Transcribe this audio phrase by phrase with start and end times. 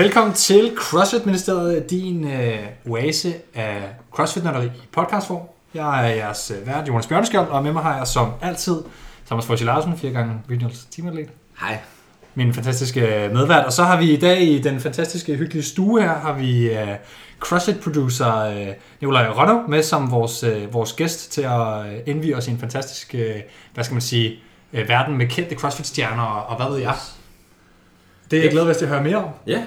[0.00, 2.58] Velkommen til CrossFit Ministeriet, din øh,
[2.88, 3.82] oase af
[4.12, 5.42] CrossFit-nørderi i podcastform.
[5.74, 8.76] Jeg er jeres øh, vært, Jonas Bjørneskjold, og med mig har jeg som altid
[9.26, 11.28] Thomas Fossi Larsen, fire gange regionals teamatlet.
[11.60, 11.78] Hej.
[12.34, 13.66] Min fantastiske medvært.
[13.66, 16.96] Og så har vi i dag i den fantastiske, hyggelige stue her, har vi øh,
[17.40, 18.66] CrossFit-producer øh,
[19.00, 22.58] Nikolaj Ronno med som vores, øh, vores gæst til at øh, indvige os i en
[22.58, 23.36] fantastisk, øh,
[23.74, 24.38] hvad skal man sige,
[24.72, 26.94] øh, verden med kendte CrossFit-stjerner og, og hvad ved jeg.
[28.30, 29.30] Det er jeg glad til at høre mere om.
[29.46, 29.62] Ja,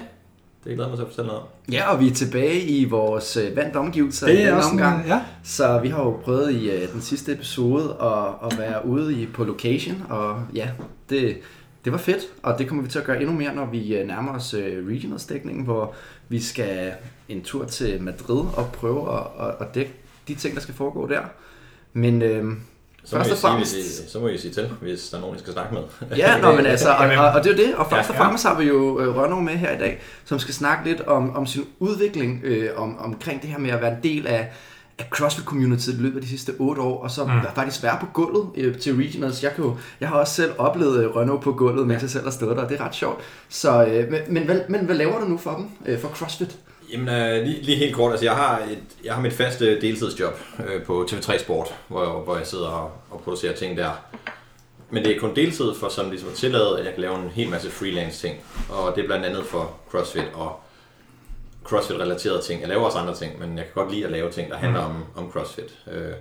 [0.64, 1.48] det glæder mig til at fortælle noget om.
[1.72, 4.70] Ja, og vi er tilbage i vores øh, vant omgivelser Det i er denne også
[4.70, 5.02] omgang.
[5.02, 5.20] en, ja.
[5.42, 9.26] Så vi har jo prøvet i øh, den sidste episode at, at være ude i,
[9.26, 10.68] på location, og ja,
[11.10, 11.36] det,
[11.84, 14.06] det var fedt, og det kommer vi til at gøre endnu mere, når vi øh,
[14.06, 15.94] nærmer os øh, regionals-dækningen, hvor
[16.28, 16.92] vi skal
[17.28, 19.92] en tur til Madrid og prøve at, at, at dække
[20.28, 21.20] de ting, der skal foregå der.
[21.92, 22.52] Men øh,
[23.06, 25.08] Så må, Først I og sige, fremmest- hvis I, så må I sige til, hvis
[25.08, 25.82] der er nogen, I skal snakke med.
[26.16, 27.74] Ja, nå, men altså, og, og, og det er jo det.
[27.74, 28.24] Og først og Ja, ja.
[28.26, 31.36] fremmest har vi jo øh, Rønnow med her i dag, som skal snakke lidt om,
[31.36, 34.52] om sin udvikling, øh, om, omkring det her med at være en del af,
[34.98, 37.30] af CrossFit-community i løbet af de sidste otte år, og så mm.
[37.54, 39.42] faktisk være på gulvet øh, til regionals.
[39.42, 42.24] Jeg, kan jo, jeg har også selv oplevet øh, Rønnow på gulvet, mens jeg selv
[42.24, 43.20] har stået der, og det er ret sjovt.
[43.48, 46.56] Så, øh, men, men, hvad, men hvad laver du nu for dem, øh, for CrossFit?
[46.94, 50.38] Jamen, øh, lige, lige helt kort, altså jeg har, et, jeg har mit faste deltidsjob
[50.66, 53.90] øh, på TV3 Sport, hvor jeg, hvor jeg sidder og, og producerer ting der.
[54.90, 57.30] Men det er kun deltid for sådan ligesom at tillade, at jeg kan lave en
[57.30, 58.40] hel masse freelance ting.
[58.70, 60.60] Og det er blandt andet for CrossFit og
[61.64, 62.60] CrossFit-relaterede ting.
[62.60, 64.80] Jeg laver også andre ting, men jeg kan godt lide at lave ting, der handler
[64.80, 65.78] om, om CrossFit.
[65.92, 66.14] Øh,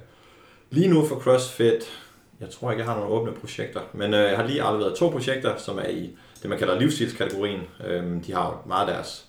[0.70, 2.00] lige nu for CrossFit,
[2.40, 5.10] jeg tror ikke, jeg har nogle åbne projekter, men øh, jeg har lige afleveret to
[5.10, 7.62] projekter, som er i det, man kalder livsstilskategorien.
[7.88, 9.26] Øh, de har meget af deres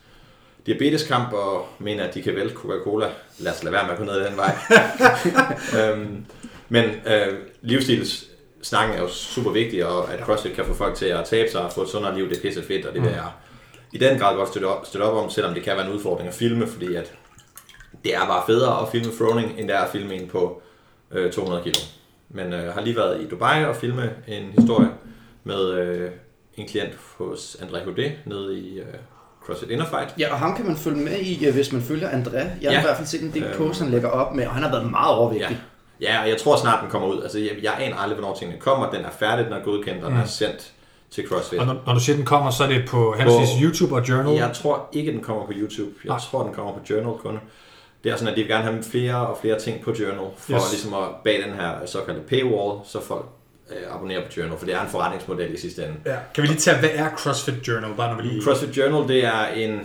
[0.67, 3.07] diabeteskamp og mener, at de kan vælte Coca-Cola.
[3.39, 4.57] Lad os lade være med at gå ned ad den vej.
[5.79, 6.27] øhm,
[6.69, 11.25] men øh, livsstilssnakken er jo super vigtig, og at CrossFit kan få folk til at
[11.25, 13.31] tabe sig og få et sundere liv, det er pisse fedt, og det vil jeg
[13.95, 16.29] i den grad godt støtte op, støtte op om, selvom det kan være en udfordring
[16.29, 17.13] at filme, fordi at
[18.05, 20.63] det er bare federe at filme throwing, end det er at filme en på
[21.11, 21.81] øh, 200 kilo.
[22.29, 24.91] Men øh, har lige været i Dubai og filme en historie
[25.45, 26.11] med øh,
[26.55, 28.87] en klient hos André Houdet nede i øh,
[29.47, 30.15] CrossFit Inner Fight.
[30.19, 32.37] Ja, og ham kan man følge med i, øh, hvis man følger André.
[32.37, 32.79] Jeg har Ja.
[32.79, 33.57] i hvert fald set en del Øhm.
[33.57, 35.59] posts, han lægger op med, og han har været meget overvægtig.
[36.01, 36.13] Ja.
[36.17, 37.23] ja, og jeg tror snart, den kommer ud.
[37.23, 38.91] Altså, jeg, jeg aner aldrig, hvornår tingene kommer.
[38.91, 40.73] Den er færdig, den er godkendt, og den er sendt
[41.11, 41.59] til CrossFit.
[41.59, 44.35] Og når, når du siger, den kommer, så er det på henholdsvis YouTube og Journal.
[44.37, 45.91] Jeg tror ikke, den kommer på YouTube.
[46.05, 46.19] Jeg Nej.
[46.19, 47.39] tror, den kommer på Journal kun.
[48.05, 50.53] Det er sådan, at de vil gerne have flere og flere ting på Journal, for
[50.55, 50.63] yes.
[50.73, 53.25] ligesom at bag den her såkaldte paywall, så folk
[53.71, 55.95] øh, abonnerer på Journal, for det er en forretningsmodel i sidste ende.
[56.07, 56.17] Ja.
[56.35, 57.91] Kan vi lige tage, hvad er CrossFit Journal?
[57.97, 58.43] Bare når vi lige...
[58.43, 59.81] CrossFit Journal, det er en,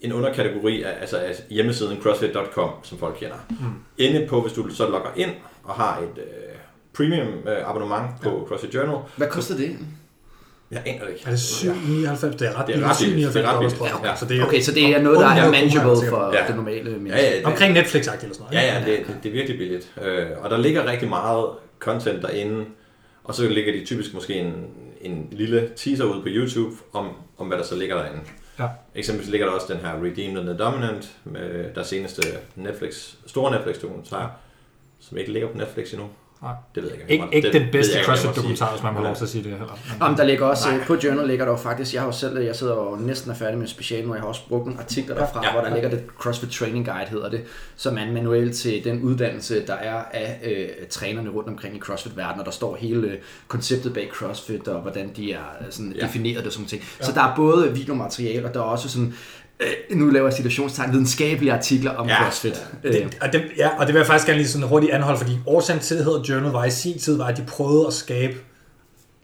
[0.00, 3.36] en underkategori af, altså af hjemmesiden crossfit.com, som folk kender.
[3.50, 3.56] Mm.
[3.98, 5.30] Inde på, hvis du så logger ind
[5.64, 6.24] og har et øh,
[6.96, 8.48] premium øh, abonnement på ja.
[8.48, 9.76] CrossFit Journal, Hvad koster det?
[10.70, 11.22] jeg aner det ikke.
[11.26, 12.38] Er det 7,99?
[12.38, 12.86] Det er ret Det er billigt.
[12.86, 13.28] ret billigt.
[13.28, 14.04] 7,99 Det er ret billigt.
[14.04, 14.16] Ja.
[14.16, 16.46] Så det er Okay, så det er noget, der er 800 kroner, manageable for Ja.
[16.46, 17.18] det normale menneske.
[17.18, 18.66] Ja, ja, det, Omkring Netflix-agtigt eller sådan noget.
[18.66, 19.92] Ja, ja, det, det, det er virkelig billigt.
[20.02, 21.46] Øh, og der ligger rigtig meget
[21.78, 22.64] content derinde,
[23.24, 24.66] og så ligger de typisk måske en,
[25.00, 28.20] en lille teaser ud på YouTube om, om hvad der så ligger derinde.
[28.58, 28.68] Ja.
[28.94, 32.22] Eksempelvis ligger der også den her Redeemed and the Dominant, med der seneste
[32.56, 34.30] Netflix, store Netflix-dokumentar,
[35.00, 36.08] som ikke ligger på Netflix endnu.
[36.42, 36.52] Nej.
[36.74, 37.24] Det ved jeg ikke.
[37.24, 38.72] om Ikke, det den bedste CrossFit-dokumentar, sige.
[38.74, 39.78] hvis man må Men, lov til at sige det heller.
[40.00, 40.78] Jamen, der ligger også, Nej.
[40.78, 43.30] øh, på Journal ligger der jo faktisk, jeg har jo selv, jeg sidder jo næsten
[43.30, 45.52] er færdig med specialen, og jeg har også brugt nogle artikler derfra, Ja.
[45.52, 47.40] hvor der ligger det CrossFit Training Guide, hedder det,
[47.76, 51.80] som er en manual til den uddannelse, der er af øh, trænerne rundt omkring i
[51.80, 55.92] CrossFit-verdenen, og der står hele øh, konceptet bag CrossFit, og hvordan de er øh, sådan,
[56.00, 56.06] Ja.
[56.06, 56.82] defineret og sådan ting.
[57.00, 59.14] Så der er både videomateriale, og der er også sådan,
[59.90, 62.22] øh, nu laver jeg citationstegn, videnskabelige artikler om Ja.
[62.24, 62.66] CrossFit.
[62.84, 65.18] Øh, Det, og det, ja, og det vil jeg faktisk gerne lige sådan hurtigt anholde,
[65.18, 67.92] fordi årsagen til, det hedder Journal, var i sin tid, var, at de prøvede at
[67.92, 68.34] skabe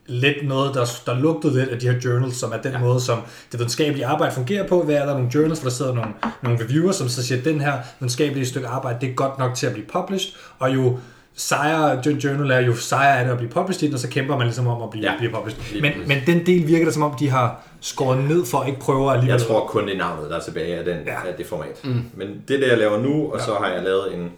[0.07, 2.79] lidt noget, der, der lugtede lidt af de her journals, som er den ja.
[2.79, 3.19] måde, som
[3.53, 4.83] det videnskabelige arbejde fungerer på.
[4.83, 6.11] Hvad er der nogle journals, hvor der sidder nogle,
[6.43, 9.55] nogle reviewers, som så siger, at den her videnskabelige stykke arbejde, det er godt nok
[9.55, 10.99] til at blive published, og jo
[11.39, 14.67] sejre journal er, jo sejre er det at blive published, og så kæmper man ligesom
[14.67, 15.19] om at blive, ja.
[15.19, 15.81] Blive published.
[15.81, 18.81] Men, men den del virker det som om, de har skåret ned for at ikke
[18.81, 19.39] prøve alligevel.
[19.39, 21.27] Jeg tror kun, det er navnet, der er tilbage af, den, Ja.
[21.27, 21.81] af det format.
[21.85, 22.03] Mm.
[22.15, 23.45] Men det det, jeg laver nu, og ja.
[23.45, 24.33] så har jeg lavet en,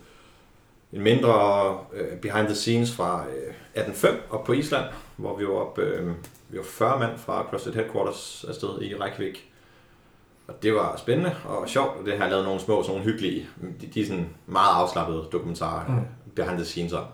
[0.92, 3.24] en mindre uh, behind the scenes fra
[3.76, 4.84] uh, 18.5 op på Island,
[5.16, 6.08] hvor vi var op, uh,
[6.48, 9.46] vi var 40 mand fra CrossFit Headquarters afsted i Reykjavik.
[10.48, 13.12] Og det var spændende og sjovt, og det har jeg lavet nogle små, sådan nogle
[13.12, 13.46] hyggelige,
[13.80, 15.94] de, de er sådan meget afslappede dokumentarer, mm.
[16.36, 17.04] Behind the scenes om,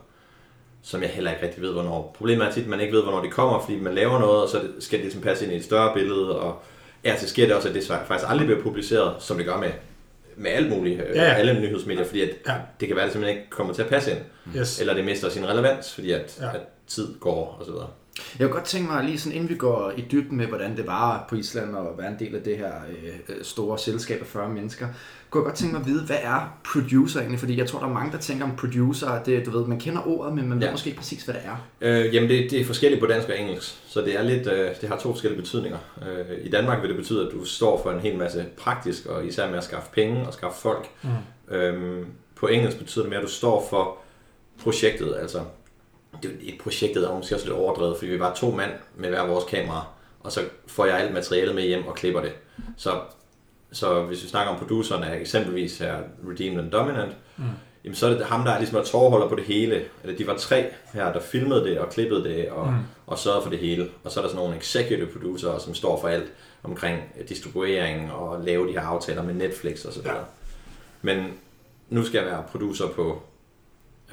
[0.83, 2.15] som jeg heller ikke rigtig ved, hvornår.
[2.19, 4.49] Problemet er tit, at man ikke ved, hvornår det kommer, fordi man laver noget, og
[4.49, 6.63] så skal det ligesom passe ind i et større billede, og
[7.05, 9.71] ja, så sker det også, at det faktisk aldrig bliver publiceret, som det gør med,
[10.37, 11.33] med alt muligt, Ja, ja, ja.
[11.35, 12.55] alle nyhedsmedier, fordi at Ja.
[12.81, 14.21] det kan være, at det simpelthen ikke kommer til at passe ind,
[14.57, 14.81] Yes.
[14.81, 16.47] eller det mister sin relevans, fordi at, ja.
[16.55, 17.89] at tid går og så videre.
[18.39, 20.87] Jeg kunne godt tænke mig lige sådan, inden vi går i dybden med, hvordan det
[20.87, 22.73] var på Island og være en del af det her
[23.29, 24.87] øh, store selskab af 40 mennesker,
[25.31, 27.39] kunne jeg godt tænke mig at vide, hvad er producer egentlig?
[27.39, 30.09] Fordi jeg tror, der er mange, der tænker om producer, det, du ved, man kender
[30.09, 30.65] ordet, men man ja.
[30.65, 31.69] ved måske ikke præcis, hvad det er.
[31.81, 34.71] Øh, jamen, det, det er forskelligt på dansk og engelsk, så det er lidt, øh,
[34.81, 35.79] det har to forskellige betydninger.
[36.03, 39.27] Øh, I Danmark vil det betyde, at du står for en hel masse praktisk, og
[39.27, 40.89] især med at skaffe penge og skaffe folk.
[41.03, 41.55] Mm.
[41.55, 43.99] Øh, på engelsk betyder det mere, at du står for
[44.63, 45.41] projektet, altså
[46.23, 48.71] det er et projektet, der er måske også lidt overdrevet, fordi vi var to mand
[48.97, 49.87] med hver vores kamera,
[50.21, 52.33] og så får jeg alt materialet med hjem og klipper det.
[52.77, 53.01] Så,
[53.73, 55.97] så hvis vi snakker om produceren af eksempelvis her
[56.31, 57.45] Redeemed and Dominant, mm.
[57.85, 59.85] jamen så er det ham, der er ligesom tovholder på det hele.
[60.03, 62.79] Eller de var tre her, der filmede det og klippede det og, mm.
[63.07, 63.89] og sørgede for det hele.
[64.05, 66.33] Og så er der sådan nogle executive producer, som står for alt
[66.63, 70.17] omkring distribuering og lave de her aftaler med Netflix og så videre.
[70.17, 70.23] Ja.
[71.03, 71.33] Men
[71.89, 73.23] nu skal jeg være producer på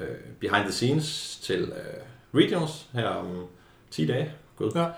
[0.00, 0.06] uh,
[0.40, 3.46] behind the scenes til uh, regionals her om
[3.90, 4.32] 10 dage.
[4.56, 4.70] God.
[4.74, 4.84] Ja.
[4.84, 4.90] Uh,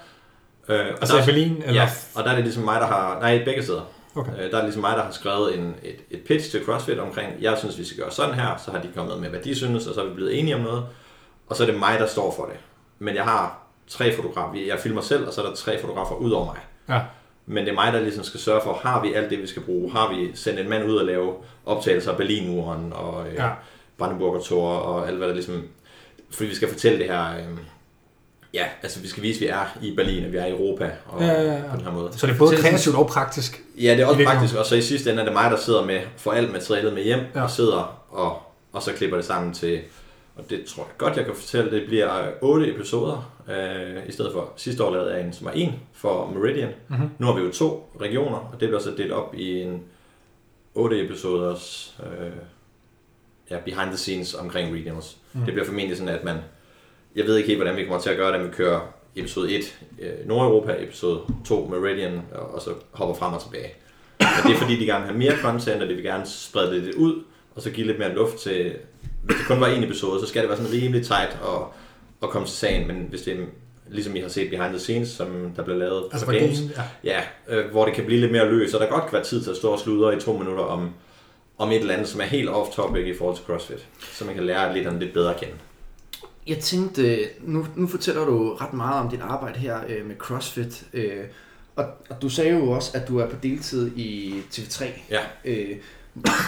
[0.68, 1.62] og altså der, i Berlin?
[1.62, 1.82] Eller?
[1.82, 3.20] Ja, og der er det ligesom mig, der har...
[3.20, 3.92] Nej, begge steder.
[4.14, 4.32] Okay.
[4.32, 6.98] Uh, der er det ligesom mig, der har skrevet en, et, et pitch til CrossFit
[6.98, 9.54] omkring, jeg synes, vi skal gøre sådan her, så har de kommet med, hvad de
[9.54, 10.86] synes, og så er vi blevet enige om noget.
[11.46, 12.56] Og så er det mig, der står for det.
[12.98, 14.58] Men jeg har tre fotografer.
[14.66, 16.58] Jeg filmer selv, og så er der tre fotografer ud over mig.
[16.88, 17.00] Ja.
[17.46, 19.62] Men det er mig, der ligesom skal sørge for, har vi alt det, vi skal
[19.62, 19.92] bruge?
[19.92, 21.34] Har vi sendt en mand ud og lave
[21.66, 23.50] optagelser af Berlinmuren og ja.
[23.98, 25.68] Brandenburger Tor og alt hvad der ligesom...
[26.30, 27.36] Fordi vi skal fortælle det her...
[27.36, 27.58] Øh,
[28.54, 30.90] ja, altså vi skal vise, at vi er i Berlin, og vi er i Europa
[31.06, 31.62] og ja, ja, ja.
[31.70, 32.18] på den her måde.
[32.18, 33.62] Så det er både kreativt og praktisk?
[33.80, 35.84] Ja, det er også praktisk, og så i sidste ende er det mig, der sidder
[35.84, 37.42] med, får alt materialet med hjem, ja.
[37.42, 39.80] og sidder og, og så klipper det sammen til,
[40.36, 42.08] og det tror jeg godt, jeg kan fortælle, det bliver
[42.42, 46.30] otte episoder, øh, i stedet for sidste år lavede jeg en, som var en for
[46.34, 46.68] Meridian.
[46.88, 47.10] Mm-hmm.
[47.18, 49.82] Nu har vi jo to regioner, og det bliver så delt op i en
[50.74, 52.30] otte episoders øh,
[53.50, 55.16] ja, behind the scenes omkring regionals.
[55.32, 55.40] Mm.
[55.40, 56.36] Det bliver formentlig sådan, at man,
[57.16, 58.80] jeg ved ikke helt, hvordan vi kommer til at gøre det, men vi kører
[59.16, 63.72] episode 1 øh, Nordeuropa, episode 2 Meridian, og, og så hopper frem og tilbage.
[64.18, 66.74] Og det er fordi, de gerne vil have mere content, og de vil gerne sprede
[66.74, 67.22] det lidt ud,
[67.54, 68.72] og så give lidt mere luft til,
[69.22, 71.72] hvis det kun var en episode, så skal det være sådan rimelig tight og,
[72.20, 73.44] og komme til sagen, men hvis det er
[73.88, 76.88] ligesom I har set behind the scenes, som der blev lavet altså for games, game,
[77.04, 79.24] ja, ja øh, hvor det kan blive lidt mere løs, og der godt kan være
[79.24, 80.90] tid til at stå og sludre i to minutter om,
[81.58, 84.46] om et eller andet, som er helt off-topic i forhold til CrossFit, så man kan
[84.46, 85.54] lære lidt, lidt bedre at kende.
[86.46, 90.84] Jeg tænkte, nu, nu fortæller du ret meget om dit arbejde her øh, med CrossFit,
[90.92, 91.24] øh,
[91.76, 94.84] og, og du sagde jo også, at du er på deltid i TV3.
[95.10, 95.20] Ja.
[95.44, 95.76] Øh,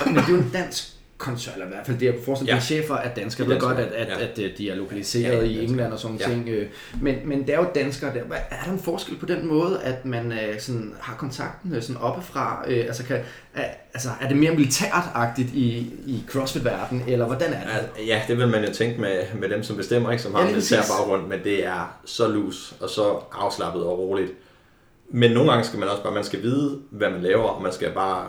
[0.06, 2.54] men det er jo en dansk koncern, eller i hvert fald det, jeg på forestille
[2.54, 2.60] ja.
[2.60, 3.48] chefer er danskere.
[3.48, 4.14] Jeg ved godt, at, at, ja.
[4.14, 6.24] at, at de er lokaliseret ja, i England og sådan ja.
[6.28, 6.48] ting.
[6.48, 6.66] Øh,
[7.00, 8.20] men, men det er jo danskere der.
[8.50, 12.02] Er der en forskel på den måde, at man øh, sådan, har kontakten øh, sådan
[12.02, 12.64] oppefra?
[12.68, 13.20] Altså, kan,
[13.54, 18.06] er, altså, er det mere militært-agtigt i, i CrossFit-verdenen, eller hvordan er det?
[18.06, 20.46] Ja, det vil man jo tænke med, med dem, som bestemmer, ikke, som har ja,
[20.46, 24.32] en militær baggrund, men det er så loose og så afslappet og roligt.
[25.10, 27.72] Men nogle gange skal man også bare, man skal vide, hvad man laver, og man
[27.72, 28.26] skal bare,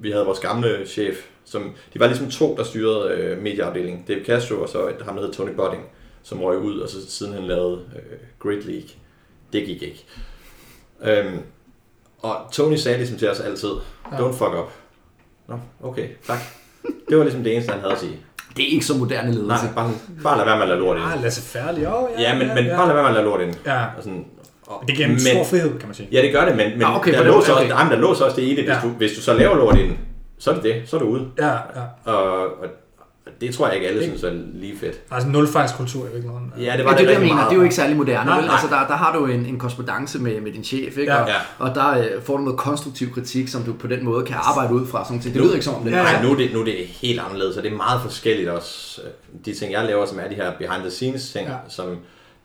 [0.00, 4.04] vi havde vores gamle chef, som, de var ligesom to, der styrede øh, medieafdelingen.
[4.08, 5.82] David Castro og så ham, der hed Tony Budding,
[6.22, 8.88] som røg ud, og så siden han lavede øh, Great League.
[9.52, 10.04] Det gik ikke.
[11.04, 11.38] Øhm,
[12.22, 13.70] og Tony sagde ligesom til os altid,
[14.06, 14.72] don't fuck up.
[15.48, 16.38] Nå, okay, tak.
[17.08, 18.18] Det var ligesom det eneste, han havde at sige.
[18.56, 19.48] Det er ikke så moderne ledelse.
[19.48, 21.06] Nej, bare, bare lad være med at lade lort ind.
[21.06, 21.88] Ah, lad sig færdig.
[21.88, 22.76] Oh, ja, ja, men, ja, men ja.
[22.76, 23.54] bare lad være med at lade lort ind.
[23.66, 23.84] Ja.
[23.96, 24.26] Og sådan,
[24.66, 26.08] og, det giver en stor frihed, kan man sige.
[26.12, 27.70] Ja, det gør det, men, men ah, okay, der, låser okay.
[27.72, 28.64] også, der låser også det i det.
[28.64, 28.80] Hvis, ja.
[28.82, 29.96] du, hvis du så laver lort ind,
[30.42, 30.82] så er det det.
[30.86, 31.28] Så er du ude.
[31.38, 32.12] Ja, ja.
[32.12, 32.66] Og, og
[33.40, 35.00] det tror jeg ikke alle det, synes er lige fedt.
[35.10, 36.52] Altså nulfejlskultur, ikke nogen?
[36.58, 37.44] Ja, det var ja, det, det, jeg mener.
[37.44, 38.26] Det er jo ikke særlig moderne.
[38.26, 38.46] Nej, vel?
[38.46, 38.54] Nej.
[38.54, 41.12] Altså, der, der har du en, en korrespondence med, med din chef, ikke?
[41.12, 41.22] Ja.
[41.22, 44.36] Og, og der øh, får du noget konstruktiv kritik, som du på den måde kan
[44.38, 45.04] arbejde ud fra.
[45.04, 45.90] Sådan det lyder ikke som om det.
[45.90, 46.22] Ja, ja.
[46.22, 49.00] Nu, er det, nu er det helt anderledes, og det er meget forskelligt også.
[49.44, 51.54] De ting, jeg laver, som er de her behind the scenes ting, ja.
[51.68, 51.86] som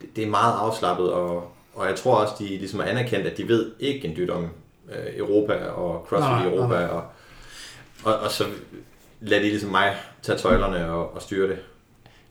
[0.01, 3.37] det, det er meget afslappet, og, og jeg tror også, de ligesom er anerkendt, at
[3.37, 4.43] de ved ikke en dyt om
[4.89, 6.87] øh, Europa og CrossFit i Europa, nej.
[6.87, 7.03] og
[8.03, 8.43] og, og så
[9.21, 11.57] lader de ligesom mig tage tøjlerne og, og styre det.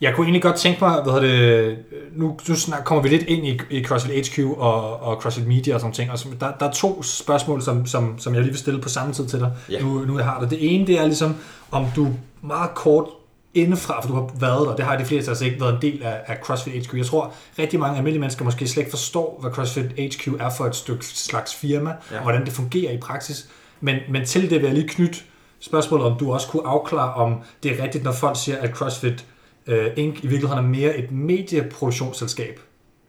[0.01, 1.79] Jeg kunne egentlig godt tænke mig, hvad det,
[2.13, 5.75] nu, nu snak, kommer vi lidt ind i, i CrossFit HQ og, og CrossFit Media
[5.75, 8.51] og sådan ting, og så, der, der er to spørgsmål, som, som, som jeg lige
[8.51, 9.81] vil stille på samme tid til dig, ja.
[9.81, 10.51] nu, nu jeg har det.
[10.51, 11.37] Det ene, det er ligesom,
[11.71, 12.09] om du
[12.43, 13.09] meget kort
[13.55, 16.03] indefra, for du har været der, det har de fleste altså ikke været en del
[16.03, 16.95] af, af CrossFit HQ.
[16.95, 20.65] Jeg tror, rigtig mange almindelige mennesker måske slet ikke forstår, hvad CrossFit HQ er for
[20.65, 22.17] et stykke slags firma, ja.
[22.17, 23.49] og hvordan det fungerer i praksis.
[23.81, 25.19] Men, men til det vil jeg lige knytte
[25.67, 29.25] spørgsmålet, om du også kunne afklare, om det er rigtigt, når folk siger, at CrossFit
[29.69, 30.19] uh, Inc.
[30.25, 32.61] i virkeligheden er mere et medieproduktionsselskab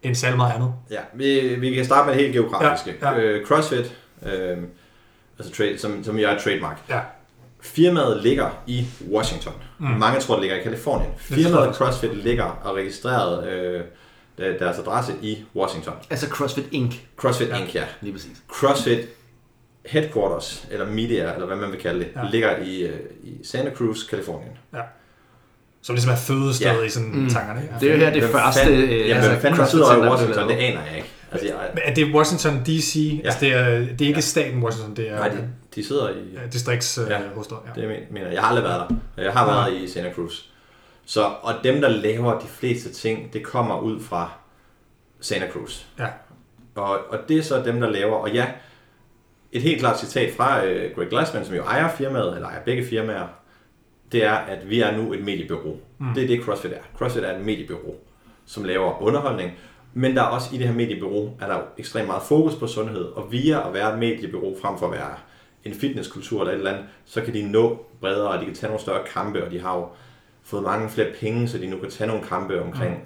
[0.03, 0.73] end særlig meget andet.
[0.91, 2.95] Ja, vi, vi kan starte med det helt geografiske.
[3.01, 3.39] Ja, ja.
[3.39, 4.29] Uh, CrossFit, uh,
[5.39, 6.81] altså trade, som, som jeg er trademark.
[6.89, 6.99] Ja.
[7.61, 9.53] Firmaet ligger i Washington.
[9.79, 9.87] Mm.
[9.87, 11.11] Mange tror, det ligger i Kalifornien.
[11.17, 13.43] Firmaet CrossFit ligger og registreret
[14.37, 15.93] der- deres adresse i Washington.
[16.09, 16.95] Altså CrossFit Inc.
[17.17, 17.83] CrossFit Inc., ja.
[18.01, 18.37] Lige præcis.
[18.47, 18.99] CrossFit
[19.87, 22.23] Headquarters, eller Media, eller hvad man vil kalde det, Ja.
[22.25, 22.29] ja.
[22.31, 24.51] ligger i, øh, i Santa Cruz, Kalifornien.
[25.81, 26.83] Som ligesom er fødestedet Ja.
[26.83, 27.29] i sådan Mm.
[27.29, 27.61] tankerne.
[27.61, 27.73] ikke?
[27.79, 28.59] Det er jo her det Hvem første...
[28.61, 31.07] fanden- øh, Jamen, altså, hvem fanden sidder i Washington, det aner jeg ikke.
[31.31, 32.95] Altså, jeg, Men er det Washington D.C.?
[32.95, 33.25] Ja.
[33.25, 36.13] Altså, det er, det er ikke staten Washington, det er nej, de, de sidder i...
[36.33, 37.19] ja, distrikts øh, Ja.
[37.33, 37.57] hovedstad.
[37.75, 37.81] Ja.
[37.81, 38.33] Det men- mener jeg.
[38.33, 38.83] Jeg har aldrig været
[39.17, 39.23] der.
[39.23, 40.41] Jeg har været i Santa Cruz.
[41.05, 44.31] Så, og dem, der laver de fleste ting, det kommer ud fra
[45.21, 45.85] Santa Cruz.
[45.99, 46.05] Ja.
[46.75, 48.45] Og, og det er så dem, der laver, og ja,
[49.51, 52.85] et helt klart citat fra øh, Greg Glassman, som jo ejer firmaet, eller ejer begge
[52.85, 53.27] firmaer,
[54.11, 55.77] det er, at vi er nu et mediebureau.
[55.97, 56.13] Mm.
[56.15, 56.81] Det er det, CrossFit er.
[56.97, 57.95] CrossFit er et mediebureau,
[58.45, 59.51] som laver underholdning,
[59.93, 62.67] men der er også i det her mediebureau, er der jo ekstremt meget fokus på
[62.67, 65.13] sundhed, og via at være et mediebureau frem for at være
[65.63, 68.67] en fitnesskultur eller et eller andet, så kan de nå bredere, og de kan tage
[68.67, 69.87] nogle større kampe, og de har jo
[70.43, 73.01] fået mange flere penge, så de nu kan tage nogle kampe omkring mm.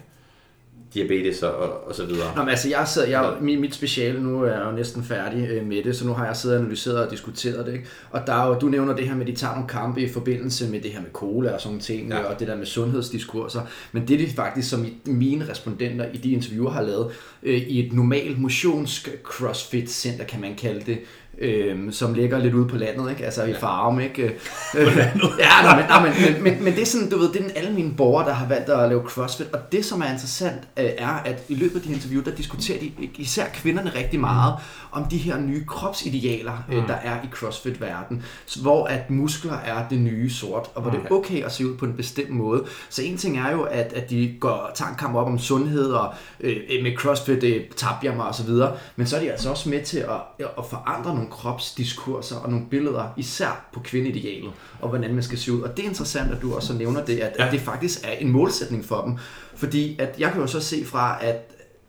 [0.94, 2.36] Diabetes og, og, og så videre.
[2.36, 5.68] Nå, men altså, jeg sidder, jeg, mit, mit speciale nu er jo næsten færdig øh,
[5.68, 7.74] med det, så nu har jeg siddet og analyseret og diskuteret det.
[7.74, 7.86] Ikke?
[8.12, 10.10] Og der er jo, du nævner det her med, at de tager nogle kampe i
[10.10, 12.24] forbindelse med det her med cola og sådan ting, Ja.
[12.24, 13.62] og det der med sundhedsdiskurser.
[13.92, 17.12] Men det er de faktisk, som mine respondenter i de interviewer har lavet,
[17.44, 20.98] øh, i et normalt motionsk crossfit-center, kan man kalde det,
[21.38, 23.26] øh, som ligger lidt ude på landet, ikke?
[23.26, 24.00] altså i Farum.
[24.00, 24.24] Ikke?
[24.24, 24.32] Øh,
[25.40, 27.44] ja, nå, men, nå, men, men, men, men, det er sådan, du ved, det er
[27.44, 30.62] den alle mine borgere, der har valgt at lave crossfit, og det, som er interessant,
[30.78, 34.54] øh, er, at i løbet af de interview, der diskuterer de især kvinderne rigtig meget
[34.92, 38.24] om de her nye kropsidealer, øh, der er i crossfit-verden,
[38.62, 41.78] hvor at muskler er det nye sort, og hvor det er okay at se ud
[41.78, 42.66] på en bestemt måde.
[42.90, 45.92] Så en ting er jo, at, at de går, tager en kamp op om sundhed
[45.92, 49.70] og øh, med crossfit, øh, tabjammer og så videre, men så er de altså også
[49.70, 54.52] med til at, at forandre nogle kropsdiskurser og nogle billeder, især på kvindeidealet,
[54.82, 55.62] og hvordan man skal se ud.
[55.62, 58.32] Og det er interessant, at du også nævner det, at, at det faktisk er en
[58.32, 59.18] målsætning for dem.
[59.56, 61.36] Fordi at jeg kan jo så se fra, at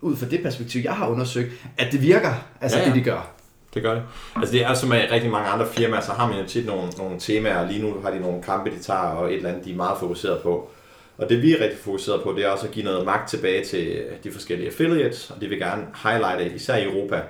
[0.01, 3.05] ud fra det perspektiv, jeg har undersøgt, at det virker, altså Ja, ja, det, de
[3.05, 3.31] gør.
[3.75, 4.03] Det gør det.
[4.37, 6.93] Altså det er som med rigtig mange andre firmaer, så har man jo tit nogle,
[6.99, 7.71] nogle temaer.
[7.71, 9.99] Lige nu har de nogle kampe, de tager, og et eller andet, de er meget
[10.01, 10.71] fokuseret på.
[11.19, 13.65] Og det vi er rigtig fokuseret på, det er også at give noget magt tilbage
[13.65, 17.21] til de forskellige affiliates, og de vil gerne highlighte, især i Europa,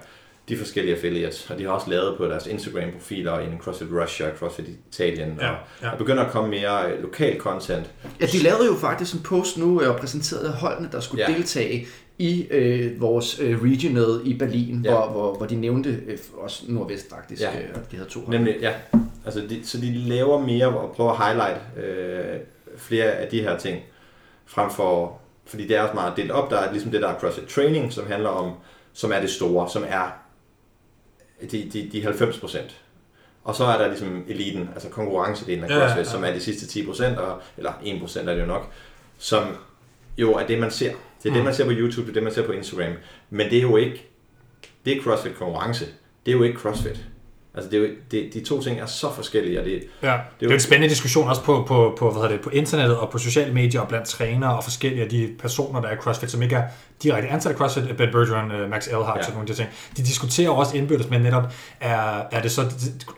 [0.49, 1.51] de forskellige affiliates.
[1.51, 5.57] Og de har også lavet på deres Instagram-profiler en CrossFit Russia, CrossFit Italien, Ja, og,
[5.83, 5.91] ja.
[5.91, 7.91] og begynder at komme mere øh, lokal content.
[8.21, 11.35] Ja, de lavede jo faktisk en post nu øh, og præsenterede holdene, der skulle Ja.
[11.37, 11.87] deltage
[12.19, 14.91] i øh, vores øh, regional i Berlin, Ja.
[14.91, 17.49] hvor, hvor, hvor de nævnte øh, også nordvest faktisk, Ja.
[17.49, 18.37] øh, at de havde to hold.
[18.37, 18.73] Nemlig, ja.
[19.25, 22.41] Altså de, så de laver mere og prøver at highlight øh,
[22.77, 23.81] flere af de her ting,
[24.47, 27.19] frem for, fordi det er også meget delt op, der er ligesom det der er
[27.19, 28.53] CrossFit Training, som handler om,
[28.93, 30.22] som er det store, som er
[31.51, 32.77] de, de, de 90 procent.
[33.45, 36.11] Og så er der ligesom eliten, altså konkurrencedelen af Ja, ja, CrossFit, ja.
[36.11, 37.19] som er de sidste 10 procent,
[37.57, 38.71] eller 1 procent er det jo nok,
[39.19, 39.43] som
[40.19, 40.93] jo er det, man ser.
[41.23, 41.45] Det er det, Mm.
[41.45, 42.93] man ser på YouTube, det er det, man ser på Instagram.
[43.31, 44.09] Men det er jo ikke,
[44.85, 45.85] det er CrossFit konkurrence.
[46.27, 47.05] Det er jo ikke CrossFit.
[47.55, 49.73] Altså, det er jo, det, de to ting er så forskellige, og det,
[50.03, 52.51] Ja, det jo- er jo en spændende diskussion også på, på, på, hvad det, på
[52.51, 55.97] internettet og på sociale medier og blandt trænere og forskellige af de personer, der er
[55.97, 56.69] CrossFit, som ikke er
[57.03, 59.13] direkte ansat i CrossFit, Ben Bergeron, øh, Max Elhart, Ja.
[59.17, 59.23] ja.
[59.23, 59.69] sådan nogle af de ting.
[59.97, 61.43] De diskuterer også indbyrdes, men netop,
[61.81, 62.63] er, er det så,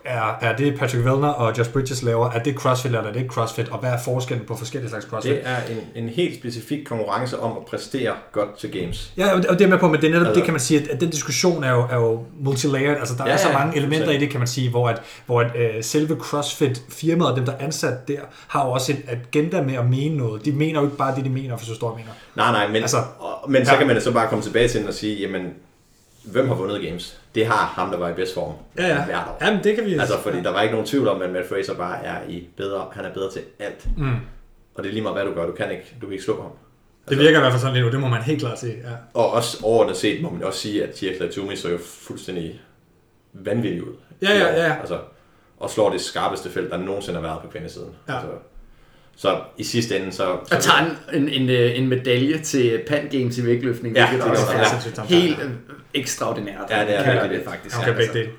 [0.05, 3.19] er, er det Patrick Vellner og Josh Bridges laver, er det CrossFit eller er det
[3.21, 5.31] ikke CrossFit, og hvad er forskellen på forskellige slags CrossFit?
[5.35, 5.55] det er
[5.95, 9.13] en, en helt specifik konkurrence om at præstere godt til games.
[9.17, 10.91] Ja, og det- er med på, men det er netop Altså- det, kan man sige,
[10.91, 12.97] at, den diskussion er jo, er jo multilayered.
[12.99, 14.21] Altså, der Ja, ja, er så ja, mange elementer i fuldstændig.
[14.21, 17.65] det, kan man sige, hvor, at, hvor at, øh, selve CrossFit-firmaet og dem, der er
[17.65, 20.45] ansat der, har jo også et agenda med at mene noget.
[20.45, 22.11] De mener jo ikke bare det, de mener, for så står mener.
[22.35, 23.87] Nej, nej, men, altså, Altså, og, men så ja.
[23.87, 25.53] kan man så bare komme tilbage til den og sige, jamen,
[26.25, 27.21] hvem har vundet games?
[27.35, 29.05] Det har ham, der var i bedst form Ja, ja.
[29.05, 29.37] hvert år.
[29.45, 29.93] Jamen, det kan vi...
[29.93, 32.87] Altså, fordi der var ikke nogen tvivl om, at Matt Fraser bare er i bedre,
[32.91, 33.87] han er bedre til alt.
[33.97, 34.15] Mm.
[34.75, 36.41] Og det er lige meget, hvad du gør, du kan ikke, du kan ikke slå
[36.41, 36.51] ham.
[37.09, 38.67] Det virker i hvert fald sådan lidt nu, det må man helt klart se.
[38.67, 38.89] Ja.
[39.13, 42.61] Og også overordnet set må man også sige, at Tia Toomey så jo fuldstændig
[43.33, 43.93] vanvittig ud.
[44.21, 44.75] Ja, ja, ja, ja.
[44.79, 44.99] Altså,
[45.59, 47.95] og slår det skarpeste felt, der nogensinde har været på kvindesiden.
[48.07, 48.13] Ja.
[48.13, 48.29] Altså,
[49.17, 50.17] så i sidste ende, så...
[50.47, 54.07] så Og tager en, en, en, øh, en medalje til Pan Games i vægtløftning, Ja,
[54.09, 54.45] hvilket det også
[54.97, 55.07] er ham.
[55.07, 55.49] helt øh,
[55.93, 56.55] ekstraordinært.
[56.69, 57.47] Ja, det er virkelig det det.
[57.49, 57.77] faktisk.
[57.77, 58.29] Okay, Ja, begge dele.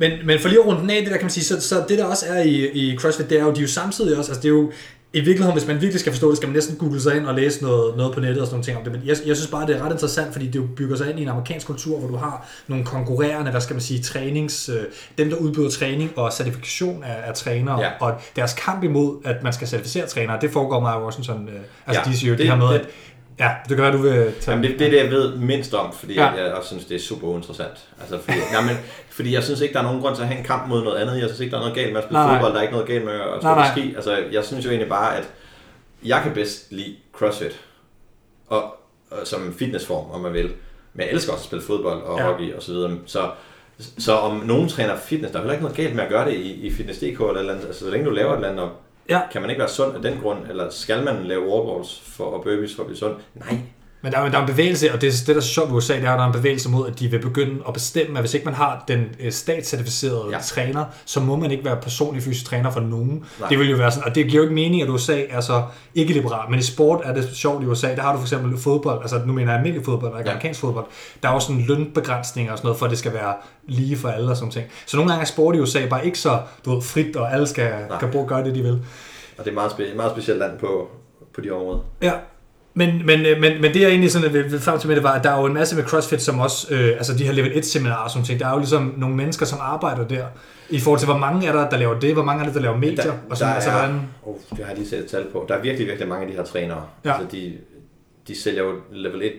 [0.00, 1.84] Men, men for lige at runde den af, det der kan man sige, så, så
[1.88, 4.30] det der også er i, i CrossFit, det er jo, de er jo samtidig også,
[4.32, 4.72] altså det er jo,
[5.14, 7.34] i virkeligheden, hvis man virkelig skal forstå det, skal man næsten google sig ind og
[7.34, 8.92] læse noget, noget på nettet og sådan nogle ting om det.
[8.92, 11.18] Men jeg, jeg synes bare, det er ret interessant, fordi det jo bygger sig ind
[11.18, 14.76] i en amerikansk kultur, hvor du har nogle konkurrerende, hvad skal man sige, trænings, øh,
[15.18, 17.90] dem der udbyder træning og certifikation af, af trænere, Ja.
[18.00, 21.48] og deres kamp imod, at man skal certificere trænere, det foregår meget i Washington.
[21.48, 21.54] Øh,
[21.86, 22.86] altså Ja, de siger jo det, det- her med, at
[23.38, 24.56] Ja, det kan være, du vil tage...
[24.56, 26.26] Jamen, det, det er det, jeg ved mindst om, fordi Ja.
[26.26, 27.88] jeg også synes, det er super uinteressant.
[28.00, 28.76] Altså, fordi, jamen,
[29.10, 30.96] fordi jeg synes ikke, der er nogen grund til at have en kamp mod noget
[30.98, 31.14] andet.
[31.20, 32.34] Jeg synes ikke, der er noget galt med at spille Nej, nej.
[32.36, 32.52] fodbold.
[32.52, 33.70] Der er ikke noget galt med at spille Nej, nej.
[33.76, 33.94] ski.
[33.94, 35.28] Altså, jeg synes jo egentlig bare, at
[36.04, 37.60] jeg kan bedst lide CrossFit.
[38.46, 38.76] Og
[39.12, 40.52] øh, som fitnessform, om man vil.
[40.94, 42.24] Men jeg elsker også at spille fodbold og Ja.
[42.26, 42.96] hockey og så videre.
[43.06, 43.30] Så,
[43.98, 46.34] så om nogen træner fitness, der er heller ikke noget galt med at gøre det
[46.34, 47.66] i, i Fitness.dk eller et eller andet.
[47.66, 48.68] Altså, så længe du laver et eller andet,
[49.08, 49.20] Ja.
[49.32, 52.42] kan man ikke være sund af den grund, eller skal man lave wallballs for, og
[52.44, 53.14] burpees for at blive sund?
[53.34, 53.58] Nej.
[54.04, 55.76] Men der er, der er en bevægelse, og det, det der er så sjovt ved
[55.76, 58.18] USA, det er, at der er en bevægelse mod, at de vil begynde at bestemme,
[58.18, 60.38] at hvis ikke man har den øh, statscertificerede ja.
[60.38, 63.24] Træner, så må man ikke være personlig fysisk træner for nogen.
[63.40, 63.48] Nej.
[63.48, 65.62] Det vil jo være sådan, og det giver jo ikke mening, at USA er så
[65.94, 68.58] ikke liberal, men i sport er det sjovt i USA, der har du for eksempel
[68.58, 70.34] fodbold, altså nu mener jeg almindelig fodbold, og ikke Ja.
[70.34, 70.86] amerikansk fodbold,
[71.22, 73.34] der er jo sådan lønbegrænsninger og sådan noget, for at det skal være
[73.66, 74.66] lige for alle og sådan ting.
[74.86, 77.46] Så nogle gange er sport i USA bare ikke så du ved, frit, og alle
[77.46, 77.98] skal, Nej.
[77.98, 78.82] kan bruge gøre det, de vil.
[79.38, 80.88] Og det er meget, spe, meget specielt land på,
[81.34, 81.78] på de områder.
[82.02, 82.12] Ja,
[82.74, 85.02] men, men, øh, men, men det jeg egentlig sådan vil, vil frem til med det
[85.04, 87.32] var, at der er jo en masse med CrossFit, som også, øh, altså de her
[87.32, 90.26] level 1 seminarer og sådan ting, der er jo ligesom nogle mennesker, som arbejder der,
[90.70, 92.60] i forhold til, hvor mange er der, der laver det, hvor mange er der, der
[92.60, 94.98] laver medier, Der, og sådan, der altså, er, hvordan, oh, det har jeg lige set
[94.98, 95.44] et tal på.
[95.48, 96.84] Der er virkelig, virkelig mange af de her trænere.
[97.04, 97.12] Ja.
[97.12, 97.52] Altså de,
[98.28, 99.32] de sælger jo level 1,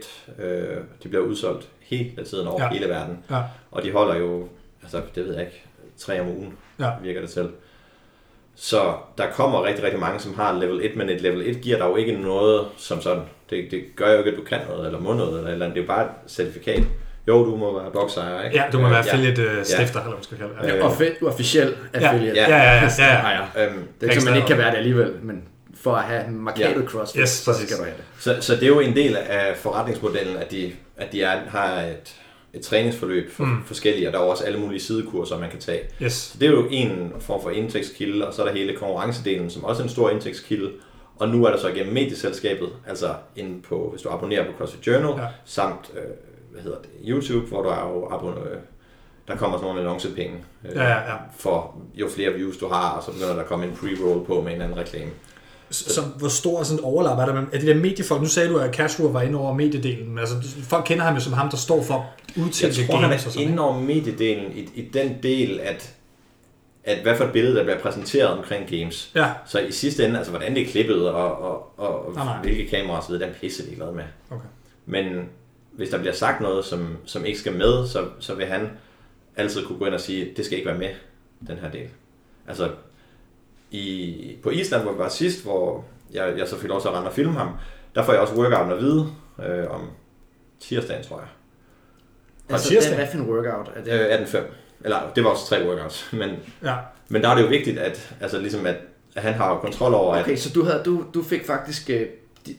[0.46, 2.70] øh, de bliver udsolgt hele tiden over Ja.
[2.70, 3.18] hele verden.
[3.32, 4.48] ja, Og de holder jo,
[4.84, 5.64] altså det ved jeg ikke,
[5.98, 6.90] tre om ugen, Ja.
[7.04, 7.50] virker det til.
[8.58, 11.78] Så der kommer rigtig, rigtig mange, som har level 1, men et level 1 giver
[11.78, 13.22] dig jo ikke noget som sådan.
[13.50, 15.76] Det, det gør jo ikke, at du kan noget, eller må noget, eller, eller andet.
[15.76, 16.84] Det er jo bare et certifikat.
[17.28, 18.58] Jo, du må være boksejer, ikke?
[18.58, 19.12] ja, du må være ja.
[19.12, 20.68] affiliate øh, stifter, eller hvad man skal kalde det.
[20.68, 20.76] Ja.
[20.78, 22.40] Øh, Offi- officiel affiliate.
[22.42, 23.42] Ja, ja, ja, ja, ja, ja, ja.
[23.56, 23.66] ja.
[23.68, 25.44] Øhm, Det er ikke, man ikke kan være det alligevel, men
[25.82, 26.88] for at have markedet Ja.
[26.88, 27.68] CrossFit, Yes, så præcis.
[27.70, 28.04] skal du have det.
[28.20, 31.82] Så, så det er jo en del af forretningsmodellen, at de, at de er, har
[31.82, 32.16] et,
[32.56, 33.64] et træningsforløb for Mm.
[33.66, 35.82] forskellige, og der er også alle mulige sidekurser, man kan tage.
[36.02, 36.14] Yes.
[36.14, 39.64] Så det er jo en form for indtægtskilde, og så er der hele konkurrencedelen, som
[39.64, 40.72] også er en stor indtægtskilde.
[41.20, 44.88] Og nu er der så igennem medieselskabet, altså inde på, hvis du abonnerer på CrossFit
[44.88, 45.22] Journal, Ja.
[45.22, 45.28] ja.
[45.46, 46.02] samt, øh,
[46.52, 48.58] hvad hedder det, YouTube, hvor du er jo abonner, øh,
[49.28, 50.38] der kommer sådan nogle annoncepenge,
[50.70, 51.16] øh, Ja, ja, ja.
[51.38, 54.42] for jo flere views du har, og så begynder der at komme en pre-roll på
[54.42, 55.12] med en anden reklame.
[55.70, 58.58] Så hvor stor sådan overlap er der med, er det der mediefolk, nu sagde du,
[58.58, 61.58] at Cashflow var inde over mediedelen, men altså, folk kender ham jo som ham, der
[61.58, 65.60] står for Jeg udtænkte tror, han er sådan, inde over mediedelen i, i den del,
[65.60, 65.94] at,
[66.84, 69.12] at hvad for et billede, der bliver præsenteret omkring games.
[69.16, 72.42] Ja, Så i sidste ende, altså hvordan det er klippet, og, og, og Nej, nej.
[72.42, 74.04] hvilke kameraer osv., den pisse glad med.
[74.32, 74.48] okay.
[74.86, 75.30] Men
[75.72, 78.70] hvis der bliver sagt noget, som, som ikke skal med, så, så vil han
[79.36, 80.90] altid kunne gå ind og sige, det skal ikke være med,
[81.48, 81.88] den her del.
[82.48, 82.70] Altså,
[83.72, 86.94] i, på Island, hvor vi var sidst, hvor jeg, jeg så fik lov til at
[86.94, 87.50] rende og filme ham,
[87.96, 89.08] der får jeg også workouten at vide
[89.46, 89.82] øh, om
[90.60, 91.28] tirsdagen, tror jeg.
[92.50, 92.90] Altså, tirsdag?
[92.90, 94.12] det, hvad for en workout er det?
[94.12, 94.38] Øh, 18.5.
[94.84, 96.10] Eller, det var også tre workouts.
[96.20, 96.30] Men,
[96.64, 96.76] Ja,
[97.10, 98.76] men der er det jo vigtigt, at, altså, ligesom at,
[99.16, 102.06] at han har kontrol over, at Okay, så du, havde, du, du fik faktisk øh,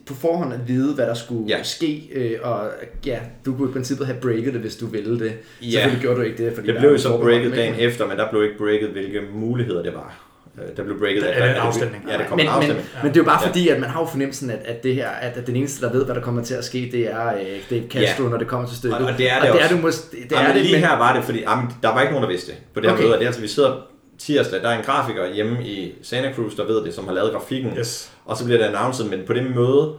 [0.06, 1.62] på forhånd at vide, hvad der skulle ja.
[1.62, 2.70] Ske, øh, og
[3.06, 5.32] ja, du kunne i princippet have breaket det, hvis du ville det.
[5.62, 5.70] Ja.
[5.70, 8.30] Selvfølgelig gjorde du ikke det, fordi det blev jo så breaket dagen efter, men der
[8.30, 10.25] blev ikke breaket, hvilke muligheder det var.
[10.62, 12.04] Øh, Der blev breaket Der er at- en afstemning.
[12.10, 12.88] Ja, det kom men, en men, afstemning.
[13.02, 13.48] men det er jo bare Ja.
[13.48, 15.92] fordi, at man har jo fornemmelsen, at, at, det her, at, at den eneste, der
[15.92, 17.40] ved, hvad der kommer til at ske, det er, øh,
[17.70, 18.28] det er Castro, Ja.
[18.30, 18.98] når det kommer til stykket.
[18.98, 20.72] Og- og det er det og det, er det, mås- det, Det er det, lige
[20.74, 22.58] men, her var det, fordi jamen, der var ikke nogen, der vidste det.
[22.74, 23.02] På det her Okay.
[23.04, 23.86] møde, og det er altså, vi sidder
[24.18, 27.32] tirsdag, der er en grafiker hjemme i Santa Cruz, der ved det, som har lavet
[27.32, 27.72] grafikken.
[27.78, 28.12] yes.
[28.24, 29.92] Og så bliver det announced, men på det møde,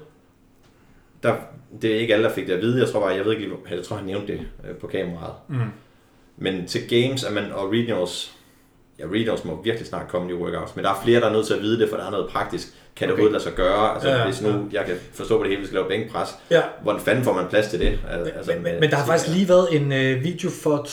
[1.24, 1.34] der,
[1.82, 2.80] det er ikke alle, der fik det at vide.
[2.80, 4.40] Jeg tror bare, jeg ved ikke lige, jeg tror, han nævnte det
[4.70, 5.34] øh, på kameraet.
[5.48, 5.56] Mm.
[6.38, 8.34] Men til games er man, og regionals,
[9.00, 11.48] ja, regionals må virkelig snart komme i workouts, men der er flere, der er nødt
[11.48, 12.68] til at vide det, for der er noget praktisk.
[12.96, 13.22] Kan det Okay.
[13.22, 13.94] overhovedet lade sig gøre?
[13.94, 16.30] Altså, Ja, ja, hvis nu jeg kan forstå på det hele, vi skal lave bænkpres,
[16.52, 18.00] Ja, hvordan fanden får man plads til det?
[18.38, 20.88] Altså, men, men, men der har faktisk lige været en øh, video for...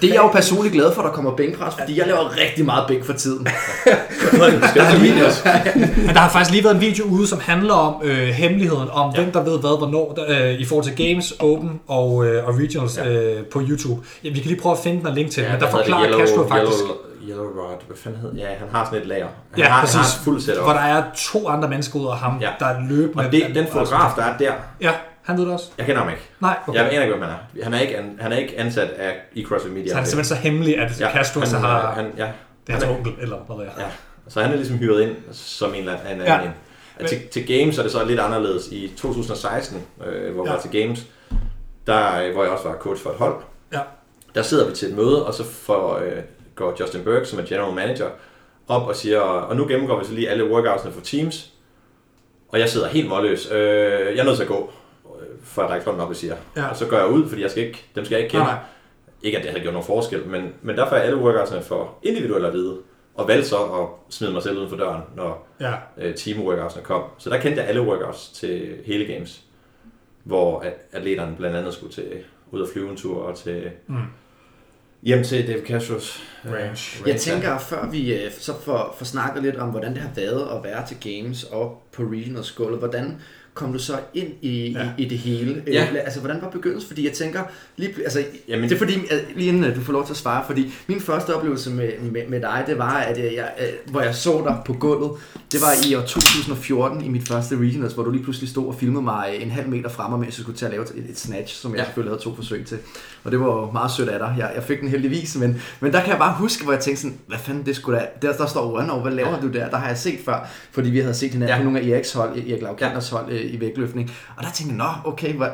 [0.00, 2.64] det er jeg jo personligt glad for, at der kommer bænkpres, fordi jeg laver rigtig
[2.64, 3.48] meget bænk for tiden.
[4.70, 5.48] Skal du lige også?
[6.06, 9.12] Men der har faktisk lige været en video ude, som handler om øh, hemmeligheden, om
[9.14, 9.20] ja.
[9.22, 12.58] hvem der ved hvad, hvornår, der, øh, i forhold til Games, Open og, øh, og
[12.58, 13.08] Regionals ja.
[13.08, 14.06] øh, på YouTube.
[14.24, 15.74] Ja, vi kan lige prøve at finde den og link til ja, men der det?
[15.78, 16.96] forklarer Castro faktisk, Yellow,
[17.28, 19.26] Yellow Rod, hvad fanden hedder Ja, han har sådan et lager.
[19.50, 19.96] Han Ja, har, han præcis.
[19.96, 20.62] har et fuldt setup.
[20.64, 22.50] hvor der er to andre mennesker ud af ham, ja.
[22.60, 23.24] Der er løbende...
[23.26, 25.70] Og det, den fotograf, der er der, Ja, han ved det også.
[25.78, 26.22] jeg kender ham ikke.
[26.40, 26.78] Nej, okay.
[26.78, 27.64] Jeg aner ikke, hvem han er.
[27.64, 29.88] Han er ikke, an, han er ikke ansat af i CrossFit Media.
[29.88, 31.92] Så han er simpelthen så hemmelig, at ja, Castro så har...
[31.92, 32.28] Han, ja,
[32.66, 33.72] det er hans onkel, eller hvad ved jeg.
[33.78, 33.84] ja.
[34.28, 36.26] Så han er ligesom hyret ind som en eller anden.
[36.26, 36.40] Ja.
[36.40, 36.50] En.
[37.08, 38.68] Til, til Games er det så lidt anderledes.
[38.68, 40.52] I 2016, øh, hvor Ja.
[40.52, 41.06] var til Games,
[41.86, 43.34] der, øh, hvor jeg også var coach for et hold,
[43.72, 43.80] Ja.
[44.34, 46.12] der sidder vi til et møde, og så får, øh,
[46.60, 48.10] går Justin Burke, som er general manager,
[48.68, 51.52] op og siger, og nu gennemgår vi så lige alle workoutsene for teams,
[52.48, 53.50] og jeg sidder helt målløs.
[53.52, 54.72] Øh, jeg er nødt til at gå,
[55.20, 56.36] øh, for at række hånden op og siger.
[56.56, 56.68] Ja.
[56.68, 58.46] Og så går jeg ud, fordi jeg skal ikke, dem skal jeg ikke kende.
[58.46, 58.58] Nej.
[59.22, 62.48] Ikke at det har gjort nogen forskel, men, men derfor er alle workoutsene for individuelle
[62.48, 62.76] at vide.
[63.14, 66.84] Og valgte så at smide mig selv uden for døren, når Ja, øh, team workoutsene
[66.84, 67.02] kom.
[67.18, 69.42] Så der kendte jeg alle workouts til hele games.
[70.24, 72.12] Hvor at atleterne blandt andet skulle til
[72.50, 73.96] ud og flyve en tur og til Mm.
[75.02, 77.08] Hjem til David Castros Range.
[77.08, 80.48] Jeg tænker, før vi øh, så får, får snakket lidt om, hvordan det har været
[80.56, 83.20] at være til Games og på Regionals gulvet, hvordan
[83.54, 84.78] kom du så ind i, Ja.
[84.84, 84.88] ja.
[84.98, 85.62] i, i det hele?
[85.66, 85.82] Ja.
[85.92, 86.88] Øh, Altså, hvordan var begyndelsen?
[86.88, 87.42] Fordi jeg tænker,
[87.76, 90.42] lige, altså, Jamen- det er fordi, at, lige inden du får lov til at svare,
[90.46, 94.00] fordi min første oplevelse med, med, med dig, det var, at jeg, jeg, øh, hvor
[94.00, 95.10] jeg så dig på gulvet,
[95.52, 98.74] det var i år 2014 i mit første Regionals, hvor du lige pludselig stod og
[98.74, 101.60] filmede mig en halv meter fremme, mens jeg skulle til at lave et, et snatch,
[101.60, 101.82] som jeg Ja.
[101.82, 101.86] ja.
[101.86, 102.78] selvfølgelig havde to forsøg til.
[103.24, 104.34] Og det var meget sødt af dig.
[104.38, 107.02] Jeg, jeg fik den heldigvis, men, men der kan jeg bare huske, hvor jeg tænkte
[107.02, 109.40] sådan, hvad fanden det skulle da, der, der står Run over, hvad laver Ja.
[109.42, 109.68] du der?
[109.70, 111.54] Der har jeg set før, fordi vi havde set hinanden Ja.
[111.54, 111.60] ja.
[111.60, 114.12] på nogle af Eriks hold, Erik Laukanders hold øh, i vægtløftning.
[114.36, 115.52] Og der tænkte jeg, nå, okay, var,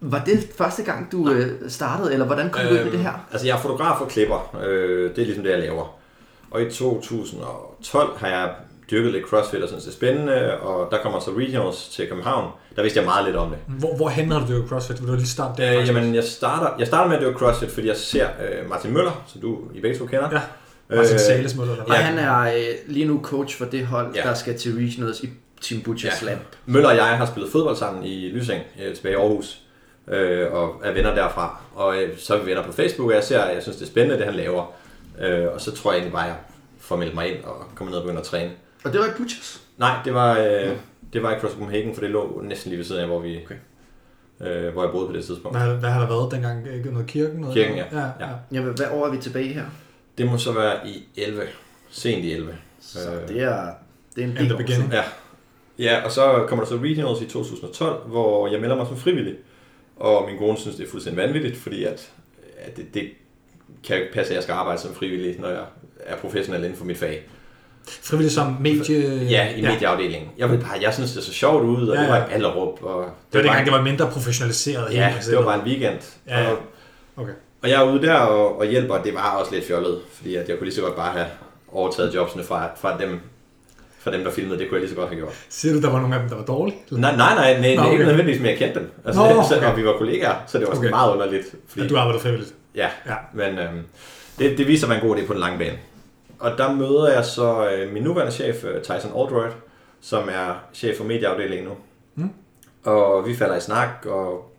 [0.00, 3.26] var det første gang, du øh, startede, eller hvordan kom du ind i det her?
[3.32, 4.56] Altså, jeg er fotograf og klipper.
[4.66, 5.98] Øh, det er ligesom det, jeg laver.
[6.50, 8.50] Og i 2012 har jeg
[8.90, 12.50] dyrket lidt CrossFit og synes det er spændende, og der kommer så Regionals til København.
[12.76, 13.58] Der vidste jeg meget lidt om det.
[13.66, 15.00] Hvor, hvorhen har du dyrket CrossFit?
[15.02, 15.80] Vil du lige starte der?
[15.80, 18.92] Øh, jamen, jeg starter, jeg starter med at dyrke CrossFit, fordi jeg ser øh, Martin
[18.92, 20.28] Møller, som du i begge to kender.
[20.32, 20.40] Ja.
[20.96, 21.98] Martin Øh, Sales Møller, eller Og hvad?
[21.98, 22.04] Ja.
[22.04, 24.22] han er øh, lige nu coach for det hold, ja.
[24.22, 26.16] der skal til Regionals i Team Butcher Ja.
[26.16, 26.38] Slam.
[26.66, 29.60] Møller og jeg har spillet fodbold sammen i Lysing, øh, tilbage i Aarhus,
[30.08, 31.60] øh, og er venner derfra.
[31.74, 33.84] Og øh, så er vi venner på Facebook, og jeg ser, at jeg synes, det
[33.84, 34.72] er spændende, det han laver.
[35.20, 36.36] Øh, og så tror jeg egentlig bare, at jeg
[36.80, 38.50] får meldt mig ind og kommer ned og begynder at træne.
[38.84, 39.60] Og det var i Butchers.
[39.78, 40.72] Nej, det var, øh,
[41.12, 43.40] det var i CrossFit Copenhagen, for det lå næsten lige ved siden af, hvor, vi,
[43.44, 43.54] Okay.
[44.66, 45.58] øh, hvor jeg boede på det tidspunkt.
[45.58, 46.66] Hvad, hvad har der været dengang?
[46.76, 47.40] Ikke Noget kirken?
[47.40, 47.84] Noget Kirken, ja.
[47.92, 48.06] ja, ja.
[48.20, 48.26] Ja.
[48.52, 49.64] Ja, hvad hvad år er vi tilbage her?
[50.18, 51.42] Det må så være i 11.
[51.90, 52.54] Sent i 11.
[52.80, 53.68] Så Øh, det er,
[54.16, 54.92] det er en del år siden.
[54.92, 55.02] Ja.
[55.78, 59.34] Ja, og så kommer der så Regionals i 2012, hvor jeg melder mig som frivillig.
[59.96, 62.10] Og min kone synes, det er fuldstændig vanvittigt, fordi at,
[62.58, 63.08] at det, det
[63.86, 65.62] kan jo ikke passe, at jeg skal arbejde som frivillig, når jeg
[66.00, 67.22] er professionel inden for mit fag.
[67.88, 69.24] Frivillig som medie...
[69.30, 70.30] Ja, i medieafdelingen.
[70.38, 72.24] Jeg, ved bare, jeg synes, det så sjovt ud, og Ja, det var ja.
[72.26, 72.82] i Ballerup.
[72.82, 74.94] Og Det var bare- dengang, det var mindre professionaliseret.
[74.94, 75.98] Ja, det var bare en weekend.
[76.28, 76.50] Ja, ja.
[76.50, 76.58] Og,
[77.18, 77.32] Okay.
[77.62, 80.34] og jeg er ude der og, og hjælper, og det var også lidt fjollet, fordi
[80.36, 81.26] at jeg kunne lige så godt bare have
[81.72, 83.20] overtaget jobsene fra, fra dem,
[84.06, 84.58] fra dem, der filmede.
[84.58, 85.32] Det kunne jeg lige så godt have gjort.
[85.48, 86.78] Siger du, der var nogle af dem, der var dårlige?
[86.90, 87.98] Nej, nej, nej, nej, Nå, nej ikke okay.
[87.98, 88.90] nødvendigvis, men jeg kendte dem.
[89.04, 89.66] Altså, Nå, så, okay.
[89.70, 90.90] og vi var kollegaer, så det var Okay.
[90.90, 91.54] meget underligt.
[91.68, 92.54] Fordi, At du arbejder frivilligt?
[92.74, 93.14] Ja, Ja.
[93.34, 93.82] men øhm,
[94.38, 95.78] det, det viser mig en god idé på den lange bane.
[96.38, 99.50] Og der møder jeg så øh, min nuværende chef, øh, Tyson Aldroyd,
[100.00, 101.74] som er chef for medieafdelingen nu.
[102.14, 102.30] Mm.
[102.84, 104.52] Og vi falder i snak, og,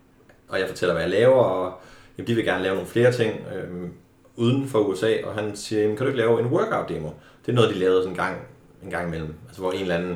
[0.49, 1.73] og jeg fortæller, hvad jeg laver, og
[2.17, 3.89] jamen, de vil gerne lave nogle flere ting øhm,
[4.35, 7.09] uden for USA, og han siger, jamen, kan du ikke lave en workout-demo?
[7.45, 8.35] Det er noget, de lavede sådan en gang,
[8.83, 9.33] en gang imellem.
[9.47, 10.15] Altså, hvor en eller anden,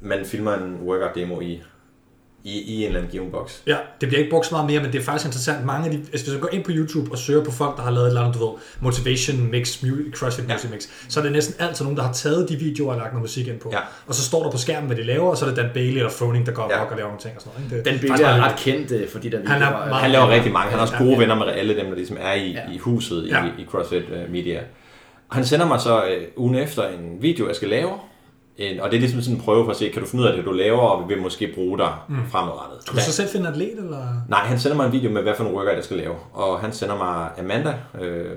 [0.00, 1.62] man filmer en workout-demo i,
[2.44, 3.62] i, i en eller anden given boks.
[3.66, 5.64] Ja, det bliver ikke brugt så meget mere, men det er faktisk interessant.
[5.64, 7.82] Mange af de, altså hvis du går ind på YouTube og søger på folk, der
[7.82, 10.52] har lavet et eller andet, du ved, motivation mix, mu- CrossFit Ja.
[10.54, 13.12] music mix, så er det næsten altid nogen, der har taget de videoer og lagt
[13.12, 13.70] noget musik ind på.
[13.72, 13.78] Ja.
[14.06, 15.96] Og så står der på skærmen, hvad de laver, og så er det Dan Bailey
[15.96, 16.78] eller Froning, der går Ja.
[16.78, 16.84] ja.
[16.84, 17.64] og laver nogle ting og sådan noget.
[17.64, 17.76] Ikke?
[17.76, 19.70] Det, Den faktisk billede er ret kendt øh, for de der Han er videoer.
[19.86, 20.70] meget- Han laver rigtig mange.
[20.70, 21.18] Han har også Ja, gode ja.
[21.18, 22.60] venner med alle dem, der ligesom er i, Ja.
[22.72, 23.44] i huset Ja.
[23.44, 24.60] i, i CrossFit uh, Media.
[25.30, 27.90] Han sender mig så uh, ugen efter en video, jeg skal lave.
[28.56, 30.28] En, og det er ligesom sådan en prøve for at se, kan du finde ud
[30.28, 32.16] af det, du laver, og vi vil måske bruge dig mm.
[32.30, 32.82] fremadrettet.
[32.82, 34.06] Skulle du så selv finde en atlet, eller?
[34.28, 36.14] Nej, han sender mig en video med, hvad for en workout jeg skal lave.
[36.32, 38.30] Og han sender mig Amanda, øh,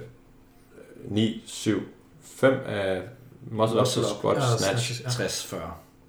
[1.10, 1.82] 9, 7,
[2.22, 3.02] 5 af
[3.52, 3.88] muscle up.
[3.88, 4.94] squats, Ja, snatch.
[4.94, 5.58] snatches, ja.
[5.58, 5.62] 60-40.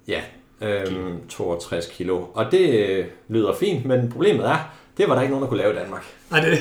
[0.07, 0.21] Ja,
[0.61, 2.23] øhm, 62 kilo.
[2.33, 5.61] Og det øh, lyder fint, men problemet er, det var der ikke nogen, der kunne
[5.61, 6.03] lave i Danmark.
[6.31, 6.47] Nej, det,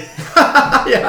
[0.95, 1.01] ja,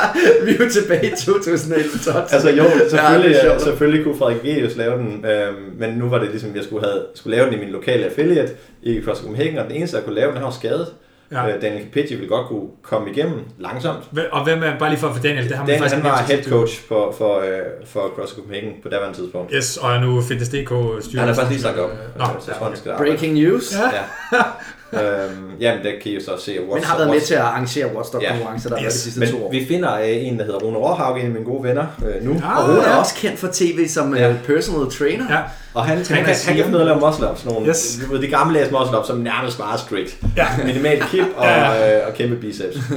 [0.46, 2.34] vi er jo tilbage i 2011-12.
[2.34, 6.30] Altså jo, selvfølgelig, Ja, selvfølgelig kunne Frederik Gedius lave den, øhm, men nu var det
[6.30, 9.66] ligesom, jeg skulle, have, skulle lave den i min lokale affiliate i CrossFit Copenhagen, og
[9.66, 10.88] den eneste, der kunne lave den, han var skadet.
[11.32, 11.48] ja.
[11.56, 14.04] Øh, Daniel Capicci ville godt kunne komme igennem langsomt.
[14.32, 16.12] Og hvem er, bare lige for at få Daniel, det har man Daniel, faktisk han
[16.12, 17.48] var head coach for, for, øh,
[17.86, 19.52] for CrossFit Copenhagen på daværende tidspunkt.
[19.56, 20.72] Yes, og er nu Fitness.dk
[21.04, 21.20] styrer.
[21.20, 23.12] Han er faktisk lige sagt op, Nå, øh, så skal arbejde.
[23.12, 23.74] Breaking news.
[23.76, 23.98] Ja.
[24.34, 24.44] Ja.
[24.94, 26.58] øhm, jamen, det kan I jo så se.
[26.74, 29.30] Men har været med til at arrangere Watchdog-konkurrencer, der har været de Yes, sidste Men
[29.30, 29.52] to år.
[29.52, 32.42] vi finder øh, en, der hedder Rune Råhauge, en af mine gode venner øh, nu.
[32.46, 32.98] Ah, Og Rune er ja.
[33.00, 34.28] også kendt for tv som Ja.
[34.28, 34.36] ja.
[34.46, 35.26] personal trainer.
[35.30, 35.40] Ja,
[35.74, 37.46] Og han, han, Han han, kan han kan finde ud af at lave muscle ups,
[37.46, 37.98] nogle, Yes.
[38.00, 38.06] yes.
[38.08, 40.18] du ved, de gamle dags muscle ups, som nærmest bare er strict.
[40.38, 40.48] ja.
[40.66, 42.78] Minimal kip og, Ja, øh, og kæmpe biceps.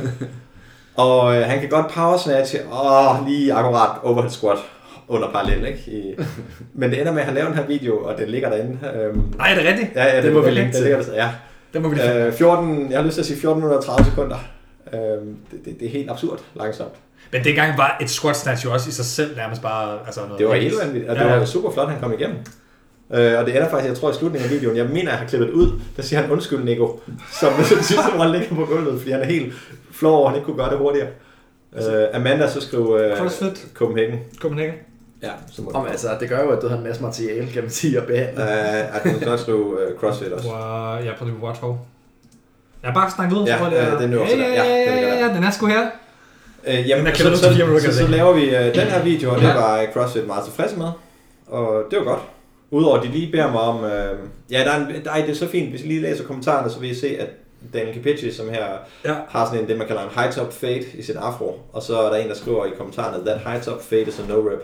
[0.97, 4.59] og øh, han kan godt power snatch, og lige akkurat overhead squat
[5.09, 5.79] under parallel, ikke?
[5.87, 6.15] I,
[6.81, 8.79] men det ender med, at han laver den her video, og den ligger derinde.
[8.97, 9.91] Øhm, Nej, er det rigtigt?
[9.97, 10.83] ja, ja, Det den, må vi linke den til.
[10.83, 11.29] ligger der, ja.
[11.75, 13.85] Det må vi lige Øh, 14, jeg har lyst til at sige 14 minutter og
[13.85, 14.37] 30 sekunder.
[14.93, 16.93] Øhm, det, det, det, er helt absurd langsomt.
[17.33, 20.39] Men dengang var et squat snatch jo også i sig selv nærmest bare altså noget
[20.39, 21.41] Det var helt vanvittigt, og det Ja, var ja.
[21.41, 22.37] jo super flot, han kom igennem.
[23.15, 25.27] Øh, og det ender faktisk, jeg tror i slutningen af videoen, jeg mener, jeg har
[25.27, 27.01] klippet ud, der siger han undskyld, Nico,
[27.41, 29.55] som den sidste, han ligger på gulvet, fordi han er helt
[29.93, 31.09] flov over, han ikke kunne gøre det hurtigere.
[31.77, 33.67] Øh, Amanda så skrev øh, CrossFit.
[33.75, 34.19] Copenhagen.
[34.39, 34.75] Copenhagen.
[35.25, 37.63] Ja, så må Om, altså, det gør jo, at du har en masse materiale, kan
[37.63, 38.43] man sige, at behandle.
[38.43, 40.49] Øh, at hun så skrev øh, CrossFit også.
[40.49, 41.79] Wow, ja, på det Watch for.
[42.83, 45.01] Jeg har bare snakket ud, Ja, så jeg, øh, den er også ja, ja, Ja,
[45.01, 45.87] ja, den ja, den er sgu her.
[46.67, 48.07] Øh, Den jamen, er så, så, så, kan så, jeg se.
[48.11, 50.89] laver vi øh, den her video, og det var CrossFit meget tilfredse med.
[51.47, 52.21] Og det var godt.
[52.71, 53.85] Udover at de lige beder mig om...
[53.85, 54.19] Øh,
[54.51, 55.71] ja, der er en, ej, det er så fint.
[55.71, 57.29] Hvis I lige læser kommentarerne, så vil I se, at
[57.73, 58.67] Daniel Capicci, som her
[59.05, 59.15] Ja.
[59.29, 61.61] har sådan en, det man kalder en high top fade i sin afro.
[61.73, 64.33] Og så er der en, der skriver i kommentarerne, that high top fade is a
[64.33, 64.63] no rep.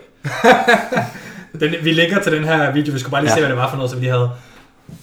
[1.60, 3.34] Den, vi lægger til den her video, vi skulle bare lige Ja.
[3.34, 4.30] se, hvad det var for noget, som de havde.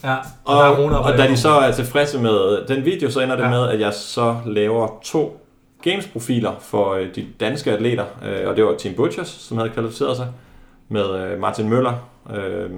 [0.03, 3.19] Ja, og, Og, er og ad da de så er tilfredse med den video, så
[3.19, 3.49] ender det Ja.
[3.49, 5.41] med, at jeg så laver to
[5.83, 8.05] games-profiler for øh, de danske atleter.
[8.25, 10.27] Øh, og det var Team Butchers, som havde kvalificeret sig
[10.89, 11.93] med øh, Martin Møller,
[12.35, 12.69] øh,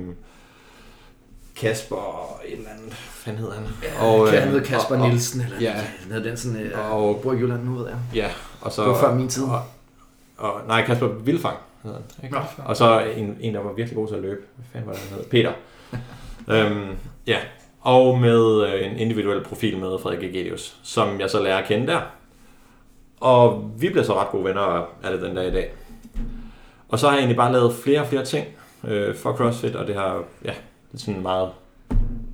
[1.59, 2.93] Kasper, et eller andet,
[3.25, 3.63] hvad hedder han?
[4.01, 5.71] Og, øh, han hedde Kasper og- og- Nielsen, eller ja.
[5.71, 7.97] han hedder den sådan, øh, Og- og, bor i Jylland nu, ved jeg.
[8.15, 8.29] Ja,
[8.61, 8.81] og så...
[8.81, 9.43] Det var før min tid.
[9.43, 9.61] Og,
[10.37, 12.23] og, nej, Kasper Vilfang hedder han.
[12.25, 12.35] Ikke?
[12.35, 12.41] Nå.
[12.65, 14.41] Og så en, en, der var virkelig god til at løbe.
[14.55, 15.25] Hvad fanden var det, han hed?
[15.25, 15.51] Peter.
[16.77, 17.37] øhm, ja,
[17.81, 21.87] og med øh, en individuel profil med Frederik Egelius, som jeg så lærer at kende
[21.87, 22.01] der.
[23.19, 24.61] Og vi blev så ret gode venner
[25.03, 25.71] af det den dag i dag.
[26.89, 28.47] Og så har jeg egentlig bare lavet flere og flere ting
[28.87, 30.53] øh, for CrossFit, og det har ja,
[30.95, 31.49] sådan meget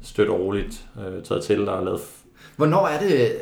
[0.04, 2.02] støt og roligt øh, taget til og lavet
[2.56, 3.36] Hvornår er det,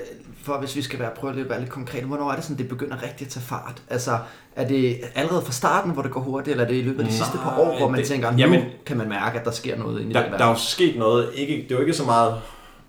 [0.43, 2.67] for hvis vi skal være, prøve at være lidt konkret, hvornår er det sådan, det
[2.67, 3.81] begynder rigtigt at tage fart?
[3.89, 4.17] Altså,
[4.55, 7.05] er det allerede fra starten, hvor det går hurtigt, eller er det i løbet af
[7.05, 9.45] de sidste par år, Nej, hvor man det- tænker, nu jamen- kan man mærke, at
[9.45, 11.75] der sker noget inde i Der, den der er jo sket noget, ikke, det er
[11.75, 12.35] jo ikke så meget,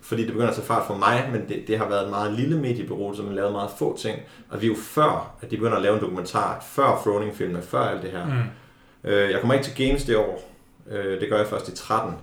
[0.00, 2.32] fordi det begynder at tage fart for mig, men det, det har været et meget
[2.32, 4.18] lille mediebureau, som har lavet meget få ting.
[4.50, 7.80] Og vi er jo før, at de begynder at lave en dokumentar, før Froning-filmen, før
[7.80, 8.26] alt det her.
[8.26, 9.10] Mm.
[9.10, 10.50] Øh, jeg kommer ikke til Games det år,
[10.90, 12.14] øh, det gør jeg først i 13,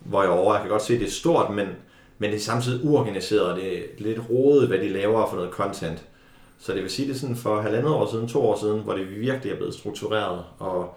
[0.00, 1.68] hvor jeg over, jeg kan godt se, at det er stort, men,
[2.18, 5.50] men det er samtidig uorganiseret, og det er lidt rodet, hvad de laver for noget
[5.50, 6.04] content.
[6.58, 8.92] Så det vil sige, det er sådan for halvandet år siden, to år siden, hvor
[8.92, 10.96] det virkelig er blevet struktureret, og,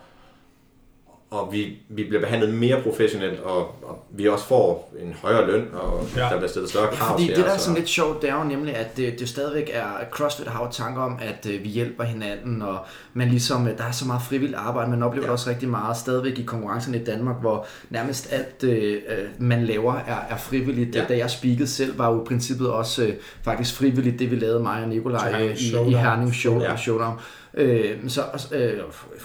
[1.32, 5.66] og vi, vi bliver behandlet mere professionelt, og, og vi også får en højere løn,
[5.74, 6.24] og Ja.
[6.24, 6.30] ja.
[6.30, 8.36] der bliver stillet større krav Fordi til det, der er sådan lidt sjovt, det er
[8.36, 11.70] jo nemlig, at det, det stadigvæk er, CrossFit har jo tanker om, at øh, vi
[11.70, 12.78] hjælper hinanden, og
[13.14, 15.30] man ligesom, øh, der er så meget frivilligt arbejde, man oplever ja.
[15.30, 15.34] Ja.
[15.34, 19.02] også rigtig meget stadigvæk i konkurrencerne i Danmark, hvor nærmest alt, øh,
[19.40, 20.96] man laver, er, er frivilligt.
[20.96, 21.02] Ja.
[21.02, 21.08] Ja.
[21.08, 23.14] Da jeg speakede selv, var jo i princippet også øh,
[23.44, 25.94] faktisk frivilligt, det vi lavede, mig og Nikolaj, i, i Showdown.
[25.94, 26.70] Herning Show, Ja.
[26.72, 26.78] ja.
[26.78, 27.20] Showdown.
[27.58, 28.72] Øh, så, øh,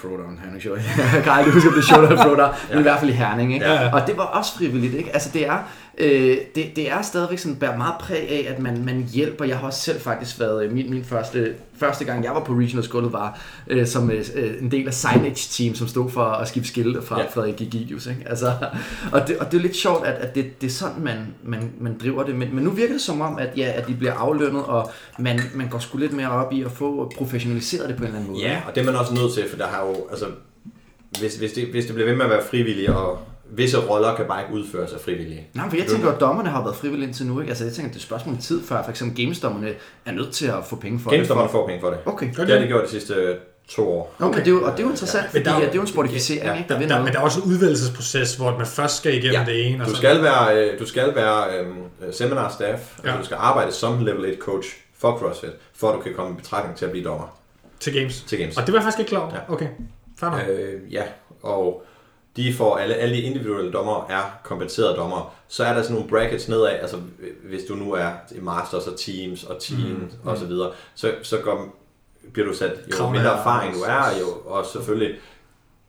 [0.01, 0.75] Throwdown, Herning Show.
[1.15, 3.15] jeg kan aldrig huske, om det er Showdown eller Throwdown, men i hvert fald i
[3.15, 3.55] Herning.
[3.55, 3.67] Ikke?
[3.67, 3.95] Ja.
[3.95, 5.11] Og det var også frivilligt, ikke?
[5.13, 5.59] Altså det er,
[5.99, 9.45] øh, det, det er stadigvæk sådan, bærer meget præg af, at man, man hjælper.
[9.45, 12.53] Jeg har også selv faktisk været, øh, min, min første, første gang jeg var på
[12.53, 14.25] Regional Gulvet var øh, som øh,
[14.61, 17.27] en del af signage team, som stod for at skifte skilte fra Ja.
[17.27, 18.23] Frederik Gigidius, ikke?
[18.27, 18.53] Altså,
[19.13, 21.73] og, det, og det er lidt sjovt, at, at det, det er sådan, man, man,
[21.81, 22.35] man driver det.
[22.35, 25.41] Men, men nu virker det som om, at, ja, at de bliver aflønnet, og man,
[25.55, 28.33] man går sgu lidt mere op i at få professionaliseret det på en eller anden
[28.33, 28.45] måde.
[28.45, 30.27] Ja, og det er man også nødt til, for der har jo, altså,
[31.21, 33.19] hvis, hvis, det, hvis det bliver ved med at være frivillige, og
[33.55, 35.47] visse roller kan bare ikke udføres af frivillige.
[35.55, 37.41] Nej, for jeg tænker at dommerne har været frivillige indtil nu.
[37.41, 37.51] Ikke?
[37.51, 39.73] Altså, jeg tænker, at det er et spørgsmål om tid, før for eksempel gamesdommerne
[40.07, 41.53] er nødt til at få penge for Gamesdommerne det.
[41.53, 41.99] får penge for det.
[42.07, 42.31] Okay.
[42.37, 43.37] Det har de gjort de sidste øh,
[43.69, 44.15] to år.
[44.19, 45.69] Nå, men det er jo, og det er jo interessant, Men fordi der er det
[45.69, 46.69] er jo en sportificering, Ja, ikke?
[46.69, 49.45] Der, Der, der, men der er også en udvælgelsesproces, hvor man først skal igennem Ja,
[49.47, 49.85] det ene.
[49.85, 53.09] Og Du skal være, øh, du skal være øhm, seminar staff, Ja.
[53.09, 56.33] altså du skal arbejde som level 8 coach for CrossFit, for at du kan komme
[56.33, 57.39] i betragtning til at blive dommer
[57.81, 58.21] til games.
[58.21, 58.57] til Games.
[58.57, 59.31] Og det var jeg faktisk ikke klar over.
[59.35, 59.53] Ja.
[59.55, 59.67] Okay,
[60.21, 60.31] fair.
[60.51, 61.03] Øh, ja,
[61.43, 61.85] og
[62.37, 65.35] de får alle, alle de individuelle dommer er kompenserede dommer.
[65.49, 66.97] Så er der sådan nogle brackets nedad, altså
[67.45, 69.89] hvis du nu er i masters og teams og team Mm.
[69.89, 70.29] mm.
[70.29, 71.77] og så videre, så, så går,
[72.33, 75.19] bliver du sat, jo Kravene mindre er erfaring du er, jo, og selvfølgelig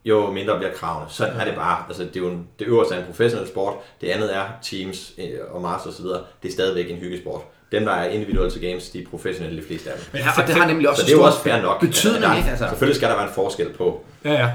[0.05, 1.09] jo mindre bliver kravene.
[1.09, 1.83] Sådan er det bare.
[1.87, 3.73] Altså, det er jo en, det øverste er en professionel sport.
[4.01, 6.21] Det andet er teams øh, og masters og så videre.
[6.43, 7.41] Det er stadigvæk en hyggesport.
[7.73, 10.19] Dem, der er individuelle til games, de er professionelle, de fleste af dem.
[10.19, 11.79] Ja, og det har nemlig også Så det er jo også fair nok.
[11.79, 12.49] betydning, Der ikke?
[12.49, 14.49] Altså, Selvfølgelig skal der være en forskel på Ja, ja.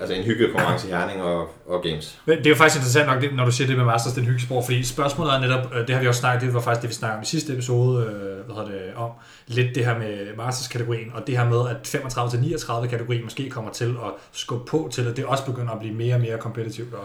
[0.00, 2.18] altså en hyggekonkurrence i Herning og, og games.
[2.26, 4.64] Men det er jo faktisk interessant nok, når du siger det med Masters, den hyggesport,
[4.64, 6.94] fordi spørgsmålet er netop, øh, det har vi også snakket, det var faktisk det, vi
[6.94, 9.10] snakkede om i sidste episode, øh, hvad hedder det, om
[9.46, 13.84] lidt det her med Masters-kategorien, og det her med, at 35-39 kategorien måske kommer til
[14.04, 17.04] at skubbe på til, at det også begynder at blive mere og mere kompetitivt og,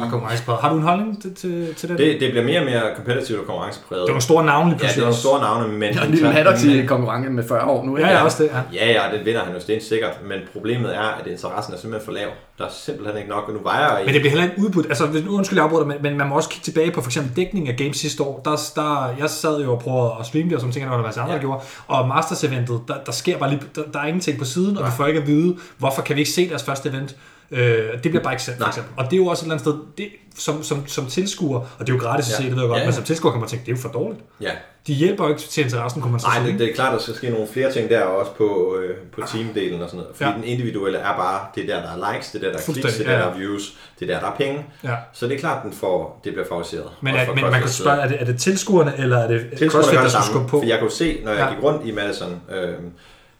[0.00, 0.60] og konkurrencepræget.
[0.60, 1.98] Har du en holdning til, til, til det?
[1.98, 4.00] Det, det bliver mere og mere kompetitivt og konkurrencepræget.
[4.02, 5.82] det er nogle store navne lige Ja, det pludselig er nogle store navne, men...
[5.88, 8.08] jeg har en lille hatter til konkurrence med 40 år nu, ikke?
[8.08, 8.50] Ja, ja, også det.
[8.72, 8.86] Ja.
[8.86, 12.12] Ja, ja, det vinder han jo stensikkert, men problemet er, at interessen er simpelthen for
[12.12, 12.28] lav.
[12.58, 14.86] Der er simpelthen ikke nok, og nu vejer Men det bliver heller ikke udbudt.
[14.86, 17.36] Altså, hvis, undskyld, jeg afbryder, men, men man må også kigge tilbage på for eksempel
[17.36, 18.40] dækning af games sidste år.
[18.44, 21.08] Der, der, jeg sad jo og prøvede at streame det, og som tænker, der var
[21.08, 21.32] andre, Ja.
[21.34, 21.60] der gjorde.
[21.86, 24.82] Og Masters eventet, der, der sker bare lige, der, der er ingenting på siden, og
[24.84, 24.96] vi Nej.
[24.96, 27.16] får ikke at vide, hvorfor kan vi ikke se deres første event.
[27.50, 28.92] Øh, det bliver bare ikke sendt, for eksempel.
[28.96, 29.64] Og det er jo også et eller andet
[29.98, 32.36] sted, det, som, som, som tilskuer, og det er jo gratis at Ja.
[32.36, 32.94] se, det ved jeg godt, Ja, men ja.
[32.96, 34.20] som tilskuer kan man tænke, det er jo for dårligt.
[34.40, 34.50] Ja.
[34.86, 37.14] De hjælper jo ikke til interessen, kunne man Nej, det, det er klart, der skal
[37.14, 40.16] ske nogle flere ting der også på, øh, på teamdelen og sådan noget.
[40.16, 40.36] Fordi Ja.
[40.36, 42.72] den individuelle er bare, det er der, der er likes, det er der, der er
[42.72, 44.64] kliks, det er der, der er views, det er der, der er penge.
[44.84, 44.94] Ja.
[45.12, 46.86] Så det er klart, den får, det bliver favoriseret.
[47.00, 49.70] Men, er, men man kan spørge, er det, er det tilskuerne, eller er det Tilskuerne
[49.70, 50.58] CrossFit, der skal skubbe på?
[50.60, 51.54] for jeg kunne se, når jeg Ja.
[51.54, 52.74] gik rundt i Madison, øh,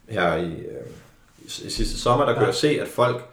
[0.09, 0.51] her i, øh,
[1.39, 2.47] i, i sidste sommer, der kunne Ja.
[2.47, 3.25] jeg se, at folk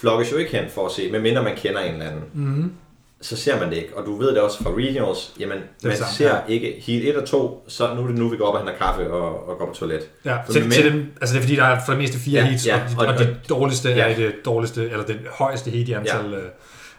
[0.00, 2.24] flokkes jo ikke hen for at se, medmindre man kender en eller anden.
[2.34, 2.72] Mm-hmm.
[3.20, 5.96] Så ser man det ikke, og du ved det også fra regionals, jamen er man
[5.96, 6.40] samme, ser ja.
[6.48, 8.74] ikke heat 1 og 2, så nu er det nu, vi går op og henter
[8.78, 10.08] kaffe og, og går på toilet.
[10.24, 12.18] Ja, For til, men- til dem, altså det er fordi, der er for det meste
[12.18, 14.08] fire Ja, heats, ja, og, og- og, de dårligste ja.
[14.10, 16.30] er det dårligste, eller det højeste heat i antal.
[16.30, 16.38] Ja.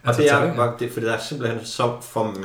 [0.09, 2.35] Og det er, det, fordi der er simpelthen så for,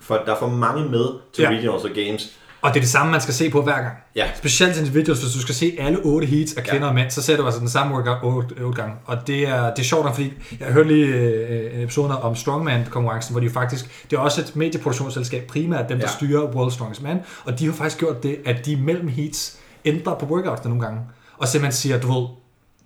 [0.00, 1.48] for, der er for mange med til ja.
[1.50, 2.38] regionals og games.
[2.62, 3.94] Og det er det samme, man skal se på hver gang.
[4.16, 4.26] Ja.
[4.36, 6.88] Specielt til videos, hvis du skal se alle otte heats af kvinder Ja.
[6.88, 8.94] og mænd, så ser du altså den samme workout otte, gange.
[9.04, 13.32] Og det er, det er sjovt, fordi jeg hørte lige øh, en episode om Strongman-konkurrencen,
[13.32, 16.12] hvor de faktisk, det er også et medieproduktionsselskab, primært dem, der Ja.
[16.12, 20.14] styrer World Strongest Man, og de har faktisk gjort det, at de mellem heats ændrer
[20.14, 21.00] på workoutsene nogle gange,
[21.38, 22.26] og simpelthen siger, du ved,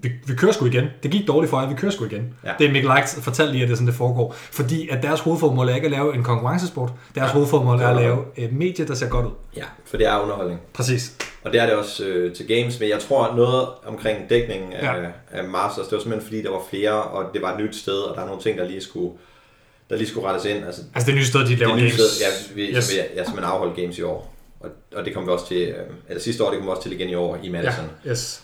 [0.02, 0.84] vi, vi kører sgu igen.
[1.02, 2.34] Det gik dårligt for jer, vi kører sgu igen.
[2.44, 2.52] Ja.
[2.58, 4.32] Det er Mikkel Leicht fortalt lige, at det er sådan, det foregår.
[4.34, 6.92] Fordi at deres hovedformål er ikke at lave en konkurrencesport.
[7.14, 7.32] Deres ja.
[7.32, 9.30] hovedformål er at lave et medie, der ser godt ud.
[9.56, 10.60] Ja, for det er underholdning.
[10.74, 11.12] Præcis.
[11.44, 14.82] Og det er det også øh, til games, men jeg tror noget omkring dækningen af,
[15.02, 15.08] Ja.
[15.30, 17.98] af Masters, det var simpelthen fordi, der var flere, og det var et nyt sted,
[17.98, 19.12] og der er nogle ting, der lige skulle,
[19.90, 20.64] der lige skulle rettes ind.
[20.64, 22.00] Altså, Altså det nye sted, de laver det nye games.
[22.00, 22.84] sted, ja, vi, Yes.
[22.84, 24.34] som ja, som man afholdt games i år.
[24.60, 25.74] Og, og det kommer vi også til, øh,
[26.08, 27.84] eller sidste år, det kommer vi også til igen i år i Madison.
[28.04, 28.42] Ja, yes.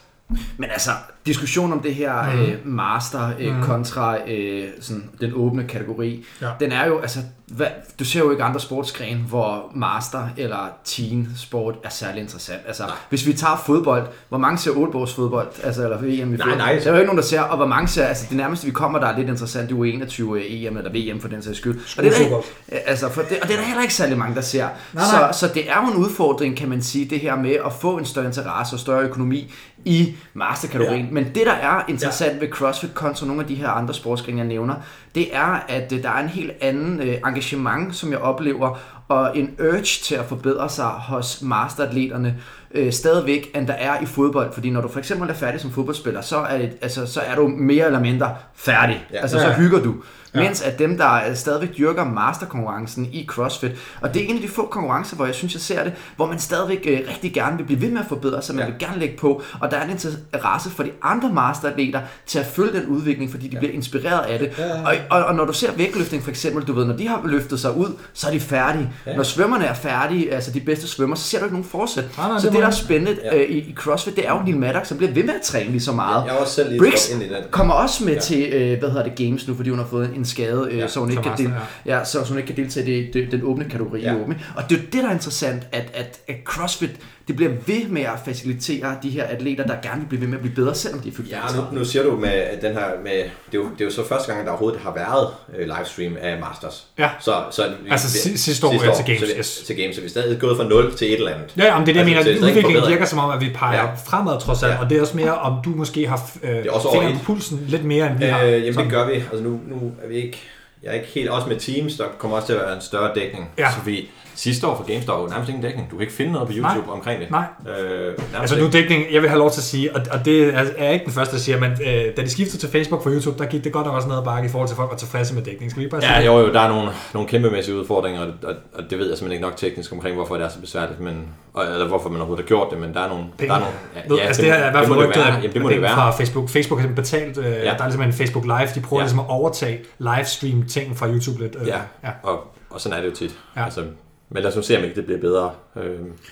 [0.56, 0.90] Men altså,
[1.26, 2.40] diskussion om det her mm.
[2.40, 3.62] øh, master øh, Mhm.
[3.62, 6.50] kontra øh, sådan, den åbne kategori, Ja.
[6.60, 7.66] den er jo, altså, hvad,
[7.98, 12.60] du ser jo ikke andre sportsgrene, hvor master eller teen sport er særlig interessant.
[12.66, 12.92] Altså, Nej.
[13.08, 16.56] hvis vi tager fodbold, hvor mange ser oldbogs fodbold, altså, eller VM i Nej, fodbold?
[16.56, 16.72] nej.
[16.72, 18.72] Der er jo ikke nogen, der ser, og hvor mange ser, altså det nærmeste vi
[18.72, 21.58] kommer, der er lidt interessant, det er jo 21 EM eller VM for den sags
[21.58, 21.80] skyld.
[21.98, 22.40] Og det er der,
[22.86, 24.68] altså, for det, og det er der heller ikke særlig mange, der ser.
[24.92, 25.32] Nej, nej.
[25.32, 27.98] Så, så det er jo en udfordring, kan man sige, det her med at få
[27.98, 29.52] en større interesse og større økonomi
[29.84, 31.06] i masterkategorien.
[31.06, 31.12] Ja.
[31.12, 32.38] Men det, der er interessant ja.
[32.38, 34.74] ved CrossFit kontra nogle af de her andre sportsgrene, jeg nævner,
[35.14, 39.38] det er, at øh, der er en helt anden øh, engagement, som jeg oplever, og
[39.38, 42.36] en urge til at forbedre sig hos masteratleterne
[42.74, 44.52] øh, stadigvæk, end der er i fodbold.
[44.54, 47.34] Fordi når du for eksempel er færdig som fodboldspiller, så er, det, altså, så er
[47.34, 49.06] du mere eller mindre færdig.
[49.12, 49.18] Ja.
[49.20, 49.94] Altså, så hygger du.
[50.34, 50.40] Ja.
[50.42, 54.42] Mens at dem, der øh, stadigvæk dyrker masterkonkurrencen i CrossFit, og det er en af
[54.42, 57.56] de få konkurrencer, hvor jeg synes, jeg ser det, hvor man stadigvæk øh, rigtig gerne
[57.56, 58.70] vil blive ved med at forbedre sig, man Ja.
[58.70, 62.46] vil gerne lægge på, og der er en interesse for de andre masteratleter til at
[62.46, 63.58] følge den udvikling, fordi de ja.
[63.58, 64.50] bliver inspireret af det.
[64.58, 64.86] Ja, ja, ja.
[64.88, 67.60] Og, og, og når du ser vægtløftning for eksempel, du ved, når de har løftet
[67.60, 68.90] sig ud, så er de færdige.
[69.06, 69.16] Ja.
[69.16, 72.04] Når svømmerne er færdige, altså de bedste svømmer, så ser du ikke nogen forsæt.
[72.18, 73.36] Nej, nej, så det det, der er spændende Ja.
[73.36, 75.70] øh, i, i CrossFit, det er jo Neil Maddox, som bliver ved med at træne
[75.70, 76.24] lige så meget.
[76.24, 77.34] Jeg har også selv lige Briggs ind i den.
[77.50, 78.16] kommer også med ja.
[78.18, 78.20] Ja.
[78.20, 80.82] til, øh, hvad hedder det, Games nu, fordi hun har fået en skade, øh, ja,
[80.82, 82.04] Ja, så hun ikke kan, del, master, ja.
[82.04, 84.12] så, hun ikke kan deltage i det, det, den åbne kategori ja.
[84.12, 84.20] Ja.
[84.20, 84.38] åbne.
[84.56, 86.90] Og det er det, der er interessant, at, at, at CrossFit,
[87.28, 90.34] det bliver ved med at facilitere de her atleter, der gerne vil blive ved med
[90.36, 91.72] at blive bedre, selvom de er fyldt Ja, 35.
[91.74, 94.06] nu, nu siger du med den her, med, det, er jo, det er jo så
[94.08, 96.86] første gang, der overhovedet har været øh, livestream af Masters.
[96.98, 97.10] Ja.
[97.20, 99.62] Så, så Altså si- sidste år, ja, til Games, så vi, yes.
[99.66, 101.52] til Games, så vi er stadig gået fra 0 til et eller andet.
[101.56, 102.34] Ja, ja, men det er det, jeg Altså, mener.
[102.34, 103.94] er stadig en Udviklingen virker som om, at vi peger Ja.
[104.06, 104.78] fremad trods alt, Ja.
[104.80, 107.84] og det er også mere, om du måske har øh, er fingeren på pulsen lidt
[107.84, 108.42] mere, end vi har.
[108.42, 108.84] Øh, jamen Sådan.
[108.90, 109.12] det gør vi.
[109.14, 110.42] Altså nu, nu er vi ikke...
[110.82, 111.28] Jeg er ikke helt...
[111.30, 113.50] Også med Teams, der kommer også til at være en større dækning.
[113.58, 113.70] Ja.
[113.70, 115.90] Så vi, sidste år for Games, der var nærmest ingen dækning.
[115.90, 116.94] Du kan ikke finde noget på YouTube Nej.
[116.94, 117.30] omkring det.
[117.30, 117.44] Nej.
[117.80, 120.64] Øh, Altså nu dækning, jeg vil have lov til at sige, og, og det er
[120.78, 123.38] er ikke den første, der siger, men øh, da de skiftede til Facebook fra YouTube,
[123.38, 124.96] der gik det godt nok også ned ad bakke i forhold til, at folk var
[124.96, 125.70] tilfredse med dækning.
[125.70, 126.26] Skal vi bare sige Ja, det?
[126.26, 129.32] jo, jo, der er nogle, nogle kæmpemæssige udfordringer, og, og, og, det ved jeg simpelthen
[129.32, 132.44] ikke nok teknisk omkring, hvorfor det er så besværligt, men, og, eller hvorfor man overhovedet
[132.44, 133.24] har gjort det, men der er nogle...
[133.38, 133.48] Penge.
[133.54, 133.74] Der er nogle
[134.08, 135.36] Ved, altså det, her er i hvert fald det rygtet være.
[135.36, 135.94] af Jamen, det må det være.
[135.94, 136.48] fra Facebook.
[136.48, 137.50] Facebook har betalt, øh, ja.
[137.50, 139.02] der er ligesom en Facebook Live, de prøver ja.
[139.02, 139.04] Ja.
[139.04, 141.56] ligesom at overtage livestream ting fra YouTube lidt.
[141.60, 141.78] Øh, Ja.
[142.04, 142.10] ja.
[142.22, 143.34] Og, og sådan er det jo tit.
[143.56, 143.64] Ja.
[143.64, 143.80] Altså,
[144.28, 145.50] men lad os nu se, om ikke det bliver bedre.
[145.76, 145.82] Øh,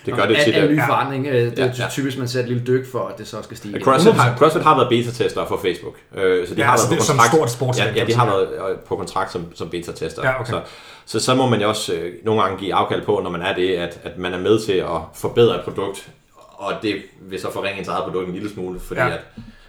[0.07, 0.55] det gør det Al, tit.
[0.55, 1.87] al ny forandring, øh, det er Ja, ja.
[1.91, 3.81] typisk, man ser et lille dyk for, at det så skal stige.
[3.81, 5.95] CrossFit har, CrossFit har været beta-tester for Facebook.
[6.15, 7.35] Øh, så de Ja, har altså været det på som kontrakt.
[7.35, 10.23] stort sportsevent, Ja, ja, de har været øh, på kontrakt som, som beta-tester.
[10.29, 10.53] Ja, okay.
[10.53, 10.61] så,
[11.07, 13.55] så, så må man jo også øh, nogle gange give afkald på, når man er
[13.55, 16.09] det, at, at man er med til at forbedre et produkt,
[16.53, 19.09] og det vil så forringe ens eget produkt en lille smule, fordi ja.
[19.09, 19.21] at,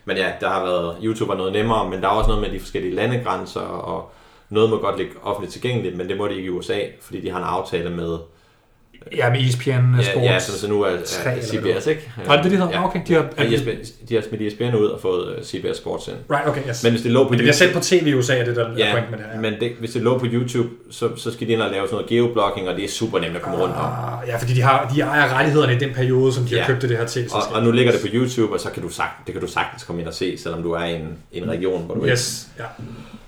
[0.06, 2.52] men ja, der har været, YouTube er noget nemmere, men der er også noget med
[2.52, 4.12] de forskellige landegrænser, og
[4.50, 7.30] noget må godt ligge offentligt tilgængeligt, men det må de ikke i USA, fordi de
[7.30, 8.18] har en aftale med,
[9.16, 10.26] ja, med ESPN ja, Sports.
[10.26, 10.96] ja så, så nu er, er
[11.36, 12.12] det CBS, ikke?
[12.28, 12.72] Var det det, de hedder?
[12.72, 12.86] Ja.
[12.86, 13.70] Okay, de har, Og ESPN,
[14.10, 16.16] de har smidt ESPN ud og fået øh, CBS Sports ind.
[16.32, 16.84] Right, okay, yes.
[16.84, 18.56] Men hvis det lå på Men det bliver sendt på tv i USA, er det
[18.56, 19.42] der er Ja, point med det her.
[19.42, 21.94] men det, hvis det lå på YouTube, så, så skal de ind og lave sådan
[21.96, 23.82] noget geoblocking, og det er super nemt at komme rundt om.
[23.86, 26.68] Ah, ja, fordi de, har, de ejer rettighederne i den periode, som de har Ja.
[26.68, 27.30] købt det her til.
[27.32, 29.48] Og, og nu ligger det på YouTube, og så kan du sagt, det kan du
[29.48, 32.12] sagtens komme ind og se, selvom du er i en, en region, hvor du ikke...
[32.12, 32.64] Yes, ja.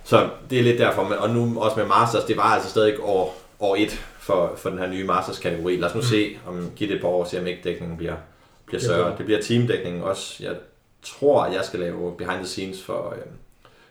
[0.08, 3.42] Så det er lidt derfor, og nu også med Masters, det var altså stadig år,
[3.60, 5.76] år et for, for den her nye Masters-kategori.
[5.76, 6.06] Lad os nu mm.
[6.06, 8.16] se, om give det et par år, se om ikke dækningen bliver,
[8.66, 9.18] bliver større.
[9.18, 10.44] Det bliver teamdækningen også.
[10.44, 10.56] Jeg
[11.04, 13.32] tror, at jeg skal lave behind the scenes for, øh,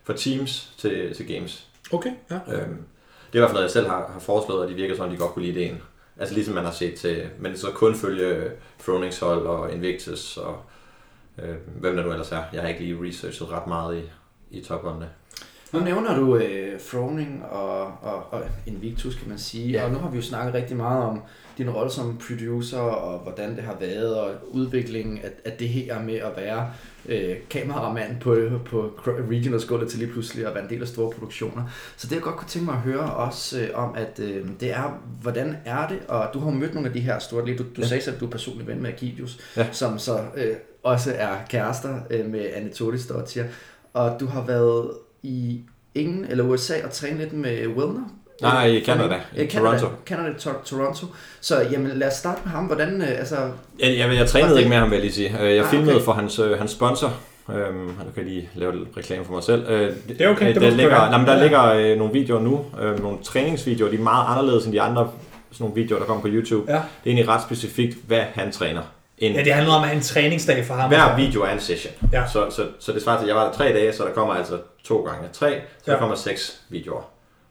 [0.05, 1.67] for Teams til, til Games.
[1.93, 2.35] Okay, ja.
[2.35, 2.85] Øhm,
[3.33, 5.05] det er i hvert fald noget, jeg selv har, har foreslået, og de virker som
[5.05, 5.83] om, de godt kunne lide ideen.
[6.19, 10.59] Altså ligesom man har set til, men så kun følge Froningshold og Invictus og
[11.43, 12.43] øh, hvem der nu ellers er.
[12.53, 14.03] Jeg har ikke lige researchet ret meget i,
[14.59, 15.01] i Top Gun.
[15.01, 15.09] det.
[15.73, 19.69] Nu nævner du øh, Froning og, og, og Invictus, kan man sige.
[19.69, 19.85] Ja.
[19.85, 21.23] Og nu har vi jo snakket rigtig meget om
[21.59, 26.03] din rolle som producer, og hvordan det har været, og udviklingen af, af det her
[26.03, 26.71] med at være
[27.09, 28.93] øh, kameramand på, på
[29.31, 31.63] regionals gulvet til lige pludselig at være en del af store produktioner.
[31.97, 34.71] Så det jeg godt kunne tænke mig at høre også øh, om, at øh, det
[34.71, 37.63] er, hvordan er det, og du har jo mødt nogle af de her store, du,
[37.63, 37.87] du ja.
[37.87, 39.67] sagde selv, at du er personlig ven med Akidius, ja.
[39.73, 43.11] som så øh, også er kærester øh, med Anne Totis
[43.93, 44.91] og du har været
[45.23, 45.61] i
[45.95, 48.11] Ingen eller USA og træne lidt med Wilner
[48.43, 49.87] Nej, i Canada, i Canada, Toronto.
[50.07, 51.07] Canada, to- Toronto.
[51.41, 52.65] Så jamen, lad os starte med ham.
[52.65, 53.37] Hvordan, øh, altså...
[53.81, 55.43] Jeg, jeg, jeg trænede ikke med ham, vil jeg lige sige.
[55.43, 56.05] Øh, jeg ah, filmede okay.
[56.05, 57.15] for hans, øh, hans sponsor.
[57.51, 59.67] Øhm, nu kan lige lave lidt reklame for mig selv.
[60.09, 61.43] det er okay, det der, ligger, nej, men der ja.
[61.43, 65.11] ligger øh, nogle videoer nu, øh, nogle træningsvideoer, de er meget anderledes end de andre
[65.53, 66.73] sådan nogle videoer, der kommer på YouTube.
[66.73, 66.77] Ja.
[66.77, 68.83] Det er egentlig ret specifikt, hvad han træner.
[69.19, 70.89] En, ja, det handler om at en træningsdag for ham.
[70.89, 71.93] Hver video er en session.
[72.13, 72.23] Ja.
[72.33, 74.35] Så, så, så det svarer til, at jeg var der tre dage, så der kommer
[74.35, 74.59] altså
[74.89, 75.99] to gange tre, så ja.
[75.99, 77.03] kommer seks videoer,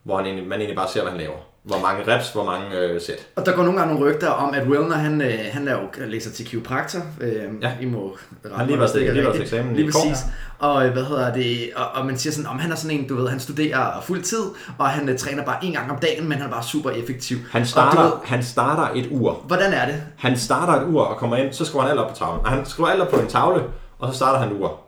[0.03, 2.77] hvor han egentlig, man egentlig bare ser, hvad han laver hvor mange reps, hvor mange
[2.77, 3.27] øh, sæt.
[3.35, 6.31] Og der går nogle gange nogle rygter om, at Wilner, han, øh, han laver, læser
[6.31, 6.99] til kiropraktor.
[7.21, 7.71] Øh, ja.
[7.81, 8.17] I må
[8.55, 10.25] han lige var til, lige var til eksamen Lige præcis.
[10.59, 13.07] Og, øh, hvad hedder det, og, og, man siger sådan, om han er sådan en,
[13.07, 14.43] du ved, han studerer fuld tid,
[14.77, 17.37] og han uh, træner bare en gang om dagen, men han er bare super effektiv.
[17.51, 19.43] Han starter, og, ved, han starter et ur.
[19.47, 20.03] Hvordan er det?
[20.17, 22.45] Han starter et ur og kommer ind, så skriver han alt op på tavlen.
[22.45, 23.63] Han skriver alt op på en tavle,
[23.99, 24.84] og så starter han et ur.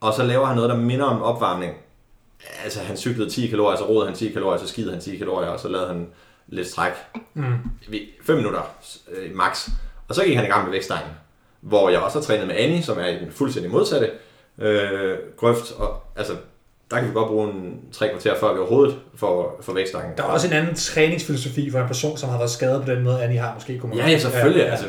[0.00, 1.72] Og så laver han noget, der minder om opvarmning.
[2.64, 5.48] Altså, han cyklede 10 kalorier, så rodede han 10 kalorier, så skidede han 10 kalorier,
[5.48, 6.08] og så lavede han
[6.48, 6.92] lidt stræk.
[7.34, 7.54] Mm.
[8.22, 8.74] 5 minutter
[9.12, 9.68] øh, max.
[10.08, 11.10] Og så gik han i gang med væksttegnen,
[11.60, 14.10] hvor jeg også har trænet med Annie, som er i den fuldstændig modsatte
[14.58, 15.72] øh, grøft.
[15.72, 16.32] Og, altså,
[16.90, 20.16] der kan vi godt bruge en tre kvarter før vi overhovedet får, for vækststangen.
[20.16, 23.04] Der er også en anden træningsfilosofi for en person, som har været skadet på den
[23.04, 24.60] måde, Annie har måske kunne Ja, ja, selvfølgelig.
[24.60, 24.70] Ja, ja.
[24.70, 24.86] Altså,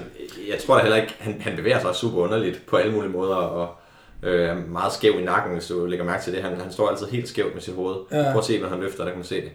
[0.49, 3.35] jeg tror da heller ikke, han, han bevæger sig super underligt på alle mulige måder,
[3.35, 3.75] og
[4.23, 6.43] øh, er meget skæv i nakken, hvis du lægger mærke til det.
[6.43, 7.95] Han, han står altid helt skævt med sit hoved.
[8.11, 8.23] Ja.
[8.23, 9.51] Prøv at se, når han løfter, der kan man se det.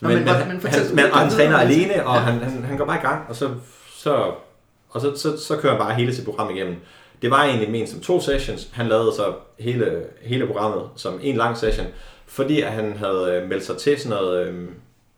[0.00, 2.20] Men, men, men, men, han, men, og han træner alene, og ja.
[2.20, 3.50] han, han, han går bare i gang, og så,
[3.94, 4.32] så,
[4.90, 6.76] og så, så, så kører han bare hele sit program igennem.
[7.22, 8.68] Det var egentlig ment som to sessions.
[8.72, 11.86] Han lavede så hele, hele programmet som en lang session,
[12.26, 14.70] fordi at han havde øh, meldt sig til sådan noget øhm,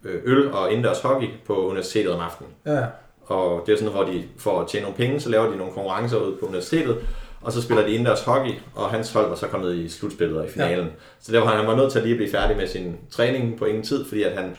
[0.05, 2.53] øh, øl og indendørs hockey på universitetet om aftenen.
[2.67, 2.85] Ja.
[3.27, 5.73] Og det er sådan hvor de for at tjene nogle penge, så laver de nogle
[5.73, 6.99] konkurrencer ud på universitetet,
[7.45, 10.47] og så spiller de indendørs hockey, og hans hold var så kommet i slutspillet og
[10.47, 10.87] i finalen.
[10.87, 10.93] Ja.
[11.21, 13.85] Så derfor han var nødt til at lige blive færdig med sin træning på ingen
[13.85, 14.57] tid, fordi at han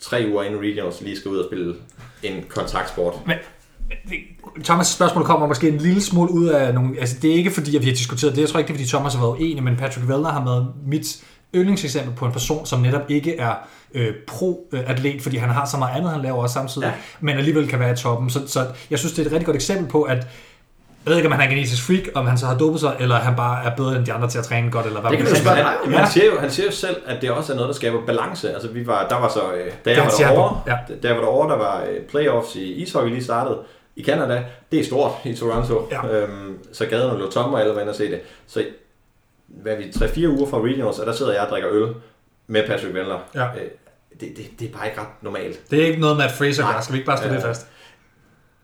[0.00, 1.74] tre uger inden regionals lige skal ud og spille
[2.22, 3.14] en kontaktsport.
[3.26, 3.36] Men,
[4.68, 7.00] Thomas' spørgsmål kommer måske en lille smule ud af nogle...
[7.00, 8.40] Altså, det er ikke fordi, at vi har diskuteret det.
[8.40, 10.66] Jeg tror ikke, det er fordi Thomas har været uenig, men Patrick Vellner har været
[10.86, 13.54] mit yndlingseksempel på en person, som netop ikke er
[13.94, 16.92] øh, pro-atlet, fordi han har så meget andet, han laver også samtidig, ja.
[17.20, 18.30] men alligevel kan være i toppen.
[18.30, 20.26] Så, så jeg synes, det er et rigtig godt eksempel på, at
[21.06, 22.96] jeg ved ikke, om han er en genetisk freak, om han så har dopet sig,
[23.00, 25.18] eller han bare er bedre end de andre til at træne godt, eller hvad det
[25.18, 25.56] kan man spørge.
[25.56, 25.98] Han, ja.
[25.98, 28.52] han, siger jo, han siger jo selv, at det også er noget, der skaber balance.
[28.54, 30.76] Altså, vi var, der var så, øh, da jeg var derovre, ja.
[31.02, 33.58] da jeg var derovre, der var øh, playoffs i ishockey lige startet,
[33.96, 36.08] i Canada, det er stort i Toronto, ja.
[36.08, 38.20] øhm, så gaden lå tomme, og alle var inde og se det.
[38.46, 38.64] Så
[39.46, 41.94] hvad vi, 3-4 uger fra regionals, og der sidder jeg og drikker øl
[42.46, 43.18] med Patrick Wendler.
[43.34, 43.44] Ja.
[43.44, 43.70] Øh,
[44.20, 45.70] det, det, det er bare ikke ret normalt.
[45.70, 47.34] Det er ikke noget, Matt Fraser gør, skal vi ikke bare slå ja.
[47.34, 47.66] det fast?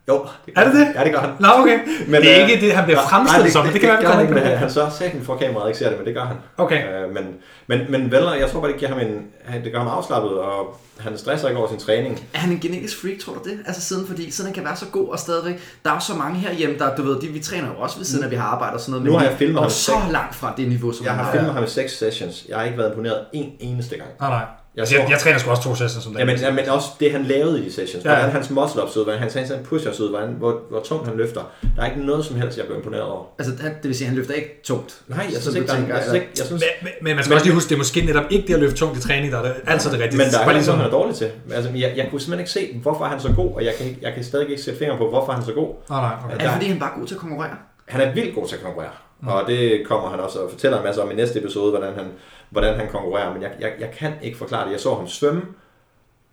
[0.09, 0.26] Jo.
[0.46, 0.86] Det er det det?
[0.94, 1.30] Ja, det gør han.
[1.40, 1.78] Nå, okay.
[2.07, 4.18] Men, det er øh, ikke det, han bliver fremstillet som, det, det, det, kan være,
[4.18, 6.36] vi kommer ikke Han så sagen for kameraet ikke ser det, men det gør han.
[6.57, 7.05] Okay.
[7.05, 7.24] Øh, men,
[7.66, 9.26] men, men Vellner, jeg tror bare, det giver ham en,
[9.64, 12.24] det gør ham afslappet, og han stresser ikke over sin træning.
[12.34, 13.59] Er han en genetisk freak, tror du det?
[13.66, 16.14] Altså siden, fordi siden han kan være så god og stadigvæk, der er jo så
[16.14, 18.44] mange herhjemme, der, du ved, de, vi træner jo også ved siden af, vi har
[18.44, 19.07] arbejdet og sådan noget.
[19.12, 21.64] Nu har jeg filmet ham så langt fra det niveau, som Jeg har filmet ham
[21.64, 22.46] i seks sessions.
[22.48, 24.11] Jeg har ikke været imponeret en eneste gang.
[24.20, 24.44] Nej, nej.
[24.76, 26.20] Jeg, jeg, jeg træner sgu også to sessions som dag.
[26.20, 28.04] Ja, men, ja, men også det, han lavede i de sessions.
[28.04, 28.16] Ja, ja.
[28.16, 31.16] Hvordan hans muscle ups ud, hvordan hans handstand push-ups ud, hvordan, hvor, hvor tungt han
[31.16, 31.40] løfter.
[31.76, 33.24] Der er ikke noget som helst, jeg bliver imponeret over.
[33.38, 35.00] Altså, det vil sige, at han løfter ikke tungt?
[35.08, 37.30] Nej, jeg synes ikke, tænker, jeg, synes ikke, jeg synes, men, men, men, man skal
[37.30, 39.32] men, også lige huske, det er måske netop ikke det at løfte tungt i træning,
[39.32, 40.18] der er det, altså det rigtige.
[40.18, 41.30] Men der er ikke ligesom, han er dårlig til.
[41.52, 43.96] Altså, jeg, jeg kunne simpelthen ikke se, hvorfor han er så god, og jeg kan,
[44.02, 45.68] jeg kan stadig ikke sætte fingre på, hvorfor han er så god.
[45.68, 46.34] Oh, nej, okay.
[46.34, 47.56] Er det fordi, han bare er god til at konkurrere?
[47.88, 48.90] Han er vildt god til at konkurrere.
[49.22, 49.28] Mm.
[49.28, 52.04] Og det kommer han også og fortæller en masse om i næste episode, hvordan han,
[52.53, 53.32] hvordan han konkurrerer.
[53.32, 54.72] Men jeg, jeg, jeg kan ikke forklare det.
[54.72, 55.42] Jeg så ham svømme,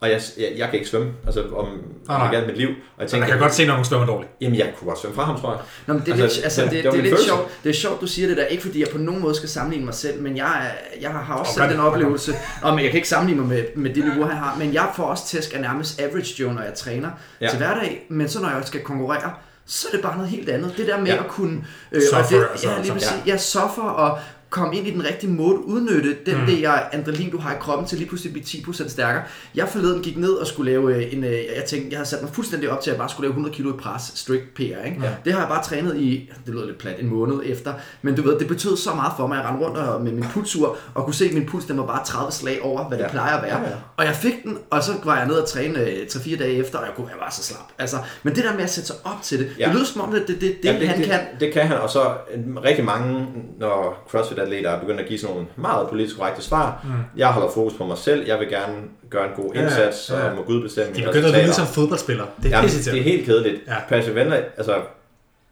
[0.01, 1.67] og jeg, jeg, jeg kan ikke svømme, altså om
[2.09, 2.67] ah, jeg mit liv.
[2.67, 4.31] Og jeg, tænker, jeg kan godt se, når hun svømmer dårligt.
[4.41, 5.61] Jamen, jeg kunne godt svømme fra ham, tror jeg.
[5.87, 7.63] Nå, men det er altså, lidt, altså, det, det, det, det er lidt sjovt.
[7.63, 8.45] Det er sjovt, du siger det der.
[8.45, 11.53] Ikke fordi jeg på nogen måde skal sammenligne mig selv, men jeg, jeg har også
[11.53, 12.33] selv den oplevelse.
[12.61, 14.55] Og men jeg kan ikke sammenligne mig med, med det niveau, han har.
[14.57, 17.09] Men jeg får også tæsk af nærmest average Joe, når jeg træner
[17.41, 17.49] ja.
[17.49, 18.05] til hverdag.
[18.09, 19.31] Men så når jeg skal konkurrere,
[19.65, 20.73] så er det bare noget helt andet.
[20.77, 21.23] Det der med ja.
[21.23, 21.65] at kunne...
[21.91, 23.31] Øh, suffer, og det, ja, lige præcis, ja.
[23.31, 26.45] ja, suffer og komme ind i den rigtige måde, udnytte den mm.
[26.45, 29.23] der adrenalin, du har i kroppen til lige pludselig blive 10% stærkere.
[29.55, 32.21] Jeg forleden gik ned og skulle lave øh, en, øh, jeg tænkte, jeg havde sat
[32.21, 34.61] mig fuldstændig op til, at jeg bare skulle lave 100 kilo i pres, strict PR,
[34.61, 34.97] ikke?
[35.01, 35.09] Ja.
[35.25, 38.21] Det har jeg bare trænet i, det lyder lidt plat, en måned efter, men du
[38.21, 40.77] ved, det betød så meget for mig, at jeg rendte rundt og, med min pulsur,
[40.93, 43.03] og kunne se, at min puls, den var bare 30 slag over, hvad ja.
[43.03, 43.61] det plejer at være.
[43.61, 43.75] Ja, ja.
[43.97, 45.79] Og jeg fik den, og så var jeg ned og træne
[46.09, 47.59] 3-4 dage efter, og jeg kunne være bare så slap.
[47.79, 49.65] Altså, men det der med at sætte sig op til det, ja.
[49.65, 51.19] det lyder som om, det, det, det, det, Ja, det, han det, kan.
[51.39, 52.01] Det kan han, og så
[52.33, 53.27] øh, rigtig mange,
[53.59, 54.05] når
[54.39, 56.81] CrossFit-atleter begynder at give sådan nogle meget politisk korrekte svar.
[56.83, 56.89] Mm.
[57.19, 58.73] Jeg holder fokus på mig selv, jeg vil gerne
[59.09, 60.29] gøre en god Ja, indsats, ja.
[60.29, 61.65] og må Gud bestemme De mine begynder at lyde resultater.
[61.67, 62.27] som fodboldspillere.
[62.43, 63.61] Det er Jamen, det er helt kedeligt.
[63.67, 63.73] Ja.
[63.73, 63.79] Ja.
[63.89, 64.75] Patrick Vendler, altså,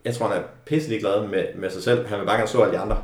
[0.05, 2.07] jeg tror, han er pisselig glad med, med sig selv.
[2.07, 2.97] Han vil bare gerne slå alle de andre.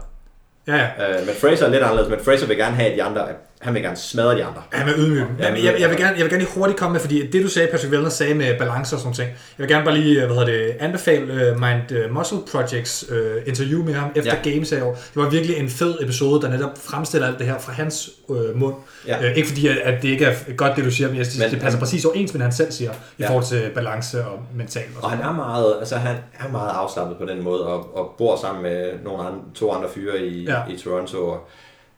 [0.68, 1.20] Ja, ja.
[1.20, 3.28] Uh, men Fraser er lidt anderledes, men Fraser vil gerne have at de andre.
[3.64, 4.62] Han vil gerne smadre de andre.
[4.72, 5.24] Han er ydmyg.
[5.40, 7.44] Ja, men jeg, jeg, vil gerne, jeg vil gerne lige hurtigt komme med, fordi det
[7.44, 9.28] du sagde, Patrick Vellner sagde med balance og sådan ting.
[9.30, 13.18] Jeg vil gerne bare lige, hvad hedder det, anbefale uh, Mind uh, Muscle Projects uh,
[13.48, 14.50] interview med ham efter Ja.
[14.52, 14.92] Games i år.
[14.94, 18.56] Det var virkelig en fed episode, der netop fremstiller alt det her fra hans uh,
[18.60, 18.76] mund.
[19.08, 19.20] Ja.
[19.20, 21.62] Uh, ikke fordi, at, det ikke er godt, det du siger, men jeg Men- det
[21.62, 23.28] passer præcis overens med, han selv siger, i Ja.
[23.30, 24.84] forhold til balance og mental.
[24.98, 28.16] Og Og han er meget, altså han er meget afslappet på den måde, og, og
[28.18, 30.58] bor sammen med nogle andre, to andre fyre i, ja.
[30.70, 31.18] i Toronto.
[31.28, 31.50] Og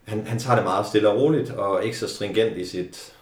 [0.05, 3.13] han, han tager det meget stille og roligt, og ikke så stringent i sit,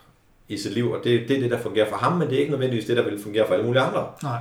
[0.48, 2.40] i sit liv, og det, det er det, der fungerer for ham, men det er
[2.40, 4.08] ikke nødvendigvis det, der vil fungere for alle mulige andre.
[4.24, 4.38] Nej.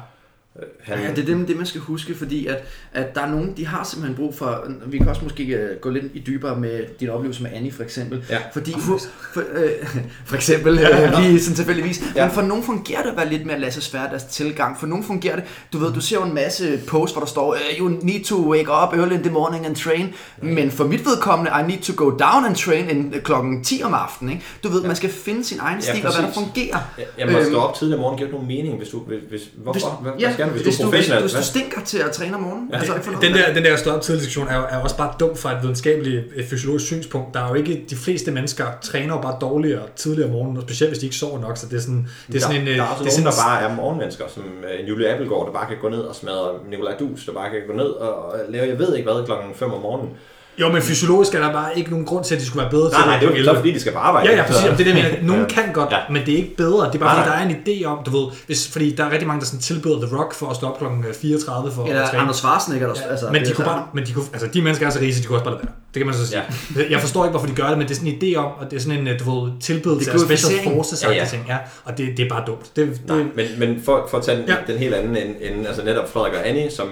[0.58, 2.58] Øh, Han, Ja, det er det, det, man skal huske, fordi at,
[2.92, 5.90] at der er nogen, de har simpelthen brug for, vi kan også måske øh, gå
[5.90, 8.38] lidt i dybere med din oplevelse med Annie for eksempel, Ja.
[8.52, 8.98] fordi for,
[9.34, 9.70] for, øh,
[10.26, 12.24] for eksempel, øh, lige sådan tilfældigvis, Ja.
[12.24, 15.04] men for nogen fungerer det at være lidt mere lasse svært deres tilgang, for nogen
[15.04, 17.88] fungerer det, du ved, du ser jo en masse posts, hvor der står, uh, you
[18.02, 21.66] need to wake up early in the morning and train, men for mit vedkommende, I
[21.70, 24.44] need to go down and train in, klokken 10 om aftenen, ikke?
[24.64, 26.42] Du ved, man skal finde sin egen Ja, stil, og hvad der præcis.
[26.42, 26.78] fungerer.
[26.98, 28.98] jeg, jeg må Øhm, stå op tidligere om morgenen, giver det nogen mening, hvis du,
[28.98, 29.88] hvis, hvis, hvorfor?
[30.16, 31.22] Hvis, ja, hvad du, hvis, hvis, du er du, hvis, professionel?
[31.22, 33.90] hvis du stinker til at træne om morgenen, ja, altså, Den der, den der stå
[33.90, 37.34] op tidlig diskussion er, jo, er også bare dum fra et videnskabeligt et fysiologisk synspunkt.
[37.34, 40.90] Der er jo ikke, de fleste mennesker træner bare dårligere tidligere om morgenen, og specielt
[40.90, 42.78] hvis de ikke sover nok, så det er sådan, det er sådan der, en...
[42.78, 45.08] der er også det er nogen, sådan, der bare er morgenmennesker, som øh, en Julie
[45.12, 47.90] Appelgaard, der bare kan gå ned og smadre Nikolaj Dus, der bare kan gå ned
[48.04, 50.10] og, og lave, jeg ved ikke hvad, klokken 5 om morgenen.
[50.58, 52.90] Jo, men fysiologisk er der bare ikke nogen grund til, at de skulle være bedre
[52.90, 53.58] til Nej, nej, det er jo klokken så 11.
[53.60, 54.30] fordi, de skal på arbejde.
[54.30, 54.62] Ja, ja, præcis.
[54.62, 55.26] Det er det, jeg mener.
[55.30, 55.48] Nogen Ja.
[55.62, 55.98] kan godt, Ja.
[56.10, 56.86] men det er ikke bedre.
[56.86, 57.54] Det er bare, Nej, fordi der nej.
[57.54, 60.06] er en idé om, du ved, hvis, fordi der er rigtig mange, der sådan tilbyder
[60.06, 60.84] The Rock for at stå op kl.
[61.20, 62.22] 34 for Eller at træne.
[62.22, 64.86] Anders Schwarzenegger, der, altså, men det de kunne bare, men de kunne, altså de mennesker
[64.86, 65.72] er så rige, så de kunne også bare lade være.
[65.94, 66.42] Det kan man så sige.
[66.76, 66.82] Ja.
[66.90, 68.70] Jeg forstår ikke, hvorfor de gør det, men det er sådan en idé om, og
[68.70, 71.22] det er sådan en, øh, du ved, tilbydelse Det af special forces Ja, ja, ja.
[71.22, 71.28] ja.
[71.28, 71.44] ting.
[71.48, 72.76] Ja, og det, det er bare dumt.
[72.76, 74.54] Det, det, Nej, men, men for, for at tage den, Ja.
[74.66, 74.72] ja.
[74.72, 76.88] den helt anden ende, altså netop Frederik og Annie, som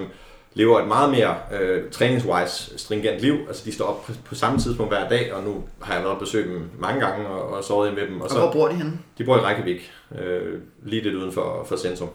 [0.53, 3.35] lever et meget mere øh, træningswise stringent liv.
[3.47, 6.13] Altså de står op på, på samme tidspunkt hver dag, og nu har jeg været
[6.15, 8.15] og besøgt dem mange gange og, og sovet med dem.
[8.17, 8.99] Og Og så, hvor bor de henne?
[9.17, 9.91] de bor i Reykjavik,
[10.21, 12.09] øh, lige lidt uden for, for centrum,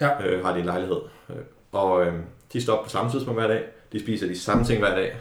[0.00, 0.26] Ja.
[0.26, 0.96] øh, har de en lejlighed.
[1.30, 1.36] Øh,
[1.72, 2.12] og øh,
[2.52, 3.62] de står op på samme tidspunkt hver dag,
[3.92, 5.16] de spiser de samme ting hver dag.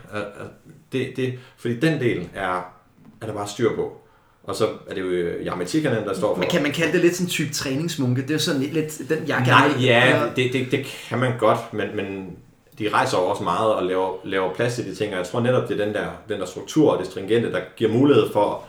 [0.92, 2.74] Det, det, fordi den del er,
[3.22, 3.98] er der bare styr på.
[4.44, 6.40] Og så er det jo øh, Jarmetikanen, der står for...
[6.40, 8.22] Men kan man kalde det lidt sådan en type træningsmunke?
[8.22, 11.38] Det er jo sådan lidt, lidt den jeg Nej, ja, det, det, det kan man
[11.40, 12.38] godt, men, men
[12.82, 15.40] de rejser jo også meget og laver, laver plads til de ting, og jeg tror
[15.40, 18.64] netop, det er den der, den der struktur og det stringente, der giver mulighed for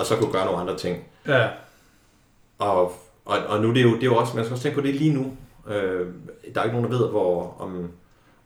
[0.00, 1.04] at så kunne gøre nogle andre ting.
[1.28, 1.48] ja.
[2.58, 2.92] Og,
[3.24, 4.86] og, og nu det er jo, det er jo også, man skal også tænke på
[4.86, 5.36] det lige nu.
[5.68, 6.06] Øh,
[6.54, 7.90] der er ikke nogen, der ved, hvor, om,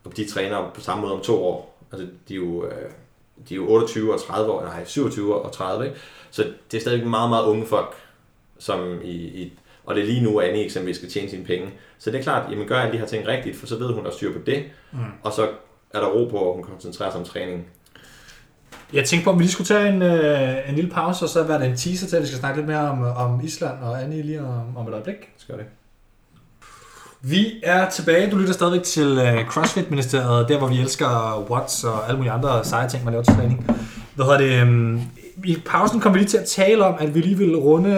[0.04, 1.78] om de træner på samme måde om to år.
[1.92, 2.90] Altså, de er jo, øh,
[3.48, 5.98] de er jo 28 og 30 år, nej, 27 og 30, ikke?
[6.30, 7.94] Så det er stadig meget, meget unge folk,
[8.58, 9.52] som i, i
[9.86, 11.70] og det er lige nu, at Annie eksempelvis skal tjene sine penge.
[11.98, 14.04] Så det er klart, jamen gør alle de her ting rigtigt, for så ved hun,
[14.04, 14.98] der er styr på det, mm.
[15.22, 15.48] og så
[15.94, 17.66] er der ro på, at hun koncentrerer sig om træning.
[18.92, 21.42] Jeg tænkte på, om vi lige skulle tage en, øh, en lille pause, og så
[21.42, 24.02] være det en teaser til, at vi skal snakke lidt mere om, om Island og
[24.02, 25.16] Annie lige om, om et øjeblik.
[25.36, 25.64] Skal det?
[27.20, 28.30] Vi er tilbage.
[28.30, 32.64] Du lytter stadigvæk til uh, CrossFit-ministeriet, der hvor vi elsker watts og alle mulige andre
[32.64, 33.66] seje ting, man laver til træning.
[34.14, 35.00] Hvad hedder det?
[35.44, 37.90] I pausen kom vi lige til at tale om, at vi lige ville runde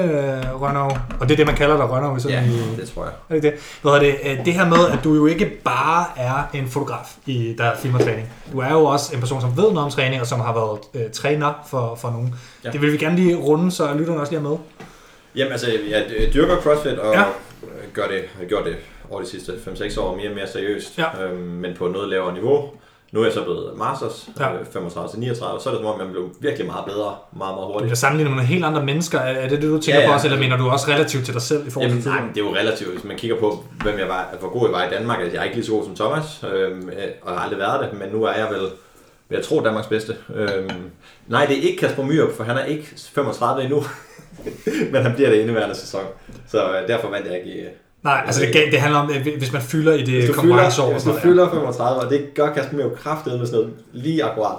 [0.54, 0.88] uh, Rønnow,
[1.20, 2.18] og det er det, man kalder dig Rønnow.
[2.18, 3.12] Sådan Ja, i, det tror jeg.
[3.28, 3.52] er det det?
[3.82, 4.38] Hvad det?
[4.38, 7.98] Uh, det her med, at du jo ikke bare er en fotograf, i, der filmer
[7.98, 8.28] træning.
[8.52, 10.78] Du er jo også en person, som ved noget om træning, og som har været
[11.06, 12.34] uh, træner for, for nogen.
[12.64, 12.70] Ja.
[12.70, 14.56] Det vil vi gerne lige runde, så lytterne også lige er med.
[15.36, 17.22] Jamen altså, jeg dyrker CrossFit og Ja.
[17.94, 18.76] gør det, gjort det
[19.10, 21.22] over de sidste 5-6 år mere og mere seriøst, Ja.
[21.24, 22.70] øhm, men på noget lavere niveau.
[23.12, 24.48] Nu er jeg så blevet masters, Ja.
[24.52, 24.56] ja.
[24.72, 27.56] 35 til 39, så er det som om, man blev virkelig meget bedre, meget, meget
[27.56, 27.82] Du hurtigt.
[27.82, 29.18] bliver sammenlignet med nogle helt andre mennesker.
[29.18, 30.14] Er det det, du tænker Ja, på ja.
[30.14, 32.40] også, eller mener du også relativt til dig selv i forhold Jamen, til nej, det
[32.40, 34.90] er jo relativt, hvis man kigger på, hvem jeg var, hvor god jeg var i
[34.90, 37.58] Danmark, at jeg er ikke lige så god som Thomas, øhm, øh, og har aldrig
[37.58, 38.68] været det, men nu er jeg vel,
[39.30, 40.16] jeg tro, Danmarks bedste.
[40.34, 40.70] Øhm,
[41.28, 43.82] nej, det er ikke Kasper Myrup, for han er ikke 35 endnu,
[44.92, 46.02] men han bliver det indeværende sæson,
[46.48, 47.64] så øh, derfor vandt jeg ikke i,
[48.02, 50.84] Nej, altså det, det handler om, at hvis man fylder i det konkurrenceår.
[50.86, 54.24] og hvis du fylder 35, og det gør Kasper Myrup kraftedet med sådan noget lige
[54.24, 54.56] akkurat,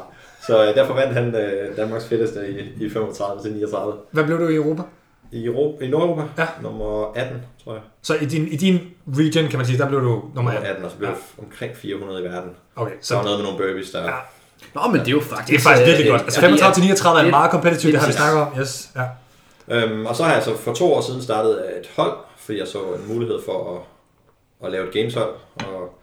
[0.48, 2.40] Så øh, derfor vandt han øh, Danmarks fedteste
[2.80, 3.94] i, i 35 til 39.
[4.12, 4.82] Hvad blev du i Europa?
[5.32, 6.46] I, Europa, i Nordeuropa, Ja.
[6.62, 7.82] nummer 18, tror jeg.
[8.02, 8.80] Så i din, i din
[9.18, 10.66] region, kan man sige, der blev du nummer Nummer 18.
[10.68, 11.16] 18, og så blev Ja.
[11.44, 12.50] omkring 400 i verden.
[12.76, 14.04] Okay, Så var så noget med nogle burpees, der...
[14.04, 14.12] Ja.
[14.76, 15.48] Nå, men det er jo faktisk...
[15.50, 16.22] det er faktisk virkelig øh, godt.
[16.22, 18.48] Altså fordi 35 til at- 39 er meget kompetitivt, det har vi snakket om.
[18.60, 19.06] Yes, ja.
[19.76, 22.68] Øhm, og så har jeg så for to år siden startet et hold, fordi jeg
[22.68, 23.82] så en mulighed for at,
[24.66, 25.36] at lave et gameshold.
[25.56, 26.00] Og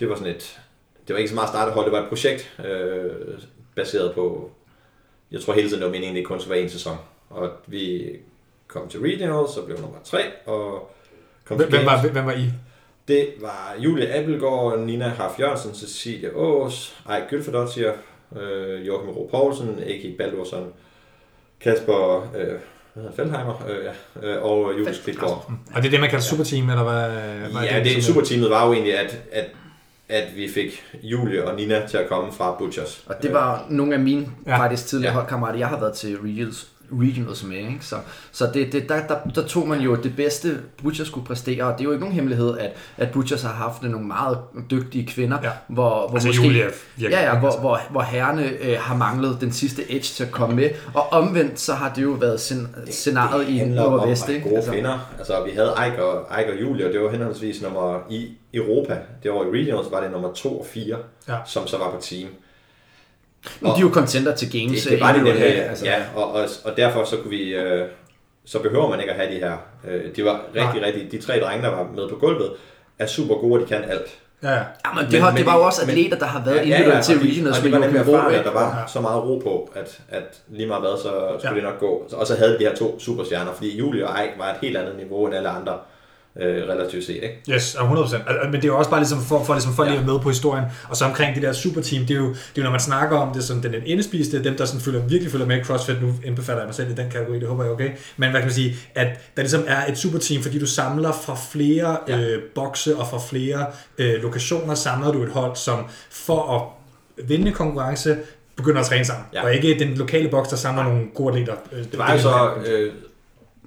[0.00, 0.60] det var sådan et...
[1.08, 3.10] Det var ikke så meget at starte et hold, det var et projekt øh,
[3.76, 4.50] baseret på...
[5.30, 6.96] Jeg tror hele tiden, det var meningen, det kun skulle være en sæson.
[7.30, 8.16] Og vi
[8.66, 10.90] kom til Regionals, så blev nummer tre, og
[11.44, 12.44] kom Hvem, til hvem, var, hvem var I?
[13.08, 17.92] Det var Julie Appelgaard, Nina Harf Jørgensen, Cecilia Aas, Ej Gylferdottir,
[18.36, 20.72] øh, Joachim Ro Poulsen, Eki Baldursson,
[21.60, 22.60] Kasper øh,
[23.16, 23.76] Feldheimer øh,
[24.22, 25.50] ja, øh, og Julius Klitgaard.
[25.74, 27.10] Og det er det, man kalder superteam, eller hvad?
[27.52, 29.44] hvad Ja, det som- superteamet var jo egentlig, at, at,
[30.08, 33.04] at vi fik Julie og Nina til at komme fra Butchers.
[33.06, 34.58] Og det var nogle af mine Ja.
[34.58, 35.18] faktisk tidligere Ja.
[35.18, 37.56] holdkammerater, jeg har været til regionals, regionals med.
[37.56, 37.78] Ikke?
[37.80, 37.96] Så,
[38.32, 41.64] så det, det, der, der, der, tog man jo det bedste, Butchers skulle præstere.
[41.64, 44.38] Og det er jo ikke nogen hemmelighed, at, at Butchers har haft nogle meget
[44.70, 45.50] dygtige kvinder, Ja.
[45.68, 46.44] hvor, hvor Altså måske...
[46.46, 50.02] Julie er virkelig- Ja, ja, hvor, hvor, hvor herrene øh, har manglet den sidste edge
[50.02, 50.70] til at komme med.
[50.94, 54.28] Og omvendt, så har det jo været scen- scenariet i Nordvest.
[54.28, 54.42] Ikke?
[54.44, 54.70] gode altså.
[54.72, 54.98] kvinder.
[55.18, 58.98] Altså, vi havde Eik og, Eik og Julie, og det var henholdsvis nummer i Europa.
[59.22, 60.96] Det var i Regionals, var det nummer 2 og 4,
[61.28, 61.36] Ja.
[61.46, 62.28] som så var på team.
[63.60, 64.82] Men de er jo contender til games.
[64.82, 65.84] Det, det var det nemlig, individuelt, altså.
[65.84, 67.86] ja, og, og, og derfor så kunne vi, øh,
[68.44, 69.56] så behøver man ikke at have de her.
[69.88, 70.86] Øh, de var rigtig, Nej.
[70.88, 72.50] rigtig, de tre drenge, der var med på gulvet,
[72.98, 74.18] er super gode, og de kan alt.
[74.42, 74.54] Ja, ja.
[74.56, 74.62] Ja,
[74.94, 76.66] men det, Men- har, det var jo også men- atleter, der har været Ja, ja,
[76.66, 78.78] individuelt ja, til og de- regionals og med de var nemlig erfarne, at der var
[78.80, 78.86] Ja.
[78.86, 81.54] så meget ro på, at, at lige meget hvad, så skulle Ja.
[81.54, 82.06] det nok gå.
[82.12, 84.76] Og så havde vi de her to superstjerner, fordi Julie og Eik var et helt
[84.76, 85.72] andet niveau end alle andre,
[86.40, 87.14] øh, relativt set.
[87.14, 87.40] Ikke?
[87.50, 88.14] Yes, og 100%.
[88.14, 90.00] Al- al- Men det er jo også bare ligesom for, for, ligesom for lige Ja.
[90.00, 90.64] at være med på historien.
[90.88, 93.16] Og så omkring det der superteam, det er jo, det er jo når man snakker
[93.16, 96.14] om det, sådan den indespiste, dem der sådan følger, virkelig følger med i CrossFit, nu
[96.24, 97.90] indbefatter jeg mig selv i den kategori, det håber jeg okay.
[98.16, 99.06] Men hvad kan man sige, at
[99.36, 102.18] der ligesom er et superteam, fordi du samler fra flere ja.
[102.20, 103.66] Øh, bokse og fra flere
[103.98, 105.78] øh, lokationer, samler du et hold, som
[106.10, 106.62] for at
[107.28, 108.16] vinde en konkurrence,
[108.56, 109.24] begynder at træne sammen.
[109.34, 109.42] Ja.
[109.44, 111.54] Og ikke den lokale boks, der samler nogle gode atleter.
[111.72, 112.92] Øh, Det var jo så, øh,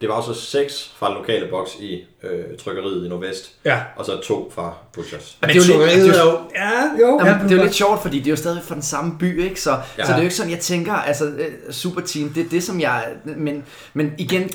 [0.03, 3.79] det var jo så seks fra den lokale boks i øh, trykkeriet i Nordvest, Ja.
[3.95, 5.37] og så to fra Butchers.
[5.41, 6.39] Men det er jo lidt- er er jo-.
[6.55, 7.19] Ja, jo.
[7.25, 9.43] Jamen, det er jo lidt sjovt, fordi det er jo stadig fra den samme by,
[9.43, 9.61] ikke?
[9.61, 9.77] Så, ja.
[9.97, 10.03] Ja.
[10.05, 12.79] så det er jo ikke sådan, jeg tænker, altså øh, Superteam, det er det, som
[12.81, 13.03] jeg...
[13.37, 14.49] Men, men igen,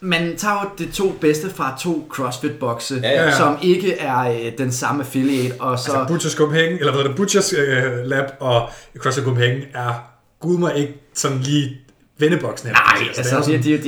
[0.00, 3.36] man tager jo de to bedste fra to CrossFit-bokse, Ja, ja.
[3.36, 5.92] som ikke er øh, den samme affiliate, og så...
[5.92, 10.58] Altså Butchers Copenhagen, eller hvad hedder det, Butchers øh, Lab og CrossFit Copenhagen er gud
[10.58, 11.80] mig ikke sådan lige
[12.18, 12.68] venneboksen.
[12.70, 13.82] Nej, altså, de, de, de, er,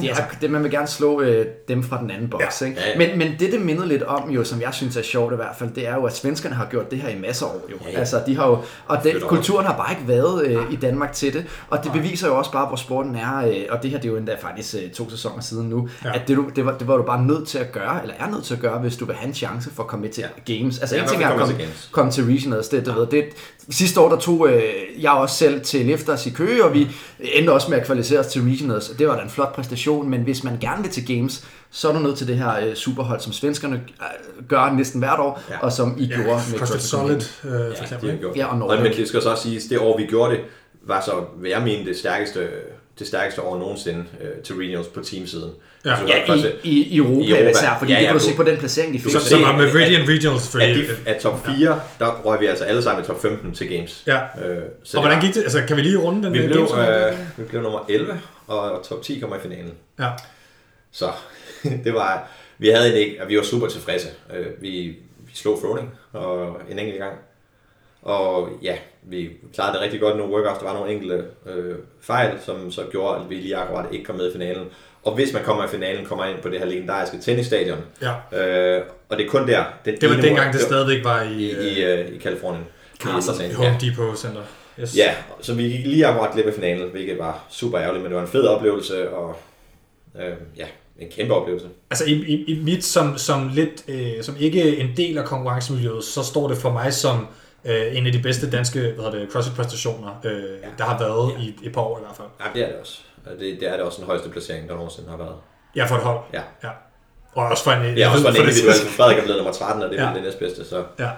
[0.00, 2.62] de er, det, man vil gerne slå øh, dem fra den anden boks.
[2.62, 2.66] Ja.
[2.66, 2.80] Ikke?
[2.80, 3.08] Ja, ja.
[3.08, 5.56] Men, men det, det mindede lidt om, jo, som jeg synes er sjovt i hvert
[5.58, 7.66] fald, det er jo, at svenskerne har gjort det her i masser af år.
[7.70, 7.76] Jo.
[7.86, 7.98] Ja, ja.
[7.98, 11.32] Altså, de har jo, og den, kulturen har bare ikke været øh, i Danmark til
[11.32, 11.44] det.
[11.68, 14.12] Og det beviser jo også bare, hvor sporten er, øh, og det her det er
[14.12, 16.08] jo endda faktisk øh, to sæsoner siden nu, Ja.
[16.08, 16.14] ja.
[16.14, 18.30] at det, du, det, var, det var du bare nødt til at gøre, eller er
[18.30, 20.24] nødt til at gøre, hvis du vil have en chance for at komme med til
[20.46, 20.78] games.
[20.78, 21.54] Altså Ja, en ting er at komme
[21.90, 23.24] komme, til regionals, det, du ved, det,
[23.70, 24.62] sidste år der tog øh,
[24.98, 26.88] jeg også selv til Lifters i Køge, og vi
[27.20, 30.08] endte også med at kvalificere os til regionals, og det var da en flot præstation,
[30.10, 32.74] men hvis man gerne vil til games, så er du nødt til det her øh,
[32.74, 35.58] superhold, som svenskerne øh, gør næsten hvert år, Ja.
[35.58, 38.08] og som I ja, gjorde med CrossFit Solid, øh, for Ja, eksempel.
[38.08, 38.18] de.
[38.36, 38.82] Ja, og og Nordic.
[38.82, 40.40] men det skal så også siges, det år vi gjorde det,
[40.82, 42.48] var så, vil jeg mene, det stærkeste,
[42.98, 45.50] det stærkeste år nogensinde øh, til Regionals på teamsiden.
[45.84, 45.90] Ja.
[45.90, 47.50] Altså, Ja, i, i, i Europa, I Europa.
[47.50, 49.12] især, fordi Ja, det ja, kan du du- se på den placering, de fik.
[49.12, 50.86] se, som var med at- Radiant Regionals, At, fordi...
[50.86, 54.02] de, at top 4, der røg vi altså alle sammen i top 15 til Games.
[54.06, 54.16] Ja.
[54.16, 55.42] Øh, så Og det hvordan gik det?
[55.42, 56.32] Altså, kan vi lige runde den?
[56.32, 57.12] Vi blev, games?
[57.12, 59.72] øh, vi blev nummer 11, og top 10 kommer i finalen.
[60.00, 60.08] Ja.
[60.92, 61.06] Så
[61.84, 62.28] det var,
[62.58, 64.08] vi havde en ikke, og vi var super tilfredse.
[64.36, 64.68] Øh, Vi,
[65.18, 67.14] vi slog throwing og en enkelt gang.
[68.02, 70.58] Og ja, vi klarede det rigtig godt nogle workouts.
[70.58, 74.16] Der var nogle enkelte øh, fejl, som så gjorde, at vi lige akkurat ikke kom
[74.16, 74.66] med i finalen.
[75.02, 77.78] Og hvis man kommer i finalen, kommer ind på det her legendariske tennisstadion.
[78.02, 78.12] ja.
[78.78, 79.64] Øh, og det er kun der.
[79.84, 82.18] Den Det var dengang, work- det var stadigvæk var i, i, i, øh, øh, i
[82.18, 82.64] Kalifornien.
[83.04, 84.40] Los Home Depot Center.
[84.80, 84.96] Yes.
[84.96, 85.04] Ja.
[85.04, 88.16] ja, så vi gik lige akkurat glip af finalen, hvilket var super ærgerligt, men det
[88.16, 89.36] var en fed oplevelse, og
[90.16, 90.66] øh, ja,
[90.98, 91.66] en kæmpe oplevelse.
[91.90, 96.04] Altså i, i, i mit som, som lidt, øh, som ikke en del af konkurrencemiljøet,
[96.04, 97.26] så står det for mig som
[97.64, 100.68] øh, en af de bedste danske hvad hedder det, CrossFit-præstationer, øh, ja.
[100.78, 101.44] der har været Ja.
[101.44, 102.28] i et par år i hvert fald.
[102.40, 103.00] Ja, det er det også.
[103.26, 105.34] Og Det, det er det også den højeste placering, der nogensinde har været.
[105.76, 106.18] Ja, for et hold.
[106.32, 106.42] Ja.
[106.64, 106.68] ja.
[107.32, 107.96] Og også for en...
[107.98, 108.74] Ja, også for en det- individuel.
[108.96, 110.14] Frederik er blevet nummer 13, og det er Ja.
[110.14, 111.08] det næstbedste, så Ja.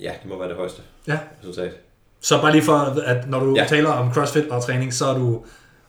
[0.00, 1.18] ja, det må være det højeste ja.
[1.42, 1.72] resultat.
[2.20, 3.64] Så bare lige for, at når du ja.
[3.68, 5.44] Taler om CrossFit og træning, så er du,